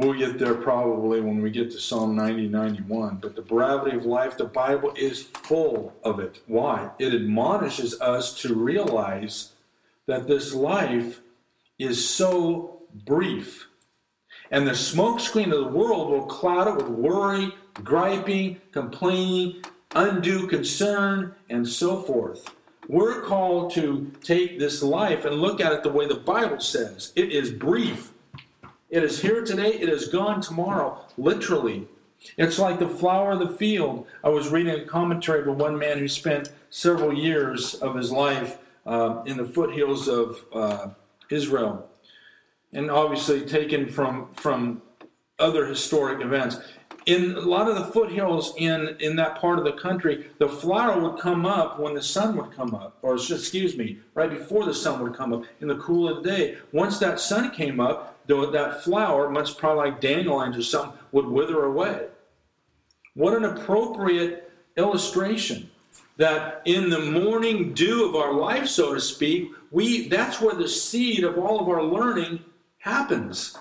We'll 0.00 0.14
get 0.14 0.38
there 0.38 0.54
probably 0.54 1.20
when 1.20 1.42
we 1.42 1.50
get 1.50 1.70
to 1.72 1.78
Psalm 1.78 2.16
90, 2.16 2.48
91. 2.48 3.16
But 3.16 3.36
the 3.36 3.42
brevity 3.42 3.94
of 3.94 4.06
life, 4.06 4.38
the 4.38 4.46
Bible 4.46 4.94
is 4.96 5.24
full 5.24 5.92
of 6.02 6.20
it. 6.20 6.40
Why? 6.46 6.88
It 6.98 7.12
admonishes 7.12 8.00
us 8.00 8.32
to 8.40 8.54
realize 8.54 9.52
that 10.06 10.26
this 10.26 10.54
life 10.54 11.20
is 11.78 12.08
so 12.08 12.80
brief. 13.04 13.68
And 14.50 14.66
the 14.66 14.72
smokescreen 14.72 15.52
of 15.52 15.64
the 15.64 15.78
world 15.78 16.10
will 16.10 16.24
cloud 16.24 16.68
it 16.68 16.76
with 16.76 16.88
worry, 16.88 17.52
griping, 17.74 18.58
complaining, 18.72 19.62
undue 19.94 20.46
concern, 20.46 21.34
and 21.50 21.68
so 21.68 22.00
forth. 22.00 22.54
We're 22.88 23.20
called 23.20 23.74
to 23.74 24.10
take 24.22 24.58
this 24.58 24.82
life 24.82 25.26
and 25.26 25.36
look 25.36 25.60
at 25.60 25.74
it 25.74 25.82
the 25.82 25.92
way 25.92 26.08
the 26.08 26.14
Bible 26.14 26.60
says. 26.60 27.12
It 27.16 27.32
is 27.32 27.50
brief. 27.50 28.14
It 28.90 29.04
is 29.04 29.22
here 29.22 29.44
today, 29.44 29.72
it 29.74 29.88
is 29.88 30.08
gone 30.08 30.40
tomorrow, 30.40 31.04
literally. 31.16 31.86
It's 32.36 32.58
like 32.58 32.80
the 32.80 32.88
flower 32.88 33.32
of 33.32 33.38
the 33.38 33.56
field. 33.56 34.06
I 34.24 34.30
was 34.30 34.48
reading 34.48 34.74
a 34.74 34.84
commentary 34.84 35.44
by 35.44 35.52
one 35.52 35.78
man 35.78 35.98
who 35.98 36.08
spent 36.08 36.50
several 36.70 37.12
years 37.12 37.74
of 37.74 37.94
his 37.94 38.10
life 38.10 38.58
uh, 38.84 39.22
in 39.26 39.36
the 39.36 39.44
foothills 39.44 40.08
of 40.08 40.44
uh, 40.52 40.88
Israel, 41.30 41.88
and 42.72 42.90
obviously 42.90 43.42
taken 43.42 43.88
from 43.88 44.32
from 44.34 44.82
other 45.38 45.66
historic 45.66 46.20
events 46.20 46.58
in 47.06 47.34
a 47.34 47.40
lot 47.40 47.68
of 47.68 47.76
the 47.76 47.84
foothills 47.92 48.54
in 48.56 48.96
in 49.00 49.16
that 49.16 49.40
part 49.40 49.58
of 49.58 49.64
the 49.64 49.72
country, 49.72 50.26
the 50.38 50.48
flower 50.48 51.00
would 51.00 51.20
come 51.20 51.46
up 51.46 51.78
when 51.78 51.94
the 51.94 52.02
sun 52.02 52.36
would 52.36 52.52
come 52.52 52.74
up, 52.74 52.98
or 53.02 53.14
excuse 53.14 53.76
me, 53.76 53.98
right 54.14 54.30
before 54.30 54.64
the 54.64 54.74
sun 54.74 55.02
would 55.02 55.14
come 55.14 55.32
up 55.32 55.44
in 55.60 55.68
the 55.68 55.76
cool 55.76 56.08
of 56.08 56.22
the 56.22 56.30
day. 56.30 56.58
Once 56.72 56.98
that 56.98 57.18
sun 57.18 57.50
came 57.50 57.80
up, 57.80 58.19
that 58.52 58.82
flower, 58.82 59.28
much 59.30 59.56
probably 59.56 59.90
like 59.90 60.00
dandelions 60.00 60.56
or 60.56 60.62
something, 60.62 60.98
would 61.12 61.26
wither 61.26 61.64
away. 61.64 62.06
What 63.14 63.34
an 63.34 63.44
appropriate 63.44 64.52
illustration 64.76 65.70
that 66.16 66.62
in 66.64 66.90
the 66.90 67.00
morning 67.00 67.72
dew 67.72 68.08
of 68.08 68.14
our 68.14 68.32
life, 68.32 68.68
so 68.68 68.94
to 68.94 69.00
speak, 69.00 69.50
we 69.70 70.08
that's 70.08 70.40
where 70.40 70.54
the 70.54 70.68
seed 70.68 71.24
of 71.24 71.38
all 71.38 71.60
of 71.60 71.68
our 71.68 71.82
learning 71.82 72.44
happens. 72.78 73.56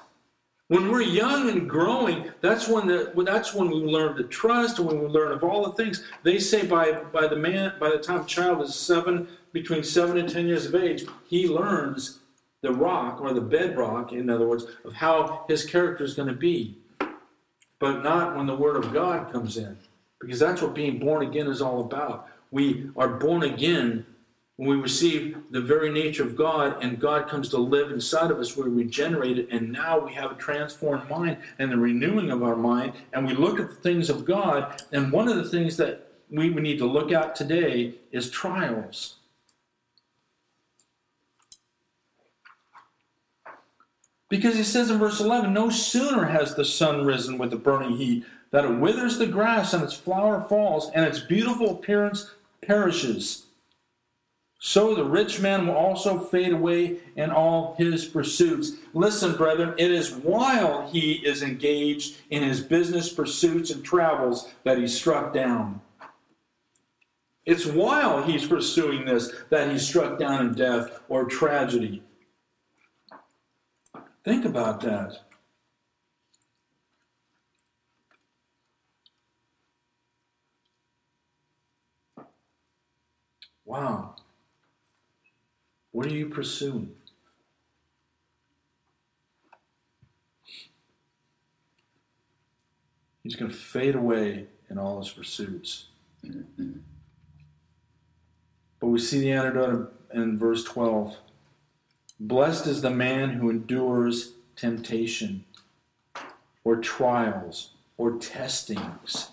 When 0.68 0.92
we're 0.92 1.02
young 1.02 1.50
and 1.50 1.68
growing, 1.68 2.30
that's 2.42 2.68
when 2.68 2.86
the 2.88 3.12
that's 3.26 3.54
when 3.54 3.70
we 3.70 3.78
learn 3.78 4.18
to 4.18 4.24
trust 4.24 4.80
when 4.80 5.00
we 5.00 5.08
learn 5.08 5.32
of 5.32 5.44
all 5.44 5.64
the 5.64 5.72
things. 5.72 6.04
They 6.24 6.38
say 6.38 6.66
by 6.66 6.92
by 6.92 7.28
the 7.28 7.36
man 7.36 7.74
by 7.80 7.90
the 7.90 7.98
time 7.98 8.22
a 8.22 8.26
child 8.26 8.62
is 8.62 8.76
seven, 8.76 9.28
between 9.52 9.84
seven 9.84 10.18
and 10.18 10.30
ten 10.30 10.46
years 10.46 10.68
of 10.68 10.76
age, 10.76 11.06
he 11.28 11.48
learns 11.48 12.19
the 12.62 12.74
rock 12.74 13.22
or 13.22 13.34
the 13.34 13.42
bedrock, 13.42 14.12
in 14.12 14.30
other 14.30 14.48
words, 14.48 14.66
of 14.84 14.94
how 14.94 15.46
his 15.48 15.66
character 15.66 16.04
is 16.04 16.14
going 16.14 16.28
to 16.28 16.34
be. 16.34 16.78
But 17.80 18.04
not 18.04 18.36
when 18.36 18.46
the 18.46 18.56
word 18.56 18.76
of 18.76 18.94
God 18.94 19.32
comes 19.32 19.58
in. 19.58 19.78
Because 20.20 20.40
that's 20.40 20.62
what 20.62 20.74
being 20.74 21.00
born 21.00 21.26
again 21.26 21.48
is 21.48 21.62
all 21.62 21.80
about. 21.80 22.28
We 22.52 22.90
are 22.98 23.08
born 23.08 23.44
again 23.44 24.06
when 24.60 24.68
we 24.68 24.76
receive 24.76 25.38
the 25.52 25.62
very 25.62 25.90
nature 25.90 26.24
of 26.24 26.36
God 26.36 26.84
and 26.84 27.00
God 27.00 27.30
comes 27.30 27.48
to 27.50 27.58
live 27.58 27.92
inside 27.92 28.30
of 28.30 28.40
us, 28.40 28.58
we're 28.58 28.68
regenerated, 28.68 29.48
and 29.52 29.72
now 29.72 29.98
we 30.06 30.14
have 30.16 30.34
a 30.34 30.36
transformed 30.36 31.10
mind 31.10 31.38
and 31.60 31.72
the 31.72 31.78
renewing 31.78 32.30
of 32.30 32.44
our 32.44 32.58
mind, 32.58 32.92
and 33.14 33.26
we 33.26 33.34
look 33.34 33.58
at 33.58 33.70
the 33.70 33.76
things 33.76 34.10
of 34.10 34.26
God. 34.26 34.84
And 34.92 35.14
one 35.14 35.30
of 35.30 35.38
the 35.38 35.48
things 35.48 35.78
that 35.78 36.12
we, 36.30 36.50
we 36.50 36.62
need 36.62 36.78
to 36.80 36.86
look 36.86 37.14
at 37.14 37.38
today 37.38 37.94
is 38.12 38.30
trials. 38.30 39.19
Because 44.30 44.56
he 44.56 44.64
says 44.64 44.92
in 44.92 45.00
verse 45.00 45.20
11, 45.20 45.52
No 45.52 45.70
sooner 45.70 46.26
has 46.26 46.56
the 46.56 46.64
sun 46.64 47.04
risen 47.04 47.38
with 47.38 47.50
the 47.50 47.58
burning 47.58 47.98
heat 47.98 48.26
that 48.52 48.66
it 48.66 48.80
withers 48.80 49.18
the 49.18 49.28
grass 49.28 49.74
and 49.74 49.84
its 49.84 49.94
flower 49.94 50.42
falls, 50.48 50.90
and 50.92 51.06
its 51.06 51.20
beautiful 51.20 51.72
appearance 51.72 52.32
perishes. 52.62 53.46
So 54.62 54.94
the 54.94 55.06
rich 55.06 55.40
man 55.40 55.68
will 55.68 55.76
also 55.76 56.20
fade 56.20 56.52
away 56.52 56.98
in 57.16 57.32
all 57.32 57.76
his 57.78 58.06
pursuits. 58.06 58.74
Listen, 58.94 59.36
brethren, 59.36 59.74
it 59.78 59.90
is 59.90 60.12
while 60.12 60.90
he 60.90 61.14
is 61.26 61.42
engaged 61.42 62.18
in 62.30 62.44
his 62.44 62.60
business 62.60 63.12
pursuits 63.12 63.72
and 63.72 63.84
travels 63.84 64.50
that 64.66 64.78
he's 64.78 64.98
struck 64.98 65.34
down. 65.34 65.82
It's 67.46 67.66
while 67.66 68.22
he's 68.22 68.46
pursuing 68.46 69.06
this 69.06 69.32
that 69.50 69.72
he's 69.72 69.88
struck 69.88 70.20
down 70.20 70.46
in 70.46 70.54
death 70.54 71.00
or 71.08 71.26
tragedy. 71.26 72.04
Think 74.30 74.46
about 74.46 74.82
that. 74.82 75.22
Wow. 83.66 84.18
What 85.90 86.06
are 86.06 86.10
you 86.12 86.30
pursuing? 86.30 86.92
He's 93.24 93.36
going 93.36 93.50
to 93.50 93.58
fade 93.58 93.96
away 93.96 94.46
in 94.70 94.78
all 94.78 95.00
his 95.00 95.10
pursuits. 95.10 95.88
Mm-hmm. 96.24 96.74
But 98.80 98.88
we 98.90 99.00
see 99.00 99.22
the 99.22 99.32
antidote 99.32 99.92
in 100.14 100.38
verse 100.38 100.64
12. 100.66 101.18
Blessed 102.20 102.68
is 102.68 102.82
the 102.82 102.90
man 102.90 103.32
who 103.32 103.50
endures 103.50 104.34
temptation 104.56 105.46
or 106.64 106.76
trials 106.78 107.72
or 107.98 108.18
testings 108.18 109.30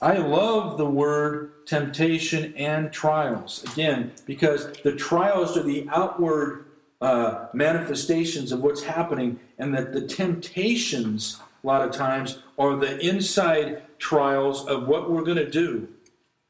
I 0.00 0.18
love 0.18 0.76
the 0.76 0.86
word 0.86 1.66
temptation 1.66 2.54
and 2.54 2.92
trials. 2.92 3.64
Again, 3.72 4.12
because 4.26 4.70
the 4.82 4.94
trials 4.94 5.56
are 5.56 5.62
the 5.62 5.88
outward 5.90 6.66
uh, 7.00 7.46
manifestations 7.54 8.52
of 8.52 8.60
what's 8.62 8.82
happening, 8.82 9.40
and 9.58 9.74
that 9.74 9.94
the 9.94 10.06
temptations, 10.06 11.40
a 11.64 11.66
lot 11.66 11.82
of 11.82 11.92
times, 11.92 12.42
are 12.58 12.76
the 12.76 12.98
inside 13.00 13.82
trials 13.98 14.66
of 14.66 14.86
what 14.86 15.10
we're 15.10 15.24
going 15.24 15.36
to 15.38 15.50
do. 15.50 15.88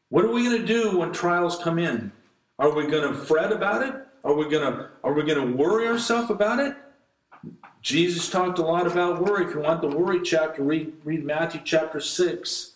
What 0.09 0.24
are 0.24 0.32
we 0.32 0.45
going 0.45 0.61
to 0.61 0.66
do 0.66 0.99
when 0.99 1.12
trials 1.12 1.57
come 1.57 1.78
in? 1.78 2.11
Are 2.59 2.74
we 2.74 2.87
going 2.87 3.12
to 3.12 3.14
fret 3.14 3.53
about 3.53 3.87
it? 3.87 4.06
Are 4.27 4.35
we 4.35 4.49
to 4.51 4.89
are 5.05 5.12
we 5.12 5.22
to 5.22 5.41
worry 5.41 5.87
ourselves 5.87 6.31
about 6.31 6.59
it? 6.59 6.74
Jesus 7.81 8.29
talked 8.29 8.59
a 8.59 8.62
lot 8.62 8.89
about 8.89 9.22
worry. 9.22 9.47
If 9.47 9.55
you 9.55 9.61
want 9.61 9.81
the 9.81 9.87
worry 9.87 10.20
chapter, 10.20 10.64
read, 10.64 10.93
read 11.05 11.24
Matthew 11.24 11.61
chapter 11.64 12.01
6. 12.01 12.72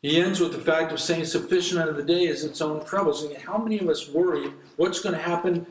He 0.00 0.20
ends 0.20 0.38
with 0.38 0.52
the 0.52 0.60
fact 0.60 0.92
of 0.92 1.00
saying, 1.00 1.24
Sufficient 1.24 1.80
unto 1.80 1.92
the 1.92 2.04
day 2.04 2.28
is 2.28 2.44
its 2.44 2.60
own 2.60 2.84
troubles. 2.84 3.24
And 3.24 3.36
how 3.36 3.58
many 3.58 3.80
of 3.80 3.88
us 3.88 4.08
worry 4.08 4.52
what's 4.76 5.00
going 5.00 5.16
to 5.16 5.20
happen 5.20 5.66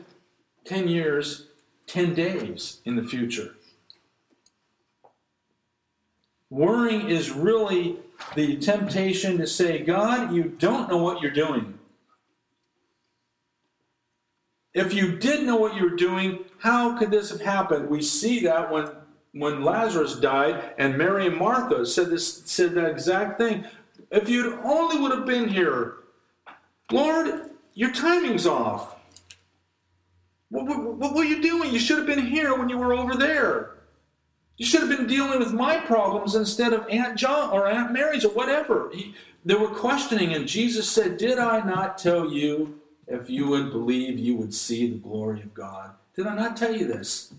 10 0.66 0.86
years, 0.86 1.46
10 1.86 2.12
days 2.12 2.82
in 2.84 2.94
the 2.94 3.02
future? 3.02 3.54
Worrying 6.50 7.08
is 7.08 7.30
really 7.30 7.96
the 8.34 8.58
temptation 8.58 9.38
to 9.38 9.46
say, 9.46 9.78
God, 9.78 10.34
you 10.34 10.44
don't 10.58 10.90
know 10.90 10.98
what 10.98 11.22
you're 11.22 11.30
doing. 11.30 11.75
If 14.76 14.92
you 14.92 15.16
did 15.16 15.46
know 15.46 15.56
what 15.56 15.74
you 15.74 15.84
were 15.84 15.96
doing, 15.96 16.44
how 16.58 16.98
could 16.98 17.10
this 17.10 17.30
have 17.30 17.40
happened? 17.40 17.88
We 17.88 18.02
see 18.02 18.40
that 18.40 18.70
when 18.70 18.90
when 19.32 19.64
Lazarus 19.64 20.16
died 20.16 20.74
and 20.78 20.98
Mary 20.98 21.26
and 21.26 21.36
Martha 21.36 21.84
said 21.86 22.10
this 22.10 22.42
said 22.44 22.74
that 22.74 22.90
exact 22.90 23.38
thing. 23.38 23.64
If 24.10 24.28
you 24.28 24.60
only 24.62 25.00
would 25.00 25.12
have 25.12 25.24
been 25.24 25.48
here, 25.48 25.94
Lord, 26.92 27.50
your 27.72 27.90
timing's 27.90 28.46
off. 28.46 28.96
What, 30.50 30.66
what, 30.66 30.96
what, 30.96 31.14
were 31.14 31.24
you 31.24 31.42
doing? 31.42 31.72
You 31.72 31.78
should 31.78 31.98
have 31.98 32.06
been 32.06 32.24
here 32.26 32.56
when 32.56 32.68
you 32.68 32.78
were 32.78 32.94
over 32.94 33.16
there. 33.16 33.78
You 34.58 34.66
should 34.66 34.80
have 34.80 34.96
been 34.96 35.06
dealing 35.06 35.38
with 35.38 35.52
my 35.52 35.78
problems 35.78 36.34
instead 36.34 36.72
of 36.72 36.86
Aunt 36.88 37.16
John 37.16 37.50
or 37.50 37.66
Aunt 37.66 37.92
Mary's 37.92 38.24
or 38.24 38.32
whatever. 38.32 38.90
He, 38.94 39.14
they 39.44 39.54
were 39.54 39.68
questioning, 39.68 40.34
and 40.34 40.46
Jesus 40.46 40.88
said, 40.88 41.16
Did 41.16 41.38
I 41.38 41.60
not 41.60 41.98
tell 41.98 42.30
you 42.30 42.80
if 43.06 43.30
you 43.30 43.48
would 43.48 43.70
believe, 43.70 44.18
you 44.18 44.36
would 44.36 44.54
see 44.54 44.88
the 44.88 44.98
glory 44.98 45.42
of 45.42 45.54
God? 45.54 45.90
Did 46.14 46.26
I 46.26 46.34
not 46.34 46.56
tell 46.56 46.74
you 46.74 46.86
this? 46.86 47.32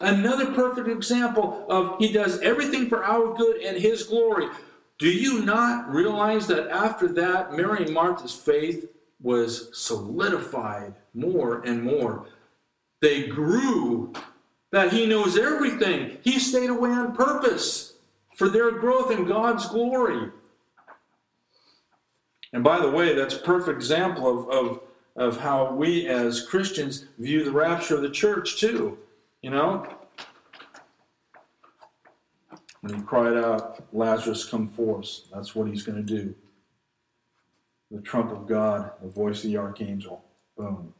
Another 0.00 0.52
perfect 0.52 0.88
example 0.88 1.64
of 1.68 1.98
He 1.98 2.12
does 2.12 2.40
everything 2.40 2.88
for 2.88 3.04
our 3.04 3.34
good 3.34 3.62
and 3.62 3.76
His 3.76 4.02
glory. 4.02 4.48
Do 4.98 5.08
you 5.08 5.42
not 5.42 5.92
realize 5.92 6.46
that 6.48 6.68
after 6.68 7.08
that, 7.14 7.52
Mary 7.52 7.84
and 7.84 7.94
Martha's 7.94 8.34
faith 8.34 8.88
was 9.22 9.70
solidified 9.72 10.94
more 11.14 11.62
and 11.64 11.82
more? 11.82 12.26
They 13.00 13.26
grew 13.26 14.12
that 14.72 14.92
He 14.92 15.06
knows 15.06 15.38
everything. 15.38 16.18
He 16.22 16.38
stayed 16.38 16.70
away 16.70 16.90
on 16.90 17.16
purpose 17.16 17.94
for 18.34 18.48
their 18.48 18.72
growth 18.72 19.10
in 19.10 19.24
God's 19.24 19.66
glory. 19.68 20.30
And 22.56 22.64
by 22.64 22.80
the 22.80 22.90
way, 22.90 23.14
that's 23.14 23.34
a 23.34 23.40
perfect 23.40 23.76
example 23.76 24.26
of, 24.26 24.48
of 24.48 24.80
of 25.16 25.38
how 25.40 25.72
we 25.72 26.06
as 26.06 26.42
Christians 26.42 27.06
view 27.18 27.44
the 27.44 27.50
rapture 27.50 27.96
of 27.96 28.02
the 28.02 28.10
church, 28.10 28.58
too. 28.58 28.98
You 29.42 29.50
know? 29.50 29.86
When 32.80 32.94
he 32.94 33.02
cried 33.02 33.36
out, 33.36 33.84
Lazarus, 33.92 34.44
come 34.44 34.68
forth. 34.68 35.22
That's 35.34 35.54
what 35.54 35.68
he's 35.68 35.82
going 35.82 36.04
to 36.04 36.14
do. 36.14 36.34
The 37.90 38.00
trump 38.00 38.30
of 38.30 38.46
God, 38.46 38.92
the 39.02 39.08
voice 39.08 39.44
of 39.44 39.50
the 39.50 39.56
archangel. 39.56 40.24
Boom. 40.56 40.94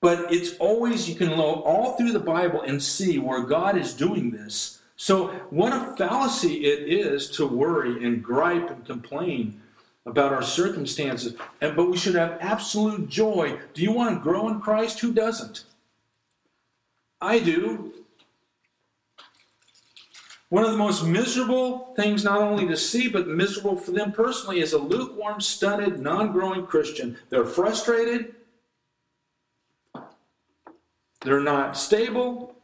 But 0.00 0.32
it's 0.32 0.56
always, 0.58 1.08
you 1.08 1.14
can 1.14 1.34
look 1.34 1.64
all 1.64 1.96
through 1.96 2.12
the 2.12 2.20
Bible 2.20 2.62
and 2.62 2.82
see 2.82 3.18
where 3.18 3.42
God 3.42 3.76
is 3.76 3.94
doing 3.94 4.30
this. 4.30 4.77
So, 5.00 5.28
what 5.50 5.72
a 5.72 5.94
fallacy 5.96 6.64
it 6.66 6.88
is 6.88 7.30
to 7.30 7.46
worry 7.46 8.04
and 8.04 8.22
gripe 8.22 8.68
and 8.68 8.84
complain 8.84 9.62
about 10.04 10.32
our 10.32 10.42
circumstances. 10.42 11.36
And, 11.60 11.76
but 11.76 11.88
we 11.88 11.96
should 11.96 12.16
have 12.16 12.36
absolute 12.40 13.08
joy. 13.08 13.60
Do 13.74 13.82
you 13.82 13.92
want 13.92 14.12
to 14.12 14.20
grow 14.20 14.48
in 14.48 14.60
Christ? 14.60 14.98
Who 14.98 15.12
doesn't? 15.12 15.62
I 17.20 17.38
do. 17.38 17.92
One 20.48 20.64
of 20.64 20.72
the 20.72 20.76
most 20.76 21.04
miserable 21.04 21.94
things, 21.94 22.24
not 22.24 22.40
only 22.40 22.66
to 22.66 22.76
see, 22.76 23.08
but 23.08 23.28
miserable 23.28 23.76
for 23.76 23.92
them 23.92 24.10
personally, 24.10 24.58
is 24.58 24.72
a 24.72 24.78
lukewarm, 24.78 25.40
stunted, 25.40 26.00
non 26.00 26.32
growing 26.32 26.66
Christian. 26.66 27.16
They're 27.30 27.44
frustrated. 27.44 28.34
They're 31.20 31.40
not 31.40 31.76
stable. 31.76 32.57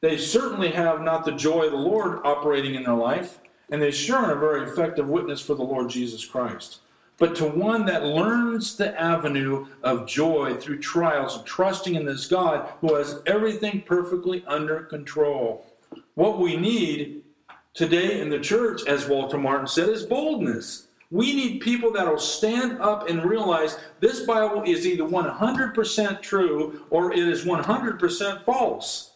They 0.00 0.16
certainly 0.16 0.70
have 0.70 1.02
not 1.02 1.24
the 1.24 1.32
joy 1.32 1.66
of 1.66 1.72
the 1.72 1.78
Lord 1.78 2.20
operating 2.24 2.74
in 2.74 2.84
their 2.84 2.94
life. 2.94 3.40
And 3.70 3.80
they 3.80 3.90
sure 3.90 4.16
are 4.16 4.32
a 4.32 4.40
very 4.40 4.68
effective 4.68 5.08
witness 5.08 5.40
for 5.40 5.54
the 5.54 5.62
Lord 5.62 5.90
Jesus 5.90 6.24
Christ. 6.24 6.80
But 7.18 7.36
to 7.36 7.44
one 7.44 7.84
that 7.86 8.04
learns 8.04 8.76
the 8.76 8.98
avenue 8.98 9.66
of 9.82 10.08
joy 10.08 10.54
through 10.54 10.78
trials 10.78 11.36
and 11.36 11.44
trusting 11.44 11.94
in 11.94 12.06
this 12.06 12.26
God 12.26 12.72
who 12.80 12.94
has 12.94 13.20
everything 13.26 13.82
perfectly 13.82 14.42
under 14.46 14.80
control. 14.84 15.66
What 16.14 16.40
we 16.40 16.56
need 16.56 17.22
today 17.74 18.20
in 18.20 18.30
the 18.30 18.40
church, 18.40 18.86
as 18.86 19.06
Walter 19.06 19.38
Martin 19.38 19.66
said, 19.66 19.90
is 19.90 20.04
boldness. 20.04 20.88
We 21.10 21.34
need 21.34 21.60
people 21.60 21.92
that 21.92 22.08
will 22.08 22.18
stand 22.18 22.80
up 22.80 23.08
and 23.08 23.24
realize 23.24 23.78
this 24.00 24.20
Bible 24.20 24.62
is 24.64 24.86
either 24.86 25.04
100% 25.04 26.22
true 26.22 26.84
or 26.88 27.12
it 27.12 27.18
is 27.18 27.44
100% 27.44 28.42
false. 28.44 29.09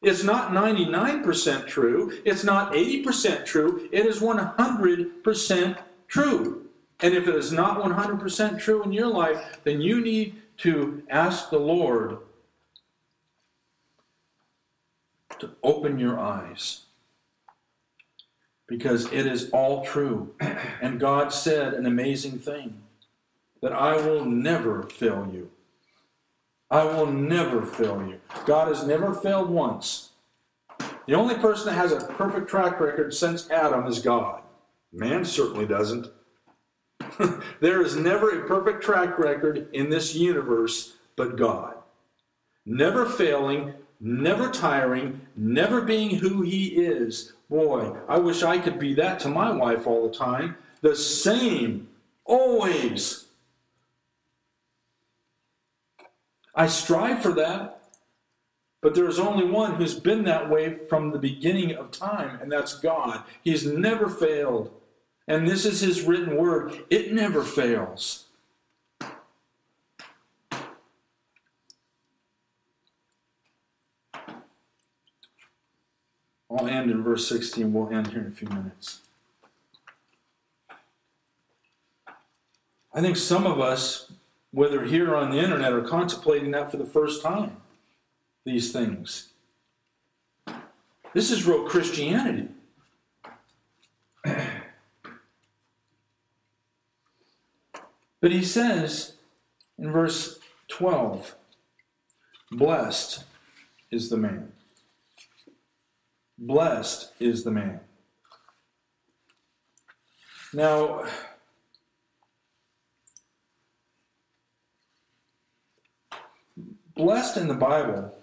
It's 0.00 0.22
not 0.22 0.52
99% 0.52 1.66
true. 1.66 2.20
It's 2.24 2.44
not 2.44 2.72
80% 2.72 3.44
true. 3.44 3.88
It 3.90 4.06
is 4.06 4.20
100% 4.20 5.78
true. 6.06 6.68
And 7.00 7.14
if 7.14 7.26
it 7.28 7.34
is 7.34 7.52
not 7.52 7.82
100% 7.82 8.58
true 8.60 8.82
in 8.82 8.92
your 8.92 9.08
life, 9.08 9.58
then 9.64 9.80
you 9.80 10.00
need 10.00 10.40
to 10.58 11.02
ask 11.08 11.50
the 11.50 11.58
Lord 11.58 12.18
to 15.38 15.50
open 15.62 15.98
your 15.98 16.18
eyes. 16.18 16.82
Because 18.66 19.06
it 19.12 19.26
is 19.26 19.50
all 19.50 19.84
true. 19.84 20.34
And 20.80 21.00
God 21.00 21.32
said 21.32 21.74
an 21.74 21.86
amazing 21.86 22.38
thing 22.38 22.82
that 23.62 23.72
I 23.72 23.96
will 23.96 24.24
never 24.24 24.82
fail 24.84 25.28
you. 25.32 25.50
I 26.70 26.84
will 26.84 27.06
never 27.06 27.64
fail 27.64 28.06
you. 28.06 28.20
God 28.44 28.68
has 28.68 28.86
never 28.86 29.14
failed 29.14 29.48
once. 29.48 30.10
The 31.06 31.14
only 31.14 31.36
person 31.36 31.66
that 31.66 31.80
has 31.80 31.92
a 31.92 32.06
perfect 32.06 32.48
track 32.48 32.78
record 32.80 33.14
since 33.14 33.50
Adam 33.50 33.86
is 33.86 34.00
God. 34.00 34.42
Man 34.92 35.24
certainly 35.24 35.66
doesn't. 35.66 36.08
there 37.60 37.80
is 37.80 37.96
never 37.96 38.30
a 38.30 38.46
perfect 38.46 38.82
track 38.82 39.18
record 39.18 39.68
in 39.72 39.88
this 39.88 40.14
universe 40.14 40.96
but 41.16 41.36
God. 41.36 41.74
Never 42.66 43.06
failing, 43.06 43.72
never 43.98 44.50
tiring, 44.50 45.22
never 45.34 45.80
being 45.80 46.16
who 46.16 46.42
He 46.42 46.66
is. 46.66 47.32
Boy, 47.48 47.96
I 48.06 48.18
wish 48.18 48.42
I 48.42 48.58
could 48.58 48.78
be 48.78 48.92
that 48.94 49.18
to 49.20 49.28
my 49.28 49.50
wife 49.50 49.86
all 49.86 50.06
the 50.06 50.14
time. 50.14 50.56
The 50.82 50.94
same, 50.94 51.88
always. 52.26 53.27
I 56.58 56.66
strive 56.66 57.22
for 57.22 57.32
that, 57.34 57.84
but 58.80 58.96
there 58.96 59.08
is 59.08 59.20
only 59.20 59.48
one 59.48 59.76
who's 59.76 59.94
been 59.94 60.24
that 60.24 60.50
way 60.50 60.74
from 60.74 61.12
the 61.12 61.18
beginning 61.18 61.72
of 61.76 61.92
time, 61.92 62.40
and 62.42 62.50
that's 62.50 62.80
God. 62.80 63.22
He's 63.44 63.64
never 63.64 64.08
failed. 64.08 64.72
And 65.28 65.46
this 65.46 65.64
is 65.64 65.80
his 65.80 66.02
written 66.02 66.36
word. 66.36 66.84
It 66.90 67.12
never 67.12 67.44
fails. 67.44 68.24
I'll 76.50 76.66
end 76.66 76.90
in 76.90 77.04
verse 77.04 77.28
16. 77.28 77.72
We'll 77.72 77.90
end 77.90 78.08
here 78.08 78.22
in 78.22 78.26
a 78.26 78.32
few 78.32 78.48
minutes. 78.48 79.02
I 82.92 83.00
think 83.00 83.16
some 83.16 83.46
of 83.46 83.60
us, 83.60 84.10
whether 84.58 84.84
here 84.86 85.14
on 85.14 85.30
the 85.30 85.38
internet, 85.38 85.72
are 85.72 85.82
contemplating 85.82 86.50
that 86.50 86.68
for 86.68 86.78
the 86.78 86.84
first 86.84 87.22
time. 87.22 87.58
These 88.44 88.72
things. 88.72 89.28
This 91.14 91.30
is 91.30 91.46
real 91.46 91.68
Christianity. 91.68 92.48
But 98.20 98.32
he 98.32 98.42
says 98.42 99.12
in 99.78 99.92
verse 99.92 100.40
12, 100.66 101.36
Blessed 102.50 103.22
is 103.92 104.10
the 104.10 104.16
man. 104.16 104.50
Blessed 106.36 107.12
is 107.20 107.44
the 107.44 107.52
man. 107.52 107.78
Now, 110.52 111.04
blessed 116.98 117.38
in 117.38 117.48
the 117.48 117.54
Bible 117.54 118.14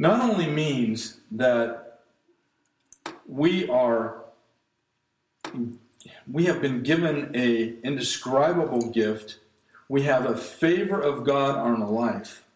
not 0.00 0.22
only 0.22 0.46
means 0.46 1.20
that 1.30 2.00
we 3.26 3.68
are 3.68 4.24
we 6.30 6.46
have 6.46 6.62
been 6.62 6.82
given 6.82 7.30
a 7.34 7.78
indescribable 7.82 8.90
gift. 8.90 9.38
We 9.88 10.02
have 10.02 10.24
a 10.24 10.36
favor 10.36 11.00
of 11.00 11.24
God 11.24 11.56
on 11.56 11.82
our 11.82 11.88
life. 11.88 12.46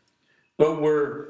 But 0.57 0.81
we're 0.81 1.29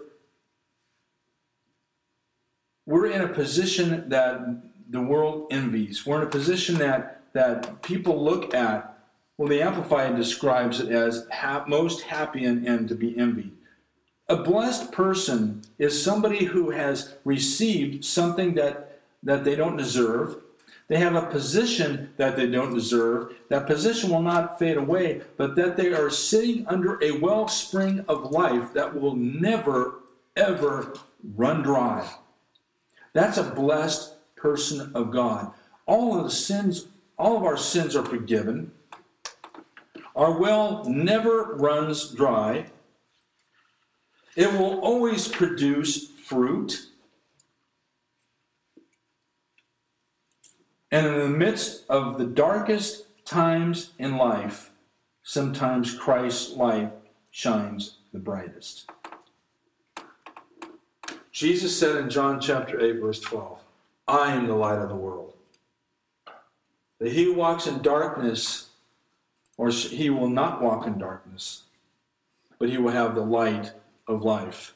we're 2.86 3.06
in 3.06 3.22
a 3.22 3.28
position 3.28 4.08
that 4.10 4.40
the 4.88 5.00
world 5.00 5.48
envies. 5.50 6.06
We're 6.06 6.22
in 6.22 6.28
a 6.28 6.30
position 6.30 6.76
that 6.78 7.22
that 7.32 7.82
people 7.82 8.22
look 8.22 8.54
at. 8.54 8.93
Well, 9.36 9.48
the 9.48 9.62
Amplified 9.62 10.16
describes 10.16 10.80
it 10.80 10.90
as 10.90 11.26
ha- 11.32 11.64
most 11.66 12.02
happy 12.02 12.44
and, 12.44 12.66
and 12.66 12.88
to 12.88 12.94
be 12.94 13.16
envied. 13.18 13.52
A 14.28 14.36
blessed 14.36 14.92
person 14.92 15.62
is 15.78 16.02
somebody 16.02 16.44
who 16.44 16.70
has 16.70 17.14
received 17.24 18.04
something 18.04 18.54
that, 18.54 19.00
that 19.22 19.44
they 19.44 19.56
don't 19.56 19.76
deserve, 19.76 20.36
they 20.88 20.98
have 20.98 21.14
a 21.14 21.26
position 21.26 22.12
that 22.18 22.36
they 22.36 22.46
don't 22.46 22.74
deserve. 22.74 23.34
That 23.48 23.66
position 23.66 24.10
will 24.10 24.22
not 24.22 24.58
fade 24.58 24.76
away, 24.76 25.22
but 25.36 25.56
that 25.56 25.76
they 25.76 25.94
are 25.94 26.10
sitting 26.10 26.66
under 26.66 27.02
a 27.02 27.12
wellspring 27.12 28.04
of 28.06 28.30
life 28.30 28.72
that 28.74 29.00
will 29.00 29.16
never, 29.16 30.00
ever 30.36 30.94
run 31.36 31.62
dry. 31.62 32.06
That's 33.14 33.38
a 33.38 33.44
blessed 33.44 34.14
person 34.36 34.92
of 34.94 35.10
God. 35.10 35.52
All 35.86 36.18
of 36.18 36.24
the 36.24 36.30
sins, 36.30 36.88
all 37.18 37.36
of 37.36 37.44
our 37.44 37.56
sins 37.56 37.96
are 37.96 38.04
forgiven. 38.04 38.70
Our 40.14 40.38
well 40.38 40.84
never 40.84 41.54
runs 41.54 42.10
dry. 42.10 42.66
It 44.36 44.52
will 44.52 44.80
always 44.80 45.28
produce 45.28 46.08
fruit. 46.08 46.86
And 50.90 51.06
in 51.06 51.18
the 51.18 51.28
midst 51.28 51.84
of 51.88 52.18
the 52.18 52.26
darkest 52.26 53.06
times 53.24 53.90
in 53.98 54.16
life, 54.16 54.70
sometimes 55.22 55.94
Christ's 55.94 56.52
light 56.56 56.92
shines 57.30 57.98
the 58.12 58.20
brightest. 58.20 58.88
Jesus 61.32 61.76
said 61.76 61.96
in 61.96 62.10
John 62.10 62.40
chapter 62.40 62.80
8, 62.80 63.00
verse 63.00 63.20
12, 63.20 63.58
I 64.06 64.32
am 64.32 64.46
the 64.46 64.54
light 64.54 64.78
of 64.78 64.88
the 64.88 64.94
world. 64.94 65.34
That 67.00 67.10
he 67.10 67.24
who 67.24 67.34
walks 67.34 67.66
in 67.66 67.82
darkness, 67.82 68.70
or 69.56 69.70
he 69.70 70.10
will 70.10 70.28
not 70.28 70.62
walk 70.62 70.86
in 70.86 70.98
darkness, 70.98 71.64
but 72.58 72.68
he 72.68 72.78
will 72.78 72.92
have 72.92 73.14
the 73.14 73.22
light 73.22 73.72
of 74.06 74.22
life. 74.22 74.74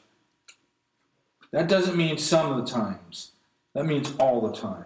That 1.51 1.67
doesn't 1.67 1.97
mean 1.97 2.17
some 2.17 2.51
of 2.51 2.57
the 2.57 2.71
times, 2.71 3.31
that 3.73 3.85
means 3.85 4.13
all 4.19 4.41
the 4.41 4.55
time. 4.55 4.85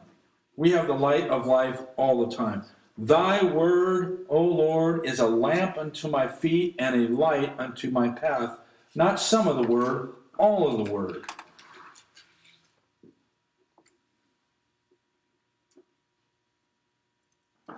We 0.56 0.72
have 0.72 0.88
the 0.88 0.94
light 0.94 1.30
of 1.30 1.46
life 1.46 1.82
all 1.98 2.26
the 2.26 2.36
time. 2.36 2.64
Thy 2.98 3.44
word, 3.44 4.26
O 4.30 4.42
Lord, 4.42 5.06
is 5.06 5.20
a 5.20 5.28
lamp 5.28 5.78
unto 5.78 6.08
my 6.08 6.28
feet 6.28 6.76
and 6.78 6.96
a 6.96 7.14
light 7.14 7.54
unto 7.58 7.90
my 7.90 8.10
path. 8.10 8.60
Not 8.94 9.20
some 9.20 9.48
of 9.48 9.56
the 9.56 9.68
word, 9.68 10.14
all 10.38 10.68
of 10.68 10.86
the 10.86 10.92
word. 10.92 11.26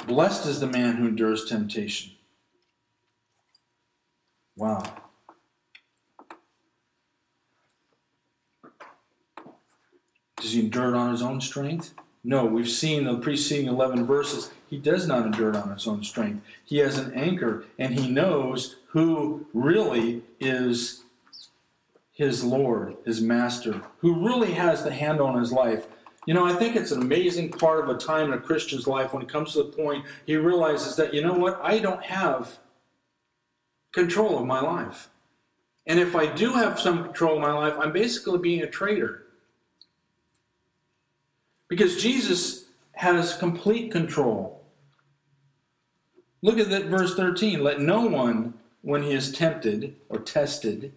Blessed 0.08 0.46
is 0.46 0.60
the 0.60 0.68
man 0.68 0.98
who 0.98 1.08
endures 1.08 1.46
temptation. 1.46 2.12
Wow. 4.56 4.84
Does 10.40 10.54
he 10.54 10.60
endure 10.60 10.94
it 10.94 10.98
on 10.98 11.12
his 11.12 11.24
own 11.24 11.42
strength? 11.42 11.94
No, 12.24 12.46
we've 12.46 12.70
seen 12.70 13.06
the 13.06 13.18
preceding 13.18 13.68
11 13.68 14.06
verses. 14.06 14.52
He 14.70 14.78
does 14.78 15.08
not 15.08 15.26
endure 15.26 15.50
it 15.50 15.56
on 15.56 15.72
his 15.72 15.88
own 15.88 16.04
strength. 16.04 16.46
He 16.64 16.78
has 16.78 16.98
an 16.98 17.14
anchor, 17.14 17.66
and 17.78 17.94
he 17.94 18.08
knows 18.08 18.78
who 18.90 19.48
really 19.54 20.24
is 20.40 21.04
his 22.12 22.44
Lord, 22.44 22.96
his 23.06 23.22
master, 23.22 23.82
who 24.00 24.26
really 24.26 24.54
has 24.54 24.84
the 24.84 24.94
hand 24.94 25.20
on 25.20 25.40
his 25.40 25.52
life. 25.52 25.88
You 26.26 26.34
know, 26.34 26.46
I 26.46 26.54
think 26.54 26.76
it's 26.76 26.92
an 26.92 27.02
amazing 27.02 27.52
part 27.52 27.84
of 27.84 27.96
a 27.96 28.00
time 28.00 28.32
in 28.32 28.38
a 28.38 28.42
Christian's 28.42 28.88
life 28.88 29.14
when 29.14 29.22
it 29.22 29.30
comes 29.30 29.54
to 29.54 29.60
the 29.60 29.70
point 29.70 30.06
he 30.26 30.36
realizes 30.36 30.96
that, 30.96 31.14
you 31.14 31.22
know 31.22 31.34
what, 31.34 31.60
I 31.64 31.80
don't 31.80 32.04
have 32.04 32.58
control 33.92 34.40
of 34.40 34.46
my 34.46 34.60
life. 34.60 35.10
And 35.88 36.00
if 36.00 36.16
I 36.16 36.26
do 36.26 36.54
have 36.54 36.80
some 36.80 37.04
control 37.04 37.36
of 37.36 37.42
my 37.42 37.54
life, 37.54 37.76
I'm 37.80 37.94
basically 37.94 38.40
being 38.40 38.62
a 38.62 38.70
traitor. 38.70 39.28
Because 41.68 42.02
Jesus 42.02 42.66
has 42.94 43.38
complete 43.38 43.92
control. 43.92 44.64
Look 46.42 46.60
at 46.60 46.70
that 46.70 46.86
verse 46.86 47.16
13. 47.16 47.64
Let 47.64 47.82
no 47.82 48.02
one, 48.02 48.56
when 48.82 49.04
he 49.04 49.14
is 49.14 49.32
tempted 49.32 49.96
or 50.10 50.20
tested, 50.20 50.94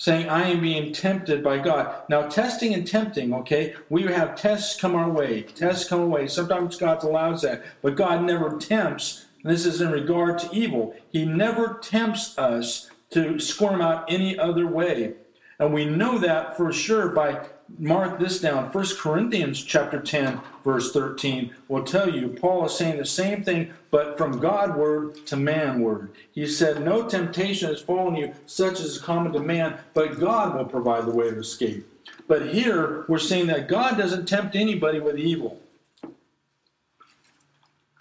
saying, 0.00 0.30
I 0.30 0.48
am 0.48 0.62
being 0.62 0.94
tempted 0.94 1.44
by 1.44 1.58
God. 1.58 1.94
Now, 2.08 2.22
testing 2.22 2.72
and 2.72 2.86
tempting, 2.86 3.34
okay, 3.34 3.74
we 3.90 4.04
have 4.04 4.34
tests 4.34 4.80
come 4.80 4.94
our 4.96 5.10
way. 5.10 5.42
Tests 5.42 5.86
come 5.86 6.00
our 6.00 6.06
way. 6.06 6.26
Sometimes 6.26 6.78
God 6.78 7.02
allows 7.02 7.42
that, 7.42 7.62
but 7.82 7.96
God 7.96 8.24
never 8.24 8.56
tempts. 8.56 9.26
This 9.44 9.66
is 9.66 9.82
in 9.82 9.90
regard 9.90 10.38
to 10.38 10.48
evil. 10.54 10.96
He 11.12 11.26
never 11.26 11.78
tempts 11.82 12.38
us 12.38 12.90
to 13.10 13.38
squirm 13.38 13.82
out 13.82 14.10
any 14.10 14.38
other 14.38 14.66
way. 14.66 15.16
And 15.60 15.74
we 15.74 15.84
know 15.84 16.16
that 16.16 16.56
for 16.56 16.72
sure 16.72 17.08
by 17.08 17.46
mark 17.78 18.18
this 18.18 18.40
down. 18.40 18.72
1 18.72 18.86
Corinthians 18.98 19.62
chapter 19.62 20.00
10, 20.00 20.40
verse 20.64 20.90
13 20.90 21.54
will 21.68 21.84
tell 21.84 22.08
you 22.08 22.28
Paul 22.28 22.64
is 22.64 22.74
saying 22.74 22.96
the 22.96 23.04
same 23.04 23.44
thing, 23.44 23.74
but 23.90 24.16
from 24.16 24.40
God 24.40 24.74
word 24.74 25.26
to 25.26 25.36
man 25.36 25.82
word. 25.82 26.12
He 26.32 26.46
said, 26.46 26.82
No 26.82 27.06
temptation 27.06 27.68
has 27.68 27.82
fallen 27.82 28.16
you, 28.16 28.34
such 28.46 28.80
as 28.80 28.86
is 28.86 28.98
common 28.98 29.32
to 29.34 29.40
man, 29.40 29.78
but 29.92 30.18
God 30.18 30.56
will 30.56 30.64
provide 30.64 31.04
the 31.04 31.14
way 31.14 31.28
of 31.28 31.36
escape. 31.36 31.86
But 32.26 32.54
here 32.54 33.04
we're 33.06 33.18
saying 33.18 33.48
that 33.48 33.68
God 33.68 33.98
doesn't 33.98 34.26
tempt 34.26 34.56
anybody 34.56 34.98
with 34.98 35.18
evil. 35.18 35.60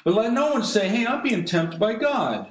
But 0.05 0.13
let 0.13 0.31
no 0.31 0.53
one 0.53 0.63
say, 0.63 0.87
Hey, 0.87 1.05
I'm 1.05 1.21
being 1.21 1.43
tempted 1.43 1.77
by 1.77 1.95
God. 1.95 2.49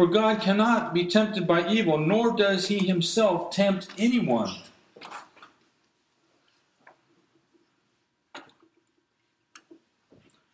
For 0.00 0.06
God 0.06 0.40
cannot 0.40 0.94
be 0.94 1.04
tempted 1.04 1.46
by 1.46 1.68
evil, 1.68 1.98
nor 1.98 2.34
does 2.34 2.68
he 2.68 2.78
himself 2.78 3.50
tempt 3.50 3.88
anyone. 3.98 4.50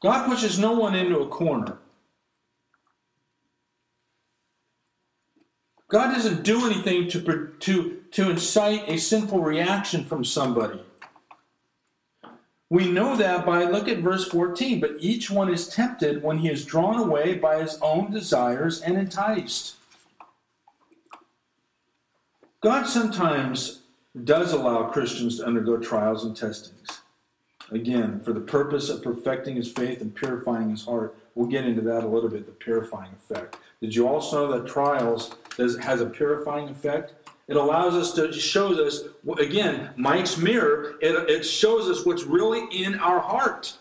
God 0.02 0.26
pushes 0.26 0.58
no 0.58 0.72
one 0.72 0.96
into 0.96 1.20
a 1.20 1.28
corner. 1.28 1.78
God 5.86 6.12
doesn't 6.12 6.42
do 6.42 6.66
anything 6.66 7.08
to, 7.10 7.52
to, 7.60 8.00
to 8.10 8.30
incite 8.30 8.88
a 8.88 8.98
sinful 8.98 9.38
reaction 9.42 10.04
from 10.04 10.24
somebody. 10.24 10.84
We 12.68 12.90
know 12.90 13.16
that 13.16 13.46
by 13.46 13.64
look 13.64 13.88
at 13.88 13.98
verse 13.98 14.26
14. 14.28 14.80
But 14.80 14.96
each 14.98 15.30
one 15.30 15.52
is 15.52 15.68
tempted 15.68 16.22
when 16.22 16.38
he 16.38 16.48
is 16.48 16.64
drawn 16.64 16.98
away 16.98 17.34
by 17.34 17.60
his 17.62 17.78
own 17.80 18.10
desires 18.10 18.80
and 18.80 18.96
enticed. 18.98 19.76
God 22.60 22.86
sometimes 22.86 23.80
does 24.24 24.52
allow 24.52 24.84
Christians 24.84 25.38
to 25.38 25.46
undergo 25.46 25.76
trials 25.76 26.24
and 26.24 26.36
testings. 26.36 26.88
Again, 27.70 28.20
for 28.20 28.32
the 28.32 28.40
purpose 28.40 28.88
of 28.88 29.02
perfecting 29.02 29.56
his 29.56 29.70
faith 29.70 30.00
and 30.00 30.14
purifying 30.14 30.70
his 30.70 30.84
heart. 30.84 31.16
We'll 31.34 31.48
get 31.48 31.66
into 31.66 31.82
that 31.82 32.02
a 32.02 32.06
little 32.06 32.30
bit, 32.30 32.46
the 32.46 32.52
purifying 32.52 33.12
effect. 33.12 33.58
Did 33.80 33.94
you 33.94 34.08
also 34.08 34.48
know 34.48 34.58
that 34.58 34.68
trials 34.68 35.34
has 35.58 36.00
a 36.00 36.06
purifying 36.06 36.68
effect? 36.68 37.12
It 37.48 37.56
allows 37.56 37.94
us 37.94 38.12
to, 38.14 38.32
shows 38.32 38.78
us, 38.78 39.08
again, 39.38 39.90
Mike's 39.96 40.36
mirror, 40.36 40.96
it, 41.00 41.30
it 41.30 41.42
shows 41.44 41.88
us 41.88 42.04
what's 42.04 42.24
really 42.24 42.66
in 42.82 42.98
our 42.98 43.20
heart. 43.20 43.76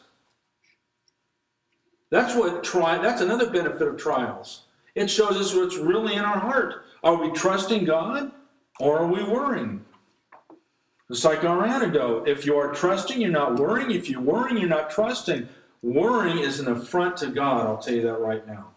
That's 2.11 2.35
what 2.35 2.63
try, 2.63 2.99
that's 2.99 3.21
another 3.21 3.49
benefit 3.49 3.87
of 3.87 3.97
trials. 3.97 4.63
It 4.93 5.09
shows 5.09 5.35
us 5.35 5.53
what's 5.53 5.77
really 5.77 6.13
in 6.13 6.23
our 6.23 6.39
heart. 6.39 6.85
Are 7.03 7.15
we 7.15 7.31
trusting 7.31 7.85
God 7.85 8.31
or 8.79 8.99
are 8.99 9.07
we 9.07 9.23
worrying? 9.23 9.83
It's 11.09 11.25
like 11.25 11.43
our 11.43 11.65
antidote. 11.65 12.27
If 12.27 12.45
you 12.45 12.55
are 12.57 12.73
trusting, 12.73 13.19
you're 13.19 13.31
not 13.31 13.59
worrying. 13.59 13.91
If 13.91 14.09
you're 14.09 14.21
worrying, 14.21 14.57
you're 14.57 14.69
not 14.69 14.89
trusting. 14.89 15.49
Worrying 15.81 16.39
is 16.39 16.59
an 16.59 16.67
affront 16.67 17.17
to 17.17 17.27
God, 17.27 17.65
I'll 17.65 17.77
tell 17.77 17.93
you 17.93 18.01
that 18.03 18.19
right 18.19 18.45
now. 18.47 18.74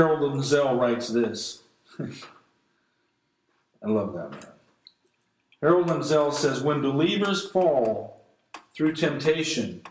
Harold 0.00 0.20
Lindsell 0.20 0.80
writes 0.80 1.08
this. 1.08 1.60
I 2.00 2.06
love 3.86 4.14
that 4.14 4.30
man. 4.30 4.46
Harold 5.60 5.88
Lindsell 5.88 6.32
says 6.32 6.62
When 6.62 6.80
believers 6.80 7.50
fall 7.50 8.24
through 8.74 8.94
temptation, 8.94 9.82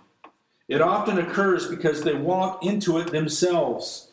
it 0.68 0.82
often 0.82 1.20
occurs 1.20 1.68
because 1.68 2.02
they 2.02 2.16
walk 2.16 2.66
into 2.66 2.98
it 2.98 3.12
themselves. 3.12 4.10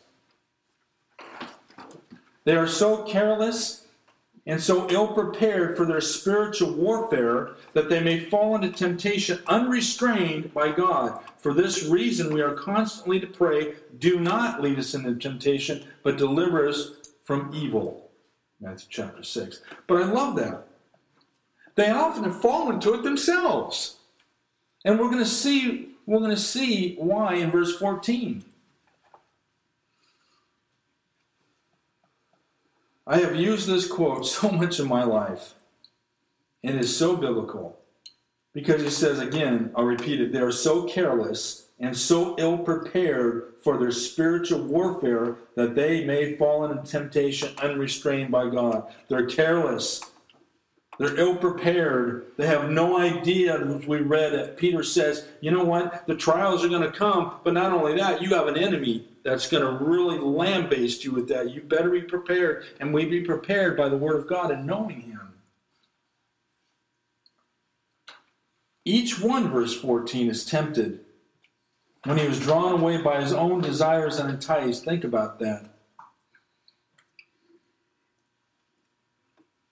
They 2.45 2.57
are 2.57 2.69
so 2.69 3.03
careless 3.05 3.87
and 4.45 4.63
so 4.63 4.87
ill 4.91 5.09
prepared 5.15 5.79
for 5.79 5.87
their 5.87 6.03
spiritual 6.03 6.75
warfare 6.75 7.53
that 7.73 7.89
they 7.89 8.01
may 8.01 8.21
fall 8.21 8.55
into 8.55 8.69
temptation 8.71 9.39
unrestrained 9.47 10.53
by 10.53 10.73
God. 10.73 11.21
For 11.47 11.55
this 11.55 11.85
reason, 11.85 12.35
we 12.35 12.43
are 12.43 12.57
constantly 12.57 13.21
to 13.21 13.27
pray, 13.29 13.75
Do 14.01 14.19
not 14.19 14.61
lead 14.61 14.81
us 14.81 14.95
into 14.95 15.15
temptation, 15.15 15.85
but 16.03 16.17
deliver 16.19 16.69
us 16.69 16.95
from 17.23 17.53
evil. 17.55 18.11
Matthew 18.59 18.89
chapter 18.91 19.23
6. 19.23 19.61
But 19.87 20.03
I 20.03 20.07
love 20.07 20.35
that. 20.35 20.67
They 21.77 21.89
often 21.89 22.25
have 22.25 22.41
fallen 22.41 22.75
into 22.75 22.95
it 22.95 23.05
themselves. 23.05 23.99
And 24.85 24.99
we're 24.99 25.09
going 25.09 25.23
to 25.23 25.25
see 25.25 25.91
we're 26.05 26.19
going 26.19 26.33
to 26.33 26.37
see 26.37 26.97
why 26.97 27.35
in 27.35 27.53
verse 27.53 27.79
14. 27.79 28.45
I 33.07 33.19
have 33.19 33.37
used 33.37 33.69
this 33.69 33.87
quote 33.87 34.27
so 34.27 34.51
much 34.51 34.81
in 34.81 34.89
my 34.89 35.05
life, 35.05 35.55
and 36.65 36.75
it 36.75 36.81
is 36.81 36.97
so 36.97 37.17
biblical. 37.17 37.79
Because 38.57 38.83
it 38.83 38.93
says 38.93 39.19
again, 39.19 39.71
I'll 39.77 39.85
repeat 39.85 40.19
it, 40.19 40.33
they 40.33 40.39
are 40.39 40.51
so 40.51 40.85
careless 40.85 41.67
and 41.79 41.95
so 41.95 42.35
ill 42.39 42.57
prepared 42.57 43.53
for 43.61 43.77
their 43.77 43.91
spiritual 43.91 44.63
warfare 44.63 45.37
that 45.57 45.75
they 45.75 46.07
may 46.07 46.37
fall 46.37 46.65
into 46.65 46.91
temptation 46.91 47.55
unrestrained 47.59 48.31
by 48.31 48.49
God. 48.49 48.91
They're 49.09 49.27
careless. 49.27 50.01
They're 50.99 51.19
ill 51.19 51.37
prepared. 51.37 52.29
They 52.39 52.47
have 52.47 52.71
no 52.71 52.99
idea, 52.99 53.63
we 53.87 53.99
read 53.99 54.33
it. 54.33 54.57
Peter 54.57 54.83
says, 54.83 55.27
you 55.43 55.51
know 55.51 55.65
what? 55.65 56.07
The 56.07 56.17
trials 56.17 56.65
are 56.65 56.71
going 56.71 56.81
to 56.81 56.99
come, 56.99 57.35
but 57.45 57.53
not 57.53 57.73
only 57.73 57.95
that, 57.99 58.23
you 58.23 58.31
have 58.31 58.47
an 58.49 58.57
enemy 58.57 59.07
that's 59.23 59.51
going 59.51 59.65
to 59.65 59.85
really 59.85 60.17
lambaste 60.17 61.05
you 61.05 61.13
with 61.13 61.29
that. 61.29 61.51
You 61.51 61.61
better 61.61 61.91
be 61.91 62.01
prepared, 62.01 62.65
and 62.81 62.95
we 62.95 63.05
be 63.05 63.21
prepared 63.21 63.77
by 63.77 63.91
the 63.91 63.99
Word 63.99 64.17
of 64.17 64.27
God 64.27 64.51
and 64.51 64.67
knowing 64.67 65.03
Him. 65.03 65.17
Each 68.87 69.19
one, 69.19 69.51
verse 69.51 69.75
14, 69.75 70.31
is 70.31 70.47
tempted 70.47 71.01
when 72.05 72.19
he 72.19 72.29
was 72.29 72.39
drawn 72.39 72.73
away 72.73 73.03
by 73.03 73.21
his 73.21 73.33
own 73.33 73.61
desires 73.61 74.21
and 74.21 74.31
enticed. 74.31 74.85
Think 74.85 75.03
about 75.03 75.41
that. 75.41 75.71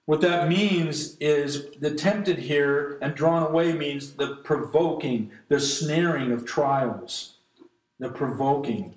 What 0.07 0.21
that 0.23 0.49
means 0.49 1.17
is 1.19 1.71
the 1.79 1.95
tempted 1.95 2.41
here 2.41 2.99
and 3.01 3.15
drawn 3.15 3.45
away 3.45 3.73
means 3.73 4.15
the 4.15 4.35
provoking, 4.43 5.31
the 5.49 5.61
snaring 5.61 6.33
of 6.33 6.45
trials, 6.45 7.37
the 8.01 8.09
provoking. 8.09 8.97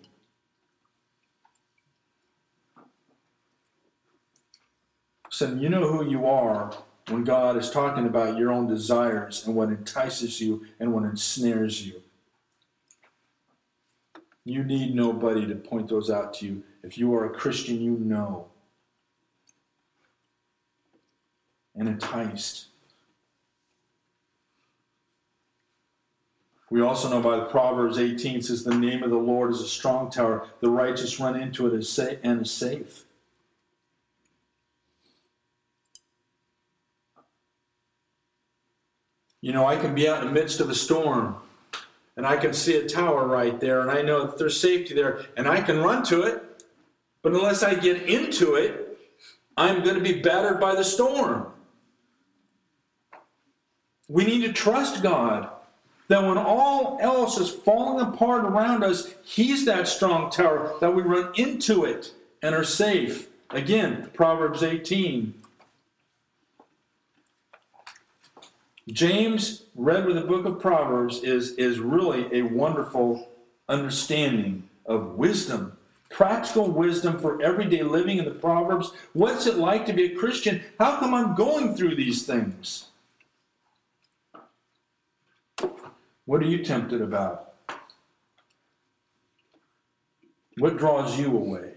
So 5.29 5.53
you 5.53 5.69
know 5.69 5.87
who 5.87 6.09
you 6.09 6.25
are 6.25 6.75
when 7.09 7.23
God 7.23 7.55
is 7.57 7.69
talking 7.69 8.05
about 8.05 8.37
your 8.37 8.51
own 8.51 8.67
desires 8.67 9.45
and 9.45 9.55
what 9.55 9.69
entices 9.69 10.41
you 10.41 10.65
and 10.79 10.93
what 10.93 11.03
ensnares 11.03 11.85
you. 11.85 12.01
You 14.43 14.63
need 14.63 14.95
nobody 14.95 15.45
to 15.47 15.55
point 15.55 15.89
those 15.89 16.09
out 16.09 16.33
to 16.35 16.45
you. 16.45 16.63
If 16.83 16.97
you 16.97 17.13
are 17.15 17.25
a 17.25 17.29
Christian, 17.29 17.81
you 17.81 17.91
know. 17.91 18.47
And 21.75 21.87
enticed. 21.87 22.67
We 26.69 26.81
also 26.81 27.09
know 27.09 27.21
by 27.21 27.37
the 27.37 27.45
Proverbs 27.45 27.97
18 27.97 28.41
says 28.41 28.63
the 28.63 28.75
name 28.75 29.03
of 29.03 29.09
the 29.09 29.17
Lord 29.17 29.51
is 29.51 29.61
a 29.61 29.67
strong 29.67 30.09
tower. 30.09 30.47
The 30.59 30.69
righteous 30.69 31.19
run 31.19 31.39
into 31.39 31.67
it 31.67 31.73
and 32.23 32.41
is 32.41 32.51
safe. 32.51 33.05
You 39.47 39.53
know, 39.53 39.65
I 39.65 39.77
can 39.77 39.95
be 39.95 40.09
out 40.09 40.19
in 40.19 40.27
the 40.27 40.33
midst 40.33 40.59
of 40.59 40.69
a 40.69 40.75
storm 40.75 41.37
and 42.17 42.27
I 42.27 42.35
can 42.35 42.51
see 42.51 42.75
a 42.75 42.85
tower 42.85 43.25
right 43.25 43.57
there 43.61 43.79
and 43.79 43.89
I 43.89 44.01
know 44.01 44.25
that 44.25 44.37
there's 44.37 44.59
safety 44.59 44.93
there 44.93 45.21
and 45.37 45.47
I 45.47 45.61
can 45.61 45.81
run 45.81 46.03
to 46.07 46.23
it. 46.23 46.43
But 47.21 47.31
unless 47.31 47.63
I 47.63 47.73
get 47.73 48.09
into 48.09 48.55
it, 48.55 48.99
I'm 49.55 49.85
going 49.85 49.95
to 49.95 50.01
be 50.01 50.21
battered 50.21 50.59
by 50.59 50.75
the 50.75 50.83
storm. 50.83 51.47
We 54.09 54.25
need 54.25 54.41
to 54.41 54.51
trust 54.51 55.01
God 55.01 55.49
that 56.09 56.25
when 56.25 56.37
all 56.37 56.97
else 56.99 57.37
is 57.37 57.49
falling 57.49 58.05
apart 58.05 58.43
around 58.43 58.83
us, 58.83 59.15
He's 59.23 59.63
that 59.63 59.87
strong 59.87 60.29
tower 60.29 60.75
that 60.81 60.93
we 60.93 61.03
run 61.03 61.31
into 61.35 61.85
it 61.85 62.11
and 62.41 62.53
are 62.53 62.65
safe. 62.65 63.29
Again, 63.49 64.09
Proverbs 64.13 64.61
18. 64.61 65.35
James, 68.87 69.63
read 69.75 70.05
with 70.05 70.15
the 70.15 70.21
book 70.21 70.45
of 70.45 70.61
Proverbs, 70.61 71.21
is, 71.21 71.51
is 71.53 71.79
really 71.79 72.27
a 72.31 72.43
wonderful 72.43 73.29
understanding 73.67 74.69
of 74.85 75.15
wisdom, 75.15 75.77
practical 76.09 76.71
wisdom 76.71 77.19
for 77.19 77.41
everyday 77.41 77.83
living 77.83 78.17
in 78.17 78.23
the 78.23 78.31
Proverbs. 78.31 78.93
What's 79.11 79.45
it 79.45 79.57
like 79.57 79.85
to 79.87 79.93
be 79.93 80.05
a 80.05 80.15
Christian? 80.15 80.63
How 80.79 80.99
come 80.99 81.13
I'm 81.13 81.35
going 81.35 81.75
through 81.75 81.95
these 81.95 82.25
things? 82.25 82.85
What 86.23 86.41
are 86.41 86.47
you 86.47 86.63
tempted 86.63 87.01
about? 87.01 87.53
What 90.57 90.77
draws 90.77 91.19
you 91.19 91.27
away? 91.27 91.73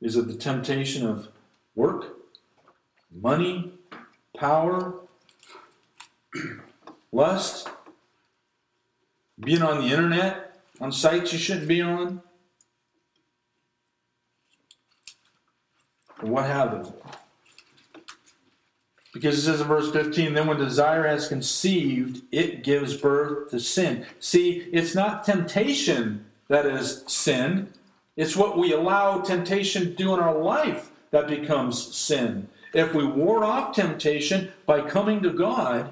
Is 0.00 0.16
it 0.16 0.28
the 0.28 0.34
temptation 0.34 1.04
of 1.04 1.28
work? 1.74 2.17
Money, 3.14 3.72
power, 4.36 5.00
lust, 7.12 7.68
being 9.40 9.62
on 9.62 9.78
the 9.82 9.94
internet, 9.94 10.60
on 10.80 10.92
sites 10.92 11.32
you 11.32 11.38
shouldn't 11.38 11.68
be 11.68 11.80
on, 11.80 12.22
what 16.20 16.46
have 16.46 16.72
you. 16.72 16.94
Because 19.12 19.38
it 19.38 19.42
says 19.42 19.60
in 19.60 19.66
verse 19.66 19.90
15, 19.90 20.34
then 20.34 20.46
when 20.46 20.58
desire 20.58 21.06
has 21.06 21.28
conceived, 21.28 22.22
it 22.30 22.62
gives 22.62 22.96
birth 22.96 23.50
to 23.50 23.58
sin. 23.58 24.06
See, 24.20 24.68
it's 24.72 24.94
not 24.94 25.24
temptation 25.24 26.26
that 26.48 26.66
is 26.66 27.04
sin, 27.06 27.70
it's 28.16 28.36
what 28.36 28.58
we 28.58 28.72
allow 28.72 29.20
temptation 29.20 29.82
to 29.82 29.90
do 29.90 30.14
in 30.14 30.20
our 30.20 30.36
life 30.36 30.90
that 31.10 31.28
becomes 31.28 31.96
sin. 31.96 32.48
If 32.72 32.94
we 32.94 33.06
ward 33.06 33.42
off 33.42 33.74
temptation 33.74 34.52
by 34.66 34.82
coming 34.82 35.22
to 35.22 35.30
God 35.30 35.90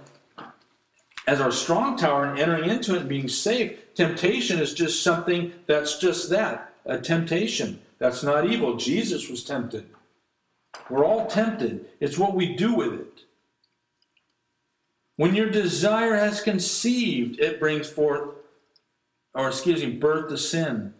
as 1.26 1.40
our 1.40 1.52
strong 1.52 1.96
tower 1.96 2.26
and 2.26 2.38
entering 2.38 2.70
into 2.70 2.94
it 2.94 3.00
and 3.00 3.08
being 3.08 3.28
safe, 3.28 3.94
temptation 3.94 4.58
is 4.60 4.74
just 4.74 5.02
something 5.02 5.52
that's 5.66 5.98
just 5.98 6.30
that 6.30 6.74
a 6.86 6.98
temptation. 6.98 7.80
That's 7.98 8.22
not 8.22 8.46
evil. 8.46 8.76
Jesus 8.76 9.28
was 9.28 9.44
tempted. 9.44 9.88
We're 10.88 11.04
all 11.04 11.26
tempted. 11.26 11.86
It's 12.00 12.18
what 12.18 12.34
we 12.34 12.54
do 12.54 12.74
with 12.74 12.92
it. 12.94 13.20
When 15.16 15.34
your 15.34 15.50
desire 15.50 16.14
has 16.14 16.42
conceived, 16.42 17.40
it 17.40 17.58
brings 17.58 17.88
forth, 17.88 18.34
or 19.34 19.48
excuse 19.48 19.82
me, 19.82 19.92
birth 19.92 20.28
to 20.28 20.38
sin. 20.38 20.94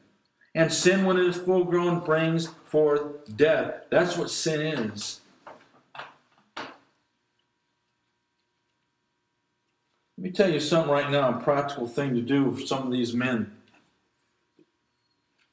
And 0.55 0.73
sin, 0.73 1.05
when 1.05 1.19
it 1.19 1.27
is 1.27 1.37
full 1.37 1.65
grown, 1.65 2.01
brings 2.01 2.47
forth 2.65 3.37
death. 3.37 3.85
That's 3.91 4.17
what 4.17 4.31
sin 4.31 4.63
is. 4.63 5.21
Let 10.19 10.25
me 10.25 10.31
tell 10.31 10.51
you 10.51 10.61
something 10.61 10.91
right 10.91 11.11
now, 11.11 11.29
a 11.29 11.43
practical 11.43 11.87
thing 11.87 12.15
to 12.15 12.23
do 12.23 12.55
for 12.55 12.67
some 12.67 12.87
of 12.87 12.93
these 12.93 13.13
men. 13.13 13.53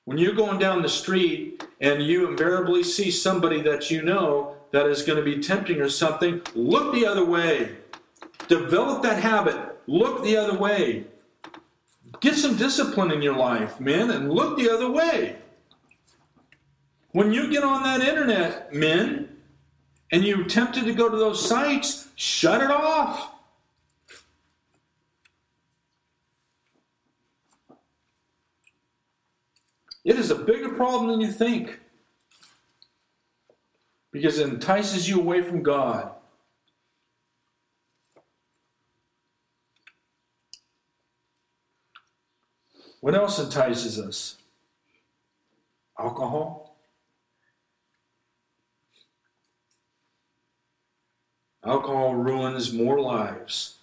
When 0.06 0.18
you're 0.18 0.34
going 0.34 0.58
down 0.58 0.82
the 0.82 0.90
street 0.90 1.64
and 1.82 2.02
you 2.02 2.30
invariably 2.30 2.84
see 2.84 3.12
somebody 3.12 3.62
that 3.62 3.92
you 3.92 4.02
know 4.02 4.56
that 4.72 4.86
is 4.86 5.02
going 5.02 5.18
to 5.18 5.24
be 5.24 5.44
tempting 5.44 5.82
or 5.82 5.90
something, 5.90 6.42
look 6.56 6.94
the 6.94 7.06
other 7.06 7.26
way. 7.26 7.76
Develop 8.48 9.04
that 9.04 9.22
habit. 9.22 9.58
Look 9.86 10.24
the 10.24 10.38
other 10.38 10.58
way. 10.58 11.06
Get 12.22 12.36
some 12.36 12.56
discipline 12.56 13.12
in 13.12 13.22
your 13.22 13.36
life, 13.36 13.82
men, 13.82 14.10
and 14.12 14.32
look 14.32 14.58
the 14.58 14.70
other 14.70 14.90
way. 14.90 15.38
When 17.12 17.34
you 17.34 17.52
get 17.52 17.64
on 17.66 17.84
that 17.84 18.02
internet, 18.02 18.74
men, 18.74 19.38
and 20.12 20.24
you're 20.24 20.46
tempted 20.46 20.86
to 20.86 20.94
go 20.94 21.10
to 21.10 21.18
those 21.18 21.48
sites, 21.48 22.08
shut 22.16 22.62
it 22.62 22.72
off. 22.72 23.33
It 30.04 30.18
is 30.18 30.32
a 30.32 30.36
bigger 30.36 30.70
problem 30.70 31.08
than 31.12 31.22
you 31.22 31.32
think 31.32 31.80
because 34.12 34.38
it 34.38 34.50
entices 34.50 35.08
you 35.08 35.20
away 35.20 35.42
from 35.42 35.64
God. 35.64 36.12
What 43.00 43.16
else 43.16 43.40
entices 43.40 44.00
us? 44.00 44.38
Alcohol. 46.00 46.78
Alcohol 51.66 52.16
ruins 52.16 52.74
more 52.74 53.00
lives 53.00 53.78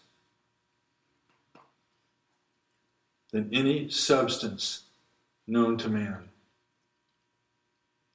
than 3.32 3.48
any 3.52 3.88
substance 3.88 4.84
known 5.50 5.76
to 5.78 5.88
man. 5.88 6.28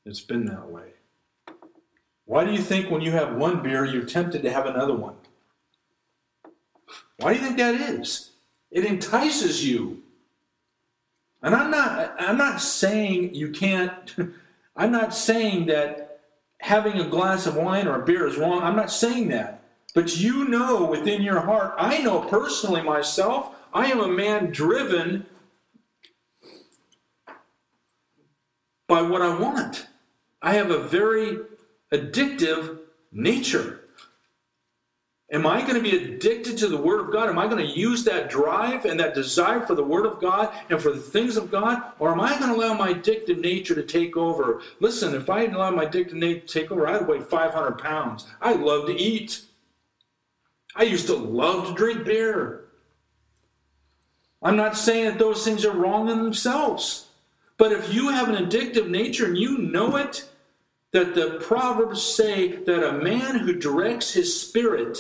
It's 0.06 0.22
been 0.22 0.46
that 0.46 0.70
way. 0.70 0.94
Why 2.26 2.46
do 2.46 2.52
you 2.52 2.62
think 2.62 2.90
when 2.90 3.02
you 3.02 3.12
have 3.12 3.36
one 3.36 3.62
beer, 3.62 3.86
you're 3.86 4.06
tempted 4.06 4.42
to 4.44 4.52
have 4.52 4.66
another 4.66 4.96
one? 4.96 5.16
Why 7.18 7.34
do 7.34 7.40
you 7.40 7.46
think 7.46 7.58
that 7.58 7.76
is? 7.76 8.32
It 8.72 8.86
entices 8.86 9.68
you. 9.68 10.02
And 11.44 11.54
I'm 11.54 11.70
not 11.70 12.16
I'm 12.18 12.38
not 12.38 12.62
saying 12.62 13.36
you 13.36 13.52
can't 13.52 14.16
I'm 14.76 14.92
not 14.92 15.14
saying 15.14 15.68
that 15.68 16.22
having 16.62 17.00
a 17.00 17.08
glass 17.08 17.46
of 17.46 17.56
wine 17.56 17.88
or 17.88 18.02
a 18.02 18.06
beer 18.06 18.28
is 18.28 18.38
wrong. 18.38 18.64
I'm 18.64 18.76
not 18.76 18.92
saying 18.92 19.28
that. 19.30 19.62
But 19.94 20.18
you 20.18 20.48
know 20.48 20.86
within 20.86 21.22
your 21.22 21.42
heart, 21.42 21.76
I 21.78 22.00
know 22.00 22.22
personally 22.22 22.82
myself, 22.82 23.56
I 23.74 23.92
am 23.92 24.00
a 24.00 24.08
man 24.08 24.52
driven 24.52 25.26
by 28.88 29.02
what 29.02 29.22
I 29.22 29.38
want. 29.38 29.88
I 30.42 30.54
have 30.54 30.72
a 30.72 30.88
very 30.88 31.40
addictive 31.92 32.80
nature. 33.12 33.82
Am 35.32 35.48
I 35.48 35.62
going 35.62 35.74
to 35.74 35.82
be 35.82 35.98
addicted 35.98 36.56
to 36.60 36.68
the 36.68 36.78
Word 36.78 37.00
of 37.02 37.12
God? 37.12 37.30
Am 37.30 37.40
I 37.40 37.48
going 37.48 37.66
to 37.66 37.80
use 37.80 38.04
that 38.04 38.30
drive 38.30 38.86
and 38.86 39.00
that 39.00 39.16
desire 39.16 39.66
for 39.66 39.74
the 39.74 39.84
Word 39.84 40.06
of 40.06 40.20
God 40.20 40.54
and 40.70 40.80
for 40.80 40.92
the 40.92 41.00
things 41.00 41.36
of 41.36 41.50
God? 41.50 41.82
Or 41.98 42.12
am 42.12 42.22
I 42.22 42.38
going 42.38 42.52
to 42.52 42.56
allow 42.56 42.76
my 42.76 42.94
addictive 42.94 43.40
nature 43.40 43.74
to 43.74 43.82
take 43.82 44.16
over? 44.16 44.62
Listen, 44.80 45.16
if 45.16 45.28
I 45.30 45.46
allow 45.46 45.72
my 45.72 45.88
addictive 45.88 46.14
nature 46.14 46.42
to 46.42 46.60
take 46.60 46.72
over, 46.72 46.88
I'd 46.88 47.08
weigh 47.08 47.22
500 47.22 47.80
pounds. 47.80 48.28
I 48.40 48.54
love 48.54 48.86
to 48.86 48.94
eat. 48.94 49.42
I 50.76 50.84
used 50.84 51.08
to 51.08 51.16
love 51.16 51.70
to 51.70 51.74
drink 51.74 52.06
beer. 52.06 52.66
I'm 54.44 54.56
not 54.56 54.78
saying 54.78 55.06
that 55.06 55.18
those 55.18 55.44
things 55.44 55.66
are 55.66 55.76
wrong 55.76 56.08
in 56.08 56.24
themselves. 56.24 57.05
But 57.58 57.72
if 57.72 57.93
you 57.93 58.10
have 58.10 58.30
an 58.30 58.45
addictive 58.45 58.89
nature 58.89 59.26
and 59.26 59.38
you 59.38 59.58
know 59.58 59.95
it, 59.95 60.28
that 60.91 61.16
the 61.16 61.39
Proverbs 61.41 62.01
say 62.01 62.56
that 62.64 62.88
a 62.88 63.03
man 63.03 63.39
who 63.39 63.53
directs 63.53 64.14
his 64.14 64.39
spirit 64.39 64.99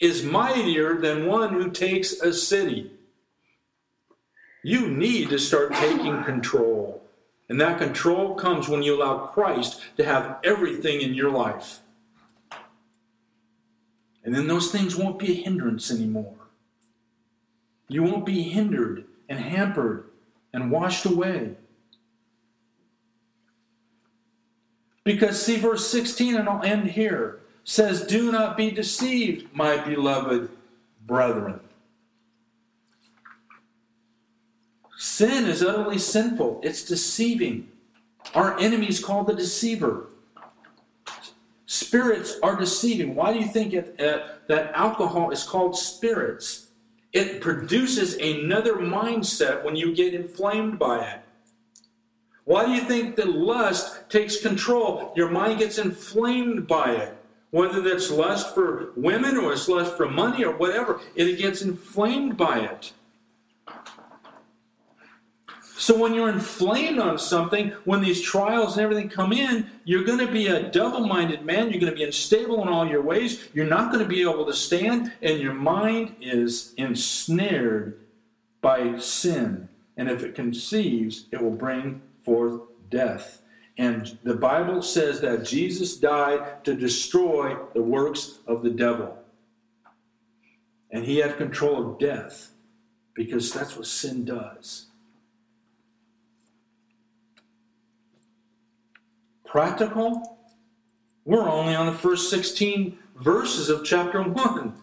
is 0.00 0.24
mightier 0.24 0.96
than 0.96 1.26
one 1.26 1.54
who 1.54 1.70
takes 1.70 2.20
a 2.20 2.32
city. 2.32 2.90
You 4.62 4.88
need 4.88 5.28
to 5.30 5.38
start 5.38 5.72
taking 5.74 6.24
control. 6.24 7.02
And 7.48 7.60
that 7.60 7.78
control 7.78 8.34
comes 8.34 8.68
when 8.68 8.82
you 8.82 8.96
allow 8.96 9.26
Christ 9.26 9.80
to 9.96 10.04
have 10.04 10.38
everything 10.42 11.00
in 11.00 11.14
your 11.14 11.30
life. 11.30 11.80
And 14.24 14.34
then 14.34 14.46
those 14.46 14.72
things 14.72 14.96
won't 14.96 15.18
be 15.18 15.32
a 15.32 15.42
hindrance 15.42 15.90
anymore. 15.90 16.34
You 17.88 18.02
won't 18.02 18.24
be 18.24 18.42
hindered 18.42 19.04
and 19.28 19.38
hampered 19.38 20.06
and 20.52 20.70
washed 20.70 21.04
away. 21.04 21.56
Because, 25.04 25.40
see, 25.40 25.56
verse 25.56 25.86
16, 25.90 26.34
and 26.34 26.48
I'll 26.48 26.62
end 26.62 26.90
here, 26.90 27.40
says, 27.62 28.06
Do 28.06 28.32
not 28.32 28.56
be 28.56 28.70
deceived, 28.70 29.54
my 29.54 29.76
beloved 29.76 30.48
brethren. 31.06 31.60
Sin 34.96 35.44
is 35.44 35.62
utterly 35.62 35.98
sinful, 35.98 36.60
it's 36.62 36.82
deceiving. 36.82 37.68
Our 38.34 38.58
enemy 38.58 38.88
is 38.88 39.04
called 39.04 39.26
the 39.26 39.34
deceiver. 39.34 40.06
Spirits 41.66 42.38
are 42.42 42.56
deceiving. 42.56 43.14
Why 43.14 43.32
do 43.32 43.40
you 43.40 43.46
think 43.46 43.74
it, 43.74 44.00
uh, 44.00 44.28
that 44.48 44.72
alcohol 44.74 45.30
is 45.30 45.42
called 45.42 45.76
spirits? 45.76 46.68
It 47.12 47.40
produces 47.40 48.14
another 48.16 48.74
mindset 48.76 49.62
when 49.62 49.76
you 49.76 49.94
get 49.94 50.14
inflamed 50.14 50.78
by 50.78 51.04
it. 51.04 51.23
Why 52.44 52.66
do 52.66 52.72
you 52.72 52.82
think 52.82 53.16
that 53.16 53.30
lust 53.30 54.10
takes 54.10 54.40
control? 54.40 55.12
Your 55.16 55.30
mind 55.30 55.60
gets 55.60 55.78
inflamed 55.78 56.66
by 56.66 56.92
it. 56.92 57.16
Whether 57.50 57.80
that's 57.80 58.10
lust 58.10 58.54
for 58.54 58.90
women 58.96 59.36
or 59.36 59.52
it's 59.52 59.68
lust 59.68 59.96
for 59.96 60.08
money 60.08 60.44
or 60.44 60.56
whatever, 60.56 61.00
it 61.14 61.38
gets 61.38 61.62
inflamed 61.62 62.36
by 62.36 62.60
it. 62.60 62.92
So 65.76 65.98
when 65.98 66.14
you're 66.14 66.30
inflamed 66.30 66.98
on 66.98 67.18
something, 67.18 67.70
when 67.84 68.00
these 68.00 68.20
trials 68.20 68.72
and 68.72 68.82
everything 68.82 69.08
come 69.08 69.32
in, 69.32 69.70
you're 69.84 70.04
going 70.04 70.18
to 70.18 70.30
be 70.30 70.46
a 70.46 70.70
double 70.70 71.06
minded 71.06 71.44
man. 71.44 71.70
You're 71.70 71.80
going 71.80 71.92
to 71.92 71.96
be 71.96 72.04
unstable 72.04 72.62
in 72.62 72.68
all 72.68 72.86
your 72.86 73.02
ways. 73.02 73.48
You're 73.52 73.66
not 73.66 73.92
going 73.92 74.02
to 74.02 74.08
be 74.08 74.22
able 74.22 74.46
to 74.46 74.54
stand, 74.54 75.12
and 75.20 75.40
your 75.40 75.52
mind 75.52 76.16
is 76.20 76.74
ensnared 76.76 78.00
by 78.62 78.98
sin. 78.98 79.68
And 79.96 80.08
if 80.08 80.22
it 80.22 80.34
conceives, 80.34 81.26
it 81.30 81.42
will 81.42 81.50
bring 81.50 82.00
forth 82.24 82.62
death. 82.90 83.42
And 83.76 84.18
the 84.22 84.34
Bible 84.34 84.82
says 84.82 85.20
that 85.20 85.44
Jesus 85.44 85.96
died 85.96 86.64
to 86.64 86.74
destroy 86.74 87.56
the 87.74 87.82
works 87.82 88.38
of 88.46 88.62
the 88.62 88.70
devil. 88.70 89.18
And 90.90 91.04
he 91.04 91.16
had 91.18 91.36
control 91.36 91.90
of 91.90 91.98
death 91.98 92.52
because 93.14 93.52
that's 93.52 93.76
what 93.76 93.86
sin 93.86 94.24
does. 94.24 94.86
Practical? 99.44 100.38
We're 101.24 101.48
only 101.48 101.74
on 101.74 101.86
the 101.86 101.92
first 101.92 102.30
16 102.30 102.96
verses 103.16 103.68
of 103.68 103.84
chapter 103.84 104.22
1. 104.22 104.74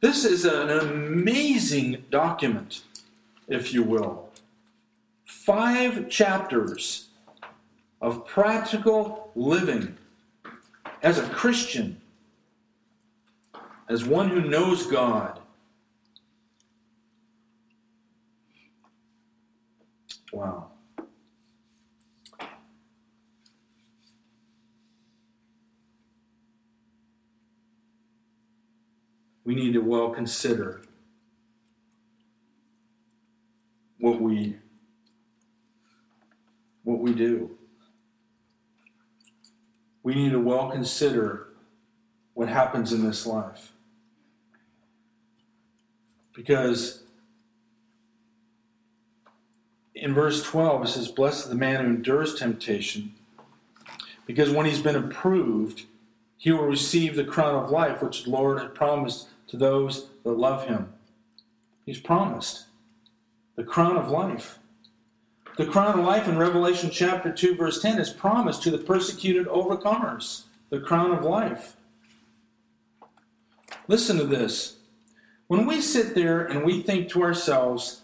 This 0.00 0.24
is 0.24 0.44
an 0.44 0.70
amazing 0.70 2.04
document, 2.10 2.82
if 3.46 3.72
you 3.72 3.84
will 3.84 4.31
five 5.44 6.08
chapters 6.08 7.08
of 8.00 8.24
practical 8.26 9.32
living 9.34 9.96
as 11.02 11.18
a 11.18 11.28
Christian, 11.30 12.00
as 13.88 14.04
one 14.04 14.28
who 14.28 14.40
knows 14.40 14.86
God. 14.86 15.40
Wow. 20.32 20.68
We 29.44 29.56
need 29.56 29.72
to 29.72 29.80
well 29.80 30.10
consider 30.10 30.82
what 33.98 34.20
we 34.20 34.56
what 36.84 37.00
we 37.00 37.12
do. 37.12 37.50
We 40.02 40.14
need 40.14 40.30
to 40.32 40.40
well 40.40 40.70
consider 40.70 41.48
what 42.34 42.48
happens 42.48 42.92
in 42.92 43.04
this 43.04 43.26
life. 43.26 43.72
Because 46.34 47.02
in 49.94 50.14
verse 50.14 50.42
12 50.42 50.84
it 50.84 50.88
says, 50.88 51.08
Blessed 51.08 51.48
the 51.48 51.54
man 51.54 51.84
who 51.84 51.90
endures 51.90 52.34
temptation, 52.34 53.14
because 54.26 54.50
when 54.50 54.66
he's 54.66 54.82
been 54.82 54.96
approved, 54.96 55.84
he 56.36 56.50
will 56.50 56.64
receive 56.64 57.14
the 57.14 57.24
crown 57.24 57.54
of 57.54 57.70
life 57.70 58.02
which 58.02 58.24
the 58.24 58.30
Lord 58.30 58.58
had 58.58 58.74
promised 58.74 59.28
to 59.48 59.56
those 59.56 60.08
that 60.24 60.32
love 60.32 60.66
him. 60.66 60.92
He's 61.84 62.00
promised 62.00 62.64
the 63.54 63.64
crown 63.64 63.96
of 63.96 64.10
life. 64.10 64.58
The 65.56 65.66
crown 65.66 65.98
of 65.98 66.04
life 66.04 66.28
in 66.28 66.38
Revelation 66.38 66.88
chapter 66.90 67.30
2, 67.30 67.56
verse 67.56 67.82
10 67.82 67.98
is 67.98 68.10
promised 68.10 68.62
to 68.62 68.70
the 68.70 68.78
persecuted 68.78 69.46
overcomers. 69.48 70.44
The 70.70 70.80
crown 70.80 71.10
of 71.10 71.24
life. 71.24 71.76
Listen 73.86 74.16
to 74.16 74.24
this. 74.24 74.76
When 75.48 75.66
we 75.66 75.82
sit 75.82 76.14
there 76.14 76.42
and 76.42 76.64
we 76.64 76.80
think 76.80 77.10
to 77.10 77.22
ourselves 77.22 78.00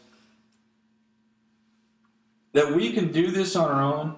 that 2.52 2.74
we 2.74 2.92
can 2.92 3.10
do 3.10 3.30
this 3.30 3.56
on 3.56 3.70
our 3.70 3.82
own, 3.82 4.16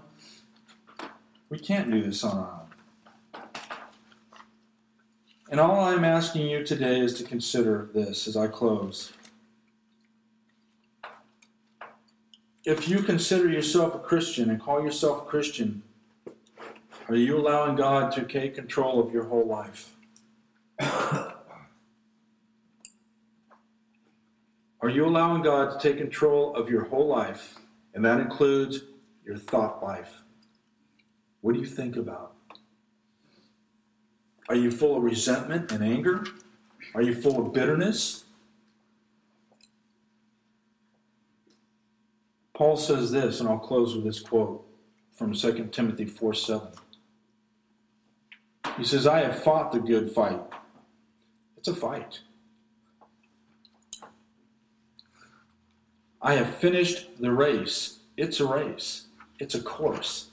we 1.49 1.59
can't 1.61 1.89
do 1.89 2.03
this 2.03 2.25
on 2.25 2.37
our 2.37 2.53
own. 2.53 3.43
And 5.51 5.61
all 5.61 5.85
I'm 5.85 6.05
asking 6.05 6.49
you 6.49 6.65
today 6.65 6.99
is 6.99 7.15
to 7.15 7.25
consider 7.25 7.89
this 7.95 8.27
as 8.27 8.37
I 8.37 8.49
close. 8.49 9.13
If 12.65 12.89
you 12.89 13.03
consider 13.03 13.49
yourself 13.49 13.95
a 13.95 13.99
Christian 13.99 14.51
and 14.51 14.61
call 14.61 14.83
yourself 14.83 15.23
a 15.23 15.25
Christian, 15.25 15.83
are 17.09 17.17
you 17.17 17.39
allowing 17.39 17.77
God 17.77 18.13
to 18.13 18.23
take 18.23 18.55
control 18.55 19.01
of 19.01 19.13
your 19.13 19.25
whole 19.25 19.47
life? 19.47 19.95
Are 24.83 24.89
you 24.89 25.05
allowing 25.05 25.43
God 25.43 25.79
to 25.79 25.89
take 25.89 25.99
control 25.99 26.57
of 26.57 26.71
your 26.71 26.85
whole 26.85 27.07
life? 27.07 27.57
And 27.93 28.03
that 28.05 28.19
includes 28.19 28.81
your 29.27 29.37
thought 29.37 29.83
life. 29.83 30.23
What 31.43 31.53
do 31.53 31.61
you 31.61 31.67
think 31.67 31.97
about? 31.97 32.33
Are 34.49 34.55
you 34.55 34.71
full 34.71 34.97
of 34.97 35.03
resentment 35.03 35.71
and 35.71 35.85
anger? 35.85 36.25
Are 36.95 37.03
you 37.03 37.15
full 37.15 37.45
of 37.45 37.53
bitterness? 37.53 38.20
Paul 42.61 42.77
says 42.77 43.11
this, 43.11 43.41
and 43.41 43.49
I'll 43.49 43.57
close 43.57 43.95
with 43.95 44.05
this 44.05 44.21
quote 44.21 44.63
from 45.15 45.33
2 45.33 45.71
Timothy 45.73 46.05
4 46.05 46.35
7. 46.35 46.69
He 48.77 48.85
says, 48.85 49.07
I 49.07 49.21
have 49.21 49.43
fought 49.43 49.73
the 49.73 49.81
good 49.81 50.13
fight. 50.13 50.43
It's 51.57 51.69
a 51.69 51.75
fight. 51.75 52.21
I 56.21 56.35
have 56.35 56.55
finished 56.57 57.19
the 57.19 57.33
race. 57.33 58.01
It's 58.19 58.41
a 58.41 58.47
race, 58.47 59.07
it's 59.39 59.55
a 59.55 59.63
course. 59.63 60.29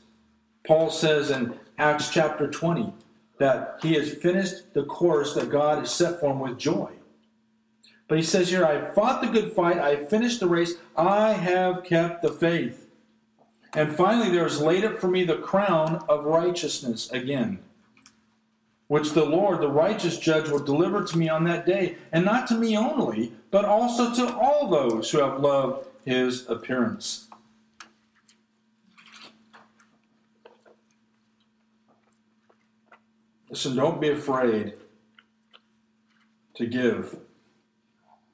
Paul 0.66 0.90
says 0.90 1.32
in 1.32 1.58
Acts 1.78 2.10
chapter 2.10 2.52
20 2.52 2.94
that 3.40 3.80
he 3.82 3.94
has 3.94 4.14
finished 4.14 4.74
the 4.74 4.84
course 4.84 5.34
that 5.36 5.50
God 5.50 5.80
has 5.80 5.94
set 5.94 6.20
for 6.20 6.32
him 6.32 6.42
with 6.42 6.58
joy. 6.58 6.97
But 8.08 8.18
he 8.18 8.24
says 8.24 8.50
here, 8.50 8.66
I 8.66 8.92
fought 8.94 9.22
the 9.22 9.28
good 9.28 9.52
fight, 9.52 9.80
I 9.80 10.06
finished 10.06 10.40
the 10.40 10.48
race, 10.48 10.76
I 10.96 11.34
have 11.34 11.84
kept 11.84 12.22
the 12.22 12.32
faith. 12.32 12.88
And 13.74 13.96
finally, 13.96 14.30
there 14.30 14.46
is 14.46 14.62
laid 14.62 14.86
up 14.86 14.98
for 14.98 15.10
me 15.10 15.24
the 15.24 15.38
crown 15.38 16.04
of 16.08 16.26
righteousness 16.26 17.12
again, 17.12 17.60
which 18.88 19.12
the 19.12 19.26
Lord, 19.26 19.60
the 19.60 19.70
righteous 19.70 20.18
judge, 20.18 20.50
will 20.50 20.64
deliver 20.64 21.04
to 21.04 21.18
me 21.18 21.28
on 21.28 21.44
that 21.44 21.66
day, 21.66 21.98
and 22.14 22.24
not 22.24 22.48
to 22.48 22.56
me 22.56 22.78
only, 22.78 23.34
but 23.52 23.66
also 23.66 24.14
to 24.14 24.34
all 24.36 24.70
those 24.70 25.12
who 25.12 25.20
have 25.20 25.42
loved 25.42 25.88
his 26.06 26.50
appearance. 26.50 27.28
Listen, 33.50 33.76
don't 33.76 34.00
be 34.00 34.10
afraid 34.10 34.74
to 36.56 36.66
give 36.66 37.18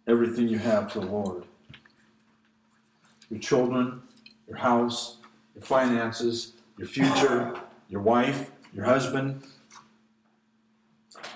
everything 0.08 0.48
you 0.48 0.60
have 0.60 0.92
to 0.94 1.00
the 1.00 1.06
Lord. 1.06 1.46
Your 3.30 3.40
children, 3.40 4.02
your 4.48 4.58
house, 4.58 5.18
your 5.56 5.64
finances, 5.64 6.54
your 6.78 6.88
future, 6.88 7.56
your 7.90 8.02
wife, 8.02 8.52
your 8.74 8.86
husband. 8.86 9.44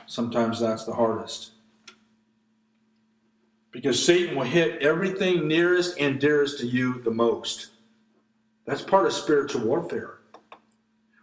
Sometimes 0.05 0.59
that's 0.59 0.85
the 0.85 0.93
hardest. 0.93 1.51
Because 3.71 4.03
Satan 4.03 4.35
will 4.35 4.43
hit 4.43 4.81
everything 4.81 5.47
nearest 5.47 5.99
and 5.99 6.19
dearest 6.19 6.59
to 6.59 6.65
you 6.65 7.01
the 7.03 7.11
most. 7.11 7.67
That's 8.65 8.81
part 8.81 9.05
of 9.05 9.13
spiritual 9.13 9.61
warfare. 9.61 10.17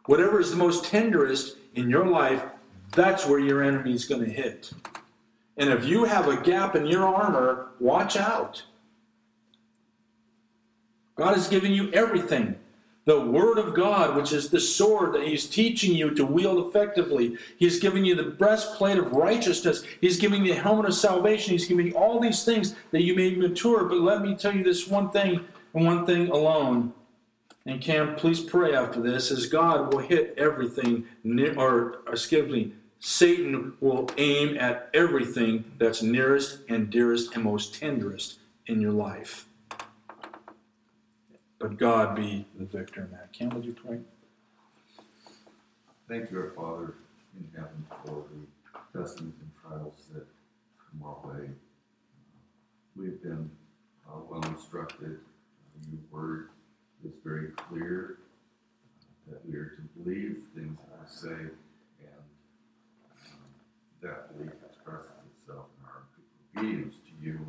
Whatever 0.06 0.38
is 0.38 0.50
the 0.50 0.56
most 0.56 0.84
tenderest 0.84 1.56
in 1.74 1.90
your 1.90 2.06
life, 2.06 2.44
that's 2.92 3.26
where 3.26 3.40
your 3.40 3.62
enemy 3.62 3.92
is 3.92 4.04
going 4.04 4.24
to 4.24 4.30
hit. 4.30 4.70
And 5.56 5.70
if 5.70 5.84
you 5.84 6.04
have 6.04 6.28
a 6.28 6.40
gap 6.40 6.74
in 6.74 6.86
your 6.86 7.04
armor, 7.04 7.68
watch 7.78 8.16
out. 8.16 8.62
God 11.16 11.34
has 11.34 11.48
given 11.48 11.72
you 11.72 11.92
everything. 11.92 12.56
The 13.06 13.20
Word 13.20 13.58
of 13.58 13.74
God, 13.74 14.16
which 14.16 14.32
is 14.32 14.48
the 14.48 14.58
sword 14.58 15.12
that 15.12 15.26
He's 15.26 15.46
teaching 15.46 15.94
you 15.94 16.14
to 16.14 16.24
wield 16.24 16.66
effectively. 16.66 17.36
He's 17.58 17.78
giving 17.78 18.04
you 18.04 18.14
the 18.14 18.24
breastplate 18.24 18.96
of 18.96 19.12
righteousness. 19.12 19.84
He's 20.00 20.18
giving 20.18 20.44
you 20.44 20.54
the 20.54 20.60
helmet 20.60 20.86
of 20.86 20.94
salvation. 20.94 21.52
He's 21.52 21.68
giving 21.68 21.88
you 21.88 21.92
all 21.92 22.18
these 22.18 22.44
things 22.44 22.74
that 22.92 23.02
you 23.02 23.14
may 23.14 23.34
mature. 23.34 23.84
But 23.84 24.00
let 24.00 24.22
me 24.22 24.34
tell 24.34 24.56
you 24.56 24.64
this 24.64 24.88
one 24.88 25.10
thing 25.10 25.44
and 25.74 25.86
one 25.86 26.06
thing 26.06 26.30
alone. 26.30 26.94
And 27.66 27.80
Cam, 27.80 28.14
please 28.16 28.40
pray 28.40 28.74
after 28.74 29.00
this, 29.00 29.30
as 29.30 29.46
God 29.46 29.92
will 29.92 30.00
hit 30.00 30.34
everything, 30.36 31.06
or 31.56 32.00
excuse 32.10 32.50
me, 32.50 32.72
Satan 33.06 33.74
will 33.80 34.08
aim 34.16 34.56
at 34.56 34.88
everything 34.94 35.72
that's 35.76 36.00
nearest 36.00 36.60
and 36.70 36.88
dearest 36.88 37.34
and 37.34 37.44
most 37.44 37.74
tenderest 37.74 38.38
in 38.66 38.80
your 38.80 38.92
life. 38.92 39.44
But 41.58 41.76
God 41.76 42.16
be 42.16 42.46
the 42.58 42.64
victor 42.64 43.02
in 43.02 43.10
that. 43.10 43.30
Cam, 43.34 43.50
would 43.50 43.66
you 43.66 43.74
pray? 43.74 43.98
Thank 46.08 46.30
you, 46.30 46.38
our 46.38 46.52
Father 46.52 46.94
in 47.36 47.46
heaven, 47.54 47.86
for 48.06 48.24
the 48.32 48.98
testings 48.98 49.34
and 49.38 49.50
trials 49.60 50.06
that 50.14 50.26
come 50.78 51.02
our 51.06 51.30
way. 51.30 51.50
We've 52.96 53.22
been 53.22 53.50
uh, 54.08 54.20
well 54.30 54.42
instructed. 54.46 55.18
Uh, 55.18 55.90
Your 55.92 56.00
word 56.10 56.48
is 57.06 57.12
very 57.22 57.48
clear 57.50 58.16
uh, 59.28 59.32
that 59.32 59.46
we 59.46 59.56
are 59.56 59.76
to 59.76 60.02
believe 60.02 60.38
things 60.54 60.78
that 60.90 61.28
and 61.28 61.50
um, 61.50 61.50
that 64.04 64.36
belief 64.36 64.52
expresses 64.68 65.16
itself 65.32 65.72
in 65.80 65.82
our 65.88 66.04
obedience 66.04 66.94
to 67.08 67.12
you 67.24 67.40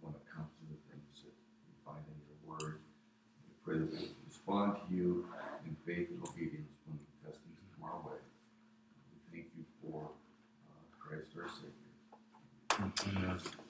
when 0.00 0.14
it 0.14 0.22
comes 0.30 0.54
to 0.54 0.64
the 0.70 0.78
things 0.86 1.26
that 1.26 1.34
we 1.66 1.74
find 1.82 2.06
in 2.06 2.14
your 2.30 2.38
word. 2.46 2.78
We 2.78 3.52
pray 3.66 3.78
that 3.82 3.90
we 3.90 4.06
respond 4.30 4.78
to 4.86 4.94
you 4.94 5.26
in 5.66 5.74
faith 5.82 6.14
and 6.14 6.22
obedience 6.22 6.70
when 6.86 6.94
the 6.94 7.26
testings 7.26 7.58
come 7.74 7.90
our 7.90 7.98
way. 8.06 8.22
We 8.22 9.18
thank 9.34 9.50
you 9.58 9.66
for 9.82 10.14
uh, 10.14 10.82
Christ 10.94 11.34
our 11.34 11.50
Savior. 11.50 13.18
Amen. 13.18 13.65